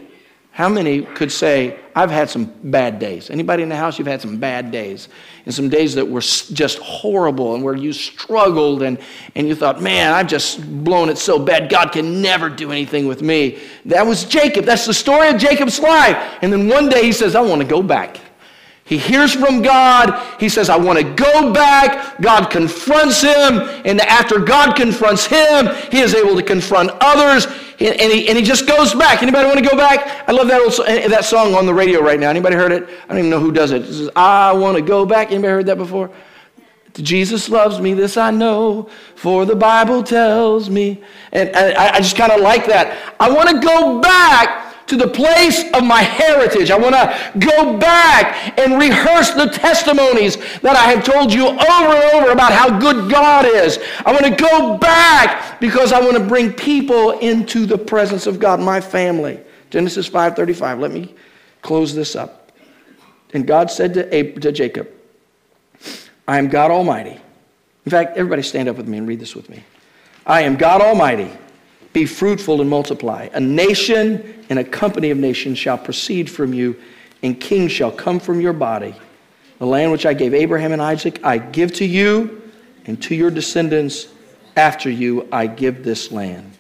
how 0.54 0.70
many 0.70 1.02
could 1.02 1.32
say, 1.32 1.80
I've 1.96 2.12
had 2.12 2.30
some 2.30 2.46
bad 2.64 3.00
days? 3.00 3.32
Anybody 3.32 3.64
in 3.64 3.70
the 3.70 3.76
house, 3.76 3.98
you've 3.98 4.08
had 4.08 4.22
some 4.22 4.38
bad 4.38 4.70
days 4.70 5.10
and 5.48 5.54
some 5.54 5.68
days 5.68 5.96
that 5.96 6.08
were 6.08 6.22
just 6.22 6.78
horrible 6.78 7.56
and 7.56 7.64
where 7.64 7.76
you 7.76 7.92
struggled 7.92 8.84
and, 8.84 9.00
and 9.34 9.48
you 9.48 9.56
thought, 9.56 9.82
man, 9.82 10.14
I've 10.14 10.28
just 10.28 10.62
blown 10.84 11.10
it 11.10 11.18
so 11.18 11.40
bad. 11.40 11.72
God 11.72 11.92
can 11.92 12.22
never 12.22 12.50
do 12.50 12.72
anything 12.72 13.08
with 13.08 13.24
me. 13.24 13.62
That 13.86 14.06
was 14.06 14.26
Jacob. 14.26 14.66
That's 14.66 14.86
the 14.86 14.94
story 14.94 15.30
of 15.30 15.38
Jacob's 15.38 15.80
life. 15.80 16.38
And 16.44 16.54
then 16.54 16.68
one 16.68 16.88
day 16.88 17.02
he 17.02 17.14
says, 17.14 17.34
I 17.36 17.42
want 17.42 17.64
to 17.64 17.68
go 17.68 17.82
back. 17.82 18.20
He 18.86 18.98
hears 18.98 19.34
from 19.34 19.62
God. 19.62 20.22
He 20.40 20.50
says, 20.50 20.70
I 20.70 20.76
want 20.76 21.00
to 21.00 21.06
go 21.06 21.54
back. 21.54 22.20
God 22.20 22.50
confronts 22.50 23.22
him. 23.22 23.60
And 23.86 24.02
after 24.02 24.40
God 24.40 24.76
confronts 24.76 25.26
him, 25.26 25.68
he 25.90 26.00
is 26.00 26.14
able 26.14 26.36
to 26.36 26.44
confront 26.44 26.92
others. 27.00 27.46
And 27.80 28.12
he, 28.12 28.28
and 28.28 28.38
he 28.38 28.44
just 28.44 28.68
goes 28.68 28.94
back. 28.94 29.24
Anybody 29.24 29.46
want 29.48 29.60
to 29.60 29.70
go 29.70 29.78
back? 29.78 30.28
I 30.28 30.34
love 30.34 30.48
that, 30.50 30.60
old, 30.60 30.88
eh, 30.88 31.08
that 31.08 31.24
song 31.24 31.56
on 31.56 31.66
the 31.66 31.74
radio 31.74 32.02
right 32.02 32.20
now. 32.20 32.30
Anybody 32.30 32.56
heard 32.56 32.74
it? 32.74 32.88
I 33.06 33.08
don't 33.08 33.20
even 33.20 33.30
know 33.30 33.40
who 33.40 33.54
does 33.54 33.72
it. 33.72 33.84
It 33.84 33.88
says, 33.88 34.10
I 34.18 34.52
want 34.52 34.76
to 34.76 34.84
go 34.84 35.06
back. 35.06 35.32
Anybody 35.32 35.52
heard 35.52 35.66
that 35.68 35.78
before? 35.78 36.12
Jesus 36.94 37.50
loves 37.50 37.80
me, 37.80 37.94
this 37.96 38.18
I 38.18 38.30
know, 38.30 38.90
for 39.16 39.46
the 39.46 39.56
Bible 39.56 40.04
tells 40.04 40.70
me. 40.70 41.02
And 41.32 41.56
I, 41.56 41.96
I 41.96 41.98
just 41.98 42.16
kind 42.16 42.32
of 42.32 42.42
like 42.42 42.68
that. 42.68 43.16
I 43.20 43.32
want 43.32 43.50
to 43.50 43.60
go 43.60 44.00
back 44.00 44.73
to 44.88 44.98
the 44.98 45.08
place 45.08 45.64
of 45.74 45.84
my 45.84 46.02
heritage. 46.02 46.72
I 46.72 46.78
want 46.78 46.96
to 46.96 47.40
go 47.40 47.78
back 47.78 48.58
and 48.60 48.80
rehearse 48.80 49.32
the 49.32 49.48
testimonies 49.48 50.38
that 50.62 50.76
I 50.76 50.92
have 50.92 51.04
told 51.04 51.34
you 51.34 51.48
over 51.48 51.60
and 51.60 52.16
over 52.16 52.32
about 52.32 52.52
how 52.52 52.80
good 52.80 53.10
God 53.12 53.46
is. 53.46 53.80
I 54.06 54.12
want 54.12 54.26
to 54.26 54.36
go 54.36 54.78
back 54.78 55.60
because 55.60 55.92
I 55.94 56.02
want 56.02 56.18
to 56.18 56.24
bring 56.24 56.54
people 56.54 57.12
into 57.20 57.66
the 57.66 57.78
presence 57.78 58.28
of 58.28 58.40
God, 58.40 58.60
my 58.60 58.82
family. 58.82 59.40
Genesis 59.70 60.08
5:35. 60.08 60.80
Let 60.80 60.92
me 60.92 61.16
close 61.62 61.96
this 61.96 62.16
up. 62.16 62.52
And 63.34 63.48
God 63.48 63.72
said 63.72 63.94
to, 63.96 64.40
to 64.40 64.52
Jacob, 64.52 64.90
I 66.28 66.38
am 66.38 66.48
God 66.48 66.72
Almighty. 66.72 67.20
In 67.86 67.90
fact, 67.90 68.18
everybody 68.18 68.44
stand 68.44 68.70
up 68.70 68.78
with 68.78 68.88
me 68.88 68.98
and 68.98 69.08
read 69.08 69.20
this 69.20 69.36
with 69.36 69.50
me. 69.50 69.64
I 70.26 70.42
am 70.42 70.56
God 70.56 70.82
Almighty. 70.82 71.32
Be 71.94 72.06
fruitful 72.06 72.60
and 72.60 72.70
multiply. 72.70 73.30
A 73.34 73.40
nation 73.40 74.46
and 74.50 74.60
a 74.60 74.64
company 74.64 75.12
of 75.12 75.18
nations 75.18 75.60
shall 75.60 75.78
proceed 75.78 76.30
from 76.30 76.54
you, 76.54 76.76
and 77.22 77.40
kings 77.40 77.72
shall 77.72 77.92
come 77.92 78.20
from 78.20 78.42
your 78.42 78.54
body. 78.54 78.96
The 79.60 79.68
land 79.68 79.92
which 79.92 80.06
I 80.06 80.14
gave 80.14 80.34
Abraham 80.34 80.72
and 80.74 80.82
Isaac, 80.82 81.24
I 81.24 81.38
give 81.38 81.72
to 81.76 81.86
you, 81.86 82.52
and 82.86 83.02
to 83.04 83.16
your 83.16 83.32
descendants 83.32 84.08
after 84.58 84.90
you, 84.90 85.28
I 85.32 85.48
give 85.48 85.84
this 85.84 86.12
land. 86.12 86.58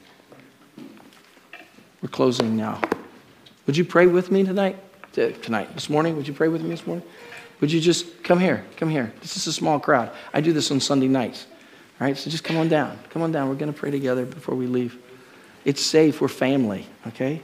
We're 2.01 2.09
closing 2.09 2.55
now. 2.55 2.81
Would 3.65 3.75
you 3.77 3.85
pray 3.85 4.07
with 4.07 4.31
me 4.31 4.43
tonight? 4.43 4.77
Uh, 5.17 5.29
tonight, 5.41 5.73
this 5.73 5.89
morning? 5.89 6.15
Would 6.15 6.27
you 6.27 6.33
pray 6.33 6.47
with 6.47 6.61
me 6.61 6.69
this 6.69 6.85
morning? 6.85 7.05
Would 7.61 7.71
you 7.71 7.79
just 7.79 8.23
come 8.23 8.39
here? 8.39 8.65
Come 8.77 8.89
here. 8.89 9.13
This 9.21 9.37
is 9.37 9.47
a 9.47 9.53
small 9.53 9.79
crowd. 9.79 10.11
I 10.33 10.41
do 10.41 10.53
this 10.53 10.69
on 10.71 10.79
Sunday 10.79 11.07
nights. 11.07 11.47
All 11.99 12.07
right, 12.07 12.17
so 12.17 12.29
just 12.29 12.43
come 12.43 12.57
on 12.57 12.67
down. 12.67 12.99
Come 13.09 13.21
on 13.21 13.31
down. 13.31 13.47
We're 13.47 13.55
going 13.55 13.71
to 13.71 13.77
pray 13.77 13.91
together 13.91 14.25
before 14.25 14.55
we 14.55 14.67
leave. 14.67 14.97
It's 15.65 15.81
safe. 15.81 16.21
We're 16.21 16.27
family, 16.27 16.85
okay? 17.07 17.41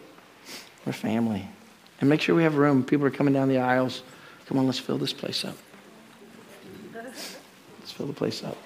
We're 0.86 0.94
family. 0.94 1.48
And 2.02 2.10
make 2.10 2.22
sure 2.22 2.36
we 2.36 2.44
have 2.44 2.56
room. 2.56 2.84
People 2.84 3.06
are 3.06 3.12
coming 3.12 3.34
down 3.34 3.50
the 3.50 3.60
aisles. 3.60 4.04
Come 4.46 4.58
on, 4.58 4.66
let's 4.66 4.80
fill 4.80 4.98
this 4.98 5.14
place 5.14 5.46
up. 5.46 5.56
Let's 6.94 7.92
fill 7.92 8.08
the 8.08 8.14
place 8.14 8.44
up. 8.44 8.58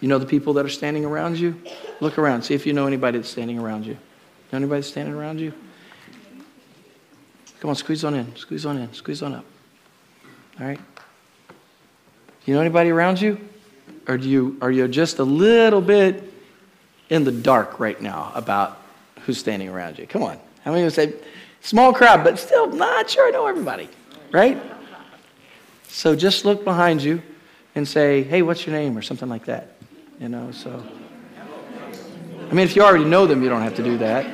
You 0.00 0.08
know 0.08 0.18
the 0.18 0.26
people 0.26 0.52
that 0.54 0.64
are 0.64 0.70
standing 0.70 1.04
around 1.04 1.38
you? 1.38 1.60
Look 2.00 2.18
around. 2.18 2.42
See 2.42 2.54
if 2.54 2.66
you 2.66 2.72
know 2.72 2.86
anybody 2.86 3.18
that's 3.18 3.30
standing 3.30 3.58
around 3.58 3.84
you. 3.84 3.94
Know 4.52 4.56
anybody 4.56 4.82
standing 4.82 5.14
around 5.14 5.40
you? 5.40 5.52
Come 7.60 7.70
on, 7.70 7.76
squeeze 7.76 8.04
on 8.04 8.14
in. 8.14 8.34
Squeeze 8.36 8.64
on 8.64 8.78
in. 8.78 8.92
Squeeze 8.92 9.22
on 9.22 9.34
up. 9.34 9.44
All 10.60 10.66
right? 10.66 10.80
You 12.44 12.54
know 12.54 12.60
anybody 12.60 12.90
around 12.90 13.20
you? 13.20 13.38
Or 14.06 14.16
do 14.16 14.28
you 14.28 14.56
are 14.62 14.70
you 14.70 14.88
just 14.88 15.18
a 15.18 15.24
little 15.24 15.80
bit 15.80 16.32
in 17.10 17.24
the 17.24 17.32
dark 17.32 17.80
right 17.80 18.00
now 18.00 18.32
about 18.34 18.80
who's 19.20 19.38
standing 19.38 19.68
around 19.68 19.98
you. 19.98 20.06
Come 20.06 20.22
on. 20.22 20.38
How 20.64 20.72
many 20.72 20.84
would 20.84 20.92
say, 20.92 21.14
small 21.60 21.92
crowd, 21.92 22.24
but 22.24 22.38
still 22.38 22.70
not 22.70 23.08
sure 23.10 23.28
I 23.28 23.30
know 23.30 23.46
everybody, 23.46 23.88
right? 24.32 24.60
So 25.88 26.14
just 26.14 26.44
look 26.44 26.64
behind 26.64 27.02
you 27.02 27.22
and 27.74 27.86
say, 27.86 28.22
hey, 28.22 28.42
what's 28.42 28.66
your 28.66 28.76
name? 28.76 28.96
Or 28.96 29.02
something 29.02 29.28
like 29.28 29.46
that. 29.46 29.72
You 30.20 30.28
know, 30.28 30.50
so. 30.52 30.82
I 32.50 32.54
mean, 32.54 32.64
if 32.64 32.74
you 32.74 32.82
already 32.82 33.04
know 33.04 33.26
them, 33.26 33.42
you 33.42 33.48
don't 33.48 33.62
have 33.62 33.76
to 33.76 33.82
do 33.82 33.98
that. 33.98 34.26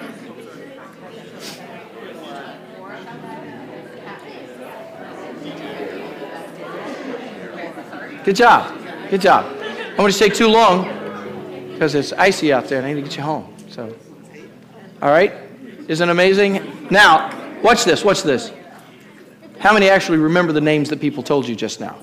Good 8.24 8.36
job. 8.36 8.78
Good 9.10 9.20
job. 9.20 9.44
I 9.96 10.00
want 10.00 10.12
to 10.12 10.18
take 10.18 10.34
too 10.34 10.48
long 10.48 11.03
because 11.74 11.94
it's 11.94 12.12
icy 12.12 12.52
out 12.52 12.66
there 12.68 12.78
and 12.78 12.86
I 12.86 12.92
need 12.92 13.02
to 13.02 13.08
get 13.08 13.16
you 13.16 13.22
home. 13.22 13.54
So, 13.68 13.94
all 15.02 15.10
right? 15.10 15.32
Isn't 15.88 16.08
amazing? 16.08 16.88
Now, 16.90 17.60
watch 17.62 17.84
this. 17.84 18.04
Watch 18.04 18.22
this. 18.22 18.52
How 19.58 19.74
many 19.74 19.88
actually 19.90 20.18
remember 20.18 20.52
the 20.52 20.60
names 20.60 20.88
that 20.90 21.00
people 21.00 21.22
told 21.22 21.46
you 21.46 21.54
just 21.54 21.80
now? 21.80 21.98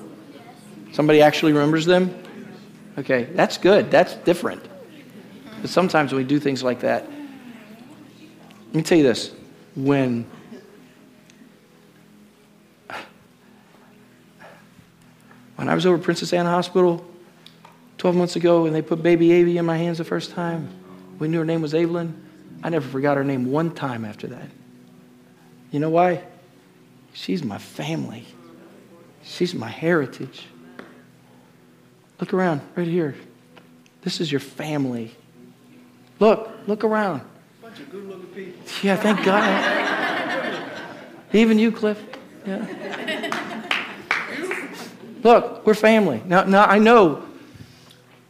Somebody 0.92 1.20
actually 1.22 1.52
remembers 1.52 1.86
them? 1.86 2.14
Okay, 2.98 3.24
that's 3.34 3.58
good. 3.58 3.90
That's 3.90 4.14
different. 4.16 4.62
But 5.60 5.70
sometimes 5.70 6.12
we 6.12 6.24
do 6.24 6.38
things 6.38 6.62
like 6.62 6.80
that, 6.80 7.08
let 8.72 8.74
me 8.74 8.82
tell 8.82 8.96
you 8.96 9.04
this. 9.04 9.32
When 9.76 10.26
when 15.56 15.68
I 15.68 15.74
was 15.74 15.84
over 15.84 15.98
Princess 15.98 16.32
Anne 16.32 16.46
Hospital, 16.46 17.04
12 18.02 18.16
months 18.16 18.34
ago 18.34 18.64
when 18.64 18.72
they 18.72 18.82
put 18.82 19.00
baby 19.00 19.30
Avy 19.30 19.58
in 19.58 19.64
my 19.64 19.76
hands 19.76 19.98
the 19.98 20.04
first 20.04 20.32
time. 20.32 20.68
We 21.20 21.28
knew 21.28 21.38
her 21.38 21.44
name 21.44 21.62
was 21.62 21.72
Evelyn. 21.72 22.20
I 22.60 22.68
never 22.68 22.88
forgot 22.88 23.16
her 23.16 23.22
name 23.22 23.52
one 23.52 23.72
time 23.72 24.04
after 24.04 24.26
that. 24.26 24.48
You 25.70 25.78
know 25.78 25.88
why? 25.88 26.24
She's 27.12 27.44
my 27.44 27.58
family. 27.58 28.26
She's 29.22 29.54
my 29.54 29.68
heritage. 29.68 30.46
Look 32.18 32.34
around 32.34 32.62
right 32.74 32.88
here. 32.88 33.14
This 34.00 34.20
is 34.20 34.32
your 34.32 34.40
family. 34.40 35.14
Look, 36.18 36.50
look 36.66 36.82
around. 36.82 37.22
Bunch 37.60 37.78
of 37.78 37.88
good 37.88 38.08
looking 38.08 38.26
people. 38.34 38.62
Yeah, 38.82 38.96
thank 38.96 39.24
God. 39.24 40.66
Even 41.32 41.56
you, 41.56 41.70
Cliff. 41.70 42.04
Yeah. 42.44 43.60
Look, 45.22 45.64
we're 45.64 45.74
family. 45.74 46.20
Now, 46.26 46.42
now 46.42 46.64
I 46.64 46.80
know 46.80 47.28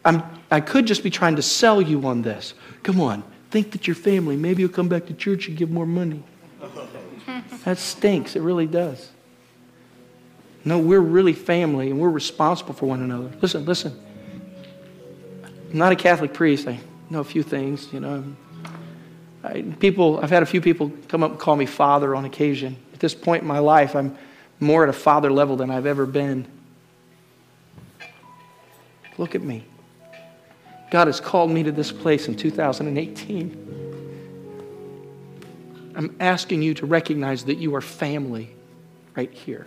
I'm, 0.05 0.22
I 0.50 0.61
could 0.61 0.86
just 0.86 1.03
be 1.03 1.11
trying 1.11 1.36
to 1.36 1.42
sell 1.42 1.80
you 1.80 2.07
on 2.07 2.22
this. 2.22 2.55
Come 2.82 3.00
on, 3.00 3.22
think 3.50 3.72
that 3.72 3.86
you're 3.86 3.96
family. 3.96 4.36
Maybe 4.36 4.62
you'll 4.62 4.72
come 4.72 4.88
back 4.88 5.07
to 5.07 5.14
church 5.14 5.48
and 5.48 5.57
give 5.57 5.70
more 5.70 5.86
money. 5.86 6.22
that 7.64 7.78
stinks. 7.78 8.36
It 8.36 8.40
really 8.40 8.66
does. 8.66 9.11
No, 10.64 10.78
we're 10.78 11.00
really 11.00 11.32
family 11.32 11.90
and 11.90 12.00
we're 12.00 12.11
responsible 12.11 12.74
for 12.74 12.86
one 12.86 13.03
another. 13.03 13.30
Listen, 13.40 13.64
listen. 13.64 14.00
I'm 15.44 15.78
not 15.78 15.92
a 15.92 15.96
Catholic 15.96 16.32
priest. 16.32 16.68
I 16.68 16.78
know 17.11 17.20
a 17.20 17.24
few 17.24 17.42
things, 17.42 17.92
you 17.92 18.00
know. 18.00 18.24
I, 19.42 19.62
people, 19.62 20.20
I've 20.20 20.30
had 20.30 20.42
a 20.42 20.46
few 20.46 20.61
people 20.61 20.92
come 21.09 21.22
up 21.22 21.32
and 21.32 21.40
call 21.40 21.57
me 21.57 21.66
father 21.66 22.14
on 22.14 22.24
occasion. 22.24 22.76
At 22.92 23.00
this 23.00 23.14
point 23.14 23.42
in 23.42 23.48
my 23.48 23.59
life, 23.59 23.96
I'm 23.96 24.16
more 24.61 24.84
at 24.84 24.88
a 24.88 24.92
father 24.92 25.30
level 25.30 25.57
than 25.57 25.70
I've 25.70 25.86
ever 25.86 26.07
been. 26.07 26.46
Look 29.18 29.34
at 29.34 29.42
me. 29.42 29.64
God 30.93 31.07
has 31.07 31.20
called 31.20 31.51
me 31.51 31.62
to 31.62 31.72
this 31.72 31.90
place 31.90 32.28
in 32.28 32.36
2018. 32.36 33.59
I'm 35.97 36.14
asking 36.20 36.61
you 36.61 36.74
to 36.74 36.84
recognize 36.84 37.47
that 37.47 37.55
you 37.55 37.74
are 37.74 37.80
family 37.80 38.55
right 39.16 39.32
here. 39.32 39.66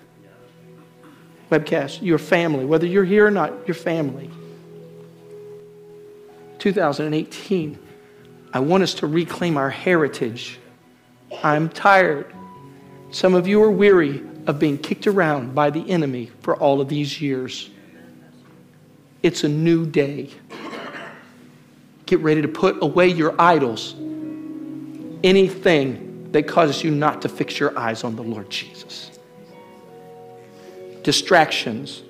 Webcast, 1.49 2.03
you're 2.03 2.19
family. 2.19 2.63
Whether 2.63 2.85
you're 2.85 3.03
here 3.03 3.25
or 3.25 3.31
not, 3.31 3.51
you're 3.67 3.73
family. 3.73 4.29
2018, 6.59 7.79
I 8.53 8.59
want 8.59 8.83
us 8.83 8.93
to 8.93 9.07
reclaim 9.07 9.57
our 9.57 9.71
heritage. 9.71 10.59
I'm 11.43 11.69
tired. 11.69 12.31
Some 13.09 13.33
of 13.33 13.47
you 13.47 13.63
are 13.63 13.71
weary 13.71 14.23
of 14.45 14.59
being 14.59 14.77
kicked 14.77 15.07
around 15.07 15.55
by 15.55 15.71
the 15.71 15.89
enemy 15.89 16.29
for 16.41 16.55
all 16.55 16.81
of 16.81 16.87
these 16.87 17.19
years. 17.19 17.71
It's 19.23 19.43
a 19.43 19.49
new 19.49 19.87
day. 19.87 20.29
Get 22.05 22.19
ready 22.19 22.41
to 22.41 22.47
put 22.47 22.81
away 22.81 23.07
your 23.07 23.35
idols. 23.39 23.95
Anything 25.23 26.31
that 26.31 26.47
causes 26.47 26.83
you 26.83 26.91
not 26.91 27.21
to 27.23 27.29
fix 27.29 27.59
your 27.59 27.77
eyes 27.77 28.03
on 28.03 28.15
the 28.15 28.21
Lord 28.21 28.49
Jesus. 28.49 29.11
Distractions. 31.01 32.03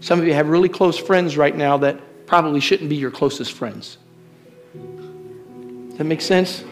Some 0.00 0.18
of 0.18 0.26
you 0.26 0.34
have 0.34 0.48
really 0.48 0.68
close 0.68 0.98
friends 0.98 1.36
right 1.36 1.56
now 1.56 1.78
that 1.78 2.26
probably 2.26 2.60
shouldn't 2.60 2.90
be 2.90 2.96
your 2.96 3.10
closest 3.10 3.52
friends. 3.52 3.98
Does 4.74 5.98
that 5.98 6.04
make 6.04 6.20
sense? 6.20 6.64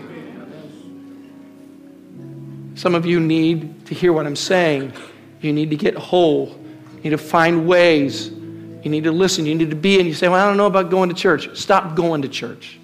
Some 2.75 2.95
of 2.95 3.07
you 3.07 3.21
need 3.21 3.87
to 3.87 3.95
hear 3.95 4.13
what 4.13 4.27
I'm 4.27 4.37
saying. 4.37 4.93
You 5.41 5.53
need 5.53 5.71
to 5.71 5.77
get 5.77 5.97
whole. 5.97 6.49
You 6.97 7.05
need 7.05 7.11
to 7.11 7.19
find 7.19 7.67
ways. 7.67 8.31
You 8.85 8.91
need 8.91 9.05
to 9.05 9.13
listen. 9.13 9.47
You 9.47 9.55
need 9.55 9.71
to 9.71 9.77
be, 9.77 9.99
and 9.99 10.07
you 10.07 10.15
say, 10.15 10.29
Well, 10.29 10.45
I 10.45 10.47
don't 10.47 10.59
know 10.59 10.67
about 10.67 10.91
going 10.91 11.09
to 11.09 11.15
church. 11.15 11.57
Stop 11.59 11.97
going 11.97 12.23
to 12.23 12.29
church. 12.29 12.79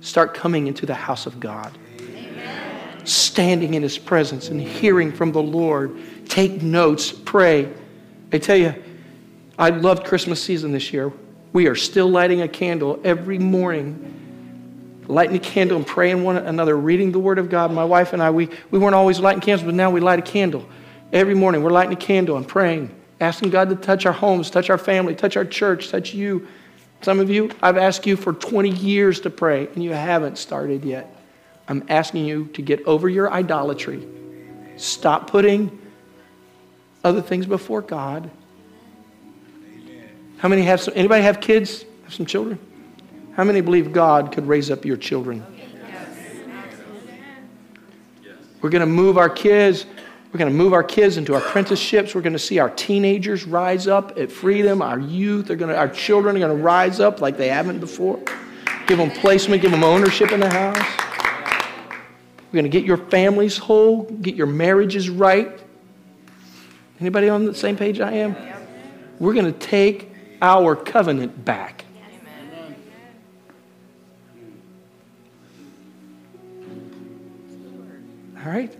Start 0.00 0.34
coming 0.34 0.66
into 0.66 0.86
the 0.86 0.94
house 0.94 1.26
of 1.26 1.38
God. 1.38 1.76
Amen. 2.00 3.06
Standing 3.06 3.74
in 3.74 3.82
His 3.82 3.98
presence 3.98 4.48
and 4.48 4.60
hearing 4.60 5.12
from 5.12 5.32
the 5.32 5.42
Lord. 5.42 5.98
Take 6.28 6.62
notes. 6.62 7.12
Pray. 7.12 7.70
I 8.32 8.38
tell 8.38 8.56
you, 8.56 8.74
I 9.58 9.68
loved 9.70 10.04
Christmas 10.04 10.42
season 10.42 10.72
this 10.72 10.92
year. 10.92 11.12
We 11.52 11.66
are 11.66 11.76
still 11.76 12.08
lighting 12.08 12.40
a 12.40 12.48
candle 12.48 12.98
every 13.04 13.38
morning, 13.38 15.04
lighting 15.06 15.36
a 15.36 15.40
candle 15.40 15.76
and 15.76 15.86
praying 15.86 16.24
one 16.24 16.38
another, 16.38 16.76
reading 16.76 17.12
the 17.12 17.20
Word 17.20 17.38
of 17.38 17.50
God. 17.50 17.70
My 17.70 17.84
wife 17.84 18.14
and 18.14 18.22
I, 18.22 18.30
we, 18.30 18.48
we 18.70 18.78
weren't 18.78 18.94
always 18.94 19.20
lighting 19.20 19.42
candles, 19.42 19.66
but 19.66 19.74
now 19.74 19.90
we 19.90 20.00
light 20.00 20.18
a 20.18 20.22
candle. 20.22 20.66
Every 21.12 21.34
morning, 21.34 21.62
we're 21.62 21.70
lighting 21.70 21.92
a 21.92 21.96
candle 21.96 22.36
and 22.38 22.48
praying, 22.48 22.92
asking 23.20 23.50
God 23.50 23.68
to 23.70 23.76
touch 23.76 24.06
our 24.06 24.12
homes, 24.12 24.50
touch 24.50 24.70
our 24.70 24.78
family, 24.78 25.14
touch 25.14 25.36
our 25.36 25.44
church, 25.44 25.90
touch 25.90 26.14
you. 26.14 26.46
Some 27.02 27.20
of 27.20 27.30
you, 27.30 27.50
I've 27.62 27.76
asked 27.76 28.06
you 28.06 28.16
for 28.16 28.32
20 28.32 28.70
years 28.70 29.20
to 29.20 29.30
pray, 29.30 29.68
and 29.68 29.82
you 29.82 29.92
haven't 29.92 30.38
started 30.38 30.84
yet. 30.84 31.14
I'm 31.68 31.84
asking 31.88 32.24
you 32.24 32.46
to 32.54 32.62
get 32.62 32.84
over 32.86 33.08
your 33.08 33.32
idolatry. 33.32 34.06
Stop 34.76 35.30
putting 35.30 35.80
other 37.02 37.22
things 37.22 37.46
before 37.46 37.82
God 37.82 38.30
how 40.44 40.48
many 40.48 40.60
have 40.64 40.78
some, 40.78 40.92
anybody 40.94 41.22
have 41.22 41.40
kids? 41.40 41.86
Have 42.02 42.12
some 42.12 42.26
children? 42.26 42.58
How 43.32 43.44
many 43.44 43.62
believe 43.62 43.94
God 43.94 44.30
could 44.30 44.46
raise 44.46 44.70
up 44.70 44.84
your 44.84 44.98
children? 44.98 45.42
Yes. 48.22 48.36
We're 48.60 48.68
going 48.68 48.80
to 48.80 48.86
move 48.86 49.16
our 49.16 49.30
kids. 49.30 49.86
We're 50.34 50.38
going 50.38 50.50
to 50.50 50.58
move 50.58 50.72
our 50.72 50.82
kids 50.82 51.16
into 51.16 51.36
apprenticeships. 51.36 52.12
We're 52.12 52.20
going 52.20 52.32
to 52.32 52.40
see 52.40 52.58
our 52.58 52.70
teenagers 52.70 53.44
rise 53.44 53.86
up 53.86 54.18
at 54.18 54.32
freedom. 54.32 54.82
Our 54.82 54.98
youth 54.98 55.48
are 55.48 55.54
going 55.54 55.70
to, 55.70 55.76
our 55.76 55.88
children 55.88 56.34
are 56.34 56.40
going 56.40 56.56
to 56.56 56.60
rise 56.60 56.98
up 56.98 57.20
like 57.20 57.36
they 57.36 57.46
haven't 57.46 57.78
before. 57.78 58.20
Give 58.88 58.98
them 58.98 59.12
placement, 59.12 59.62
give 59.62 59.70
them 59.70 59.84
ownership 59.84 60.32
in 60.32 60.40
the 60.40 60.50
house. 60.50 60.76
We're 62.50 62.62
going 62.62 62.64
to 62.64 62.68
get 62.68 62.84
your 62.84 62.96
families 62.96 63.56
whole, 63.56 64.02
get 64.02 64.34
your 64.34 64.48
marriages 64.48 65.08
right. 65.08 65.56
Anybody 66.98 67.28
on 67.28 67.44
the 67.44 67.54
same 67.54 67.76
page 67.76 68.00
I 68.00 68.14
am? 68.14 68.34
We're 69.20 69.34
going 69.34 69.52
to 69.52 69.56
take 69.56 70.10
our 70.42 70.74
covenant 70.74 71.44
back. 71.44 71.84
All 78.44 78.50
right? 78.50 78.76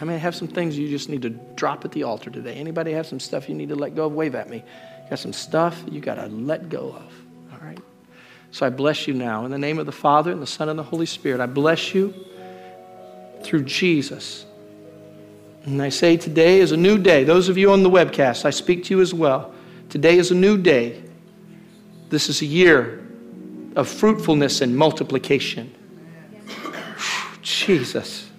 I 0.00 0.04
I 0.04 0.16
have 0.16 0.34
some 0.34 0.48
things 0.48 0.76
you 0.76 0.88
just 0.88 1.08
need 1.08 1.22
to 1.22 1.30
drop 1.30 1.84
at 1.84 1.92
the 1.92 2.02
altar 2.02 2.30
today. 2.30 2.54
Anybody 2.54 2.92
have 2.92 3.06
some 3.06 3.20
stuff 3.20 3.48
you 3.48 3.54
need 3.54 3.68
to 3.68 3.76
let 3.76 3.94
go 3.94 4.06
of? 4.06 4.12
Wave 4.12 4.34
at 4.34 4.50
me. 4.50 4.56
You 4.56 5.10
got 5.10 5.18
some 5.18 5.32
stuff 5.32 5.82
you 5.90 6.00
got 6.00 6.16
to 6.16 6.26
let 6.26 6.68
go 6.68 6.88
of. 6.88 7.12
All 7.52 7.58
right? 7.62 7.78
So 8.50 8.66
I 8.66 8.70
bless 8.70 9.06
you 9.06 9.14
now. 9.14 9.44
In 9.44 9.50
the 9.50 9.58
name 9.58 9.78
of 9.78 9.86
the 9.86 9.92
Father, 9.92 10.32
and 10.32 10.42
the 10.42 10.46
Son, 10.46 10.68
and 10.68 10.78
the 10.78 10.84
Holy 10.84 11.06
Spirit, 11.06 11.40
I 11.40 11.46
bless 11.46 11.94
you 11.94 12.14
through 13.42 13.64
Jesus. 13.64 14.46
And 15.64 15.80
I 15.80 15.88
say 15.88 16.16
today 16.16 16.60
is 16.60 16.72
a 16.72 16.76
new 16.76 16.98
day. 16.98 17.24
Those 17.24 17.48
of 17.48 17.56
you 17.56 17.72
on 17.72 17.82
the 17.82 17.90
webcast, 17.90 18.44
I 18.44 18.50
speak 18.50 18.84
to 18.84 18.94
you 18.94 19.00
as 19.00 19.14
well. 19.14 19.54
Today 19.88 20.18
is 20.18 20.30
a 20.30 20.34
new 20.34 20.58
day. 20.58 21.02
This 22.10 22.28
is 22.28 22.42
a 22.42 22.46
year 22.46 23.06
of 23.76 23.88
fruitfulness 23.88 24.60
and 24.60 24.76
multiplication. 24.76 25.74
Jesus. 27.42 28.30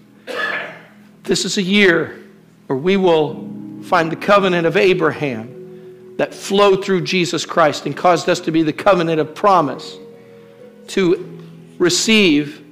This 1.26 1.43
is 1.43 1.57
a 1.57 1.61
year 1.61 2.23
where 2.67 2.78
we 2.78 2.97
will 2.97 3.49
find 3.82 4.11
the 4.11 4.15
covenant 4.15 4.67
of 4.67 4.78
Abraham 4.78 6.15
that 6.17 6.36
flowed 6.36 6.86
through 6.86 7.01
Jesus 7.01 7.47
Christ 7.47 7.88
and 7.88 7.97
caused 7.97 8.30
us 8.30 8.39
to 8.41 8.51
be 8.51 8.61
the 8.61 8.71
covenant 8.71 9.19
of 9.19 9.34
promise 9.34 9.97
to 10.89 11.41
receive 11.80 12.63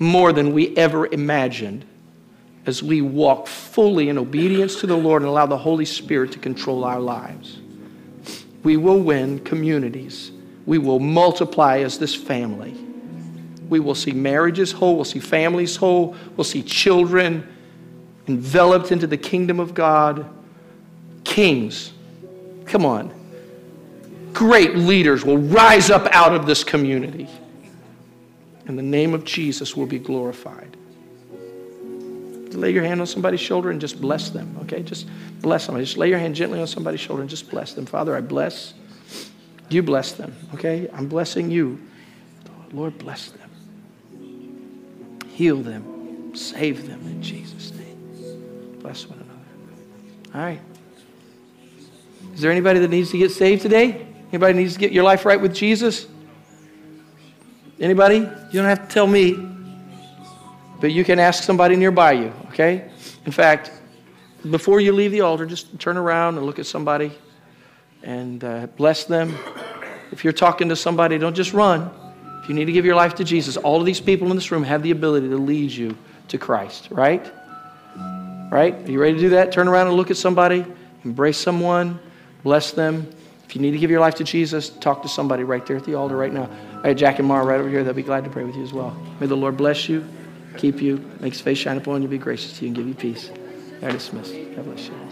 more 0.00 0.32
than 0.32 0.52
we 0.52 0.76
ever 0.76 1.06
imagined 1.06 1.84
as 2.66 2.82
we 2.82 3.02
walk 3.02 3.46
fully 3.46 4.08
in 4.08 4.18
obedience 4.18 4.80
to 4.80 4.88
the 4.88 4.96
Lord 4.96 5.22
and 5.22 5.28
allow 5.28 5.46
the 5.46 5.56
Holy 5.56 5.84
Spirit 5.84 6.32
to 6.32 6.40
control 6.40 6.82
our 6.82 6.98
lives. 6.98 7.60
We 8.64 8.76
will 8.76 8.98
win 8.98 9.38
communities. 9.38 10.32
We 10.66 10.78
will 10.78 10.98
multiply 10.98 11.78
as 11.78 11.98
this 11.98 12.16
family. 12.16 12.74
We 13.68 13.78
will 13.78 13.94
see 13.94 14.10
marriages 14.10 14.72
whole. 14.72 14.96
We'll 14.96 15.04
see 15.04 15.20
families 15.20 15.76
whole. 15.76 16.16
We'll 16.36 16.44
see 16.44 16.64
children 16.64 17.52
enveloped 18.28 18.92
into 18.92 19.06
the 19.06 19.16
kingdom 19.16 19.60
of 19.60 19.74
God. 19.74 20.28
Kings, 21.24 21.92
come 22.64 22.84
on. 22.84 23.12
Great 24.32 24.76
leaders 24.76 25.24
will 25.24 25.38
rise 25.38 25.90
up 25.90 26.06
out 26.12 26.34
of 26.34 26.46
this 26.46 26.62
community. 26.62 27.28
And 28.66 28.78
the 28.78 28.82
name 28.82 29.14
of 29.14 29.24
Jesus 29.24 29.76
will 29.76 29.86
be 29.86 29.98
glorified 29.98 30.76
lay 32.56 32.70
your 32.70 32.82
hand 32.82 33.00
on 33.00 33.06
somebody's 33.06 33.40
shoulder 33.40 33.70
and 33.70 33.80
just 33.80 34.00
bless 34.00 34.30
them, 34.30 34.56
okay? 34.62 34.82
Just 34.82 35.06
bless 35.40 35.66
them. 35.66 35.78
Just 35.78 35.96
lay 35.96 36.08
your 36.08 36.18
hand 36.18 36.34
gently 36.34 36.60
on 36.60 36.66
somebody's 36.66 37.00
shoulder 37.00 37.22
and 37.22 37.30
just 37.30 37.48
bless 37.50 37.74
them. 37.74 37.86
Father, 37.86 38.16
I 38.16 38.20
bless. 38.20 38.74
You 39.68 39.82
bless 39.82 40.12
them, 40.12 40.34
okay? 40.54 40.88
I'm 40.92 41.08
blessing 41.08 41.50
you. 41.50 41.80
Lord, 42.72 42.98
bless 42.98 43.30
them. 43.30 43.50
Heal 45.28 45.62
them. 45.62 46.34
Save 46.34 46.88
them 46.88 47.00
in 47.06 47.22
Jesus' 47.22 47.70
name. 47.72 47.75
Bless 48.86 49.08
one 49.08 49.18
another. 49.18 49.40
All 50.32 50.40
right. 50.42 50.60
Is 52.32 52.40
there 52.40 52.52
anybody 52.52 52.78
that 52.78 52.88
needs 52.88 53.10
to 53.10 53.18
get 53.18 53.32
saved 53.32 53.62
today? 53.62 54.06
Anybody 54.28 54.56
needs 54.56 54.74
to 54.74 54.78
get 54.78 54.92
your 54.92 55.02
life 55.02 55.24
right 55.24 55.40
with 55.40 55.52
Jesus? 55.52 56.06
Anybody? 57.80 58.18
You 58.18 58.52
don't 58.52 58.66
have 58.66 58.86
to 58.86 58.94
tell 58.94 59.08
me. 59.08 59.44
But 60.80 60.92
you 60.92 61.02
can 61.02 61.18
ask 61.18 61.42
somebody 61.42 61.74
nearby 61.74 62.12
you, 62.12 62.32
okay? 62.50 62.88
In 63.24 63.32
fact, 63.32 63.72
before 64.52 64.78
you 64.78 64.92
leave 64.92 65.10
the 65.10 65.22
altar, 65.22 65.46
just 65.46 65.80
turn 65.80 65.96
around 65.96 66.36
and 66.36 66.46
look 66.46 66.60
at 66.60 66.66
somebody 66.66 67.10
and 68.04 68.44
uh, 68.44 68.68
bless 68.76 69.02
them. 69.02 69.36
If 70.12 70.22
you're 70.22 70.32
talking 70.32 70.68
to 70.68 70.76
somebody, 70.76 71.18
don't 71.18 71.34
just 71.34 71.52
run. 71.52 71.90
If 72.40 72.48
you 72.48 72.54
need 72.54 72.66
to 72.66 72.72
give 72.72 72.84
your 72.84 72.94
life 72.94 73.16
to 73.16 73.24
Jesus, 73.24 73.56
all 73.56 73.80
of 73.80 73.84
these 73.84 74.00
people 74.00 74.30
in 74.30 74.36
this 74.36 74.52
room 74.52 74.62
have 74.62 74.84
the 74.84 74.92
ability 74.92 75.28
to 75.30 75.38
lead 75.38 75.72
you 75.72 75.98
to 76.28 76.38
Christ, 76.38 76.86
right? 76.92 77.32
Right? 78.50 78.74
Are 78.74 78.90
you 78.90 79.00
ready 79.00 79.14
to 79.14 79.20
do 79.20 79.28
that? 79.30 79.52
Turn 79.52 79.68
around 79.68 79.88
and 79.88 79.96
look 79.96 80.10
at 80.10 80.16
somebody, 80.16 80.64
embrace 81.04 81.38
someone, 81.38 81.98
bless 82.42 82.72
them. 82.72 83.10
If 83.44 83.54
you 83.54 83.62
need 83.62 83.72
to 83.72 83.78
give 83.78 83.90
your 83.90 84.00
life 84.00 84.14
to 84.16 84.24
Jesus, 84.24 84.70
talk 84.70 85.02
to 85.02 85.08
somebody 85.08 85.44
right 85.44 85.64
there 85.66 85.76
at 85.76 85.84
the 85.84 85.94
altar 85.94 86.16
right 86.16 86.32
now. 86.32 86.48
I 86.82 86.88
have 86.88 86.96
Jack 86.96 87.18
and 87.18 87.28
Mara 87.28 87.44
right 87.44 87.60
over 87.60 87.68
here. 87.68 87.84
They'll 87.84 87.94
be 87.94 88.02
glad 88.02 88.24
to 88.24 88.30
pray 88.30 88.44
with 88.44 88.56
you 88.56 88.62
as 88.62 88.72
well. 88.72 88.96
May 89.20 89.26
the 89.26 89.36
Lord 89.36 89.56
bless 89.56 89.88
you 89.88 90.04
keep 90.56 90.80
you, 90.80 90.98
make 91.20 91.32
his 91.32 91.40
face 91.40 91.58
shine 91.58 91.76
upon 91.76 92.02
you, 92.02 92.08
be 92.08 92.18
gracious 92.18 92.58
to 92.58 92.64
you, 92.64 92.68
and 92.68 92.76
give 92.76 92.88
you 92.88 92.94
peace. 92.94 93.30
They're 93.80 93.92
dismissed. 93.92 94.34
God 94.54 94.64
bless 94.64 94.86
you. 94.88 95.05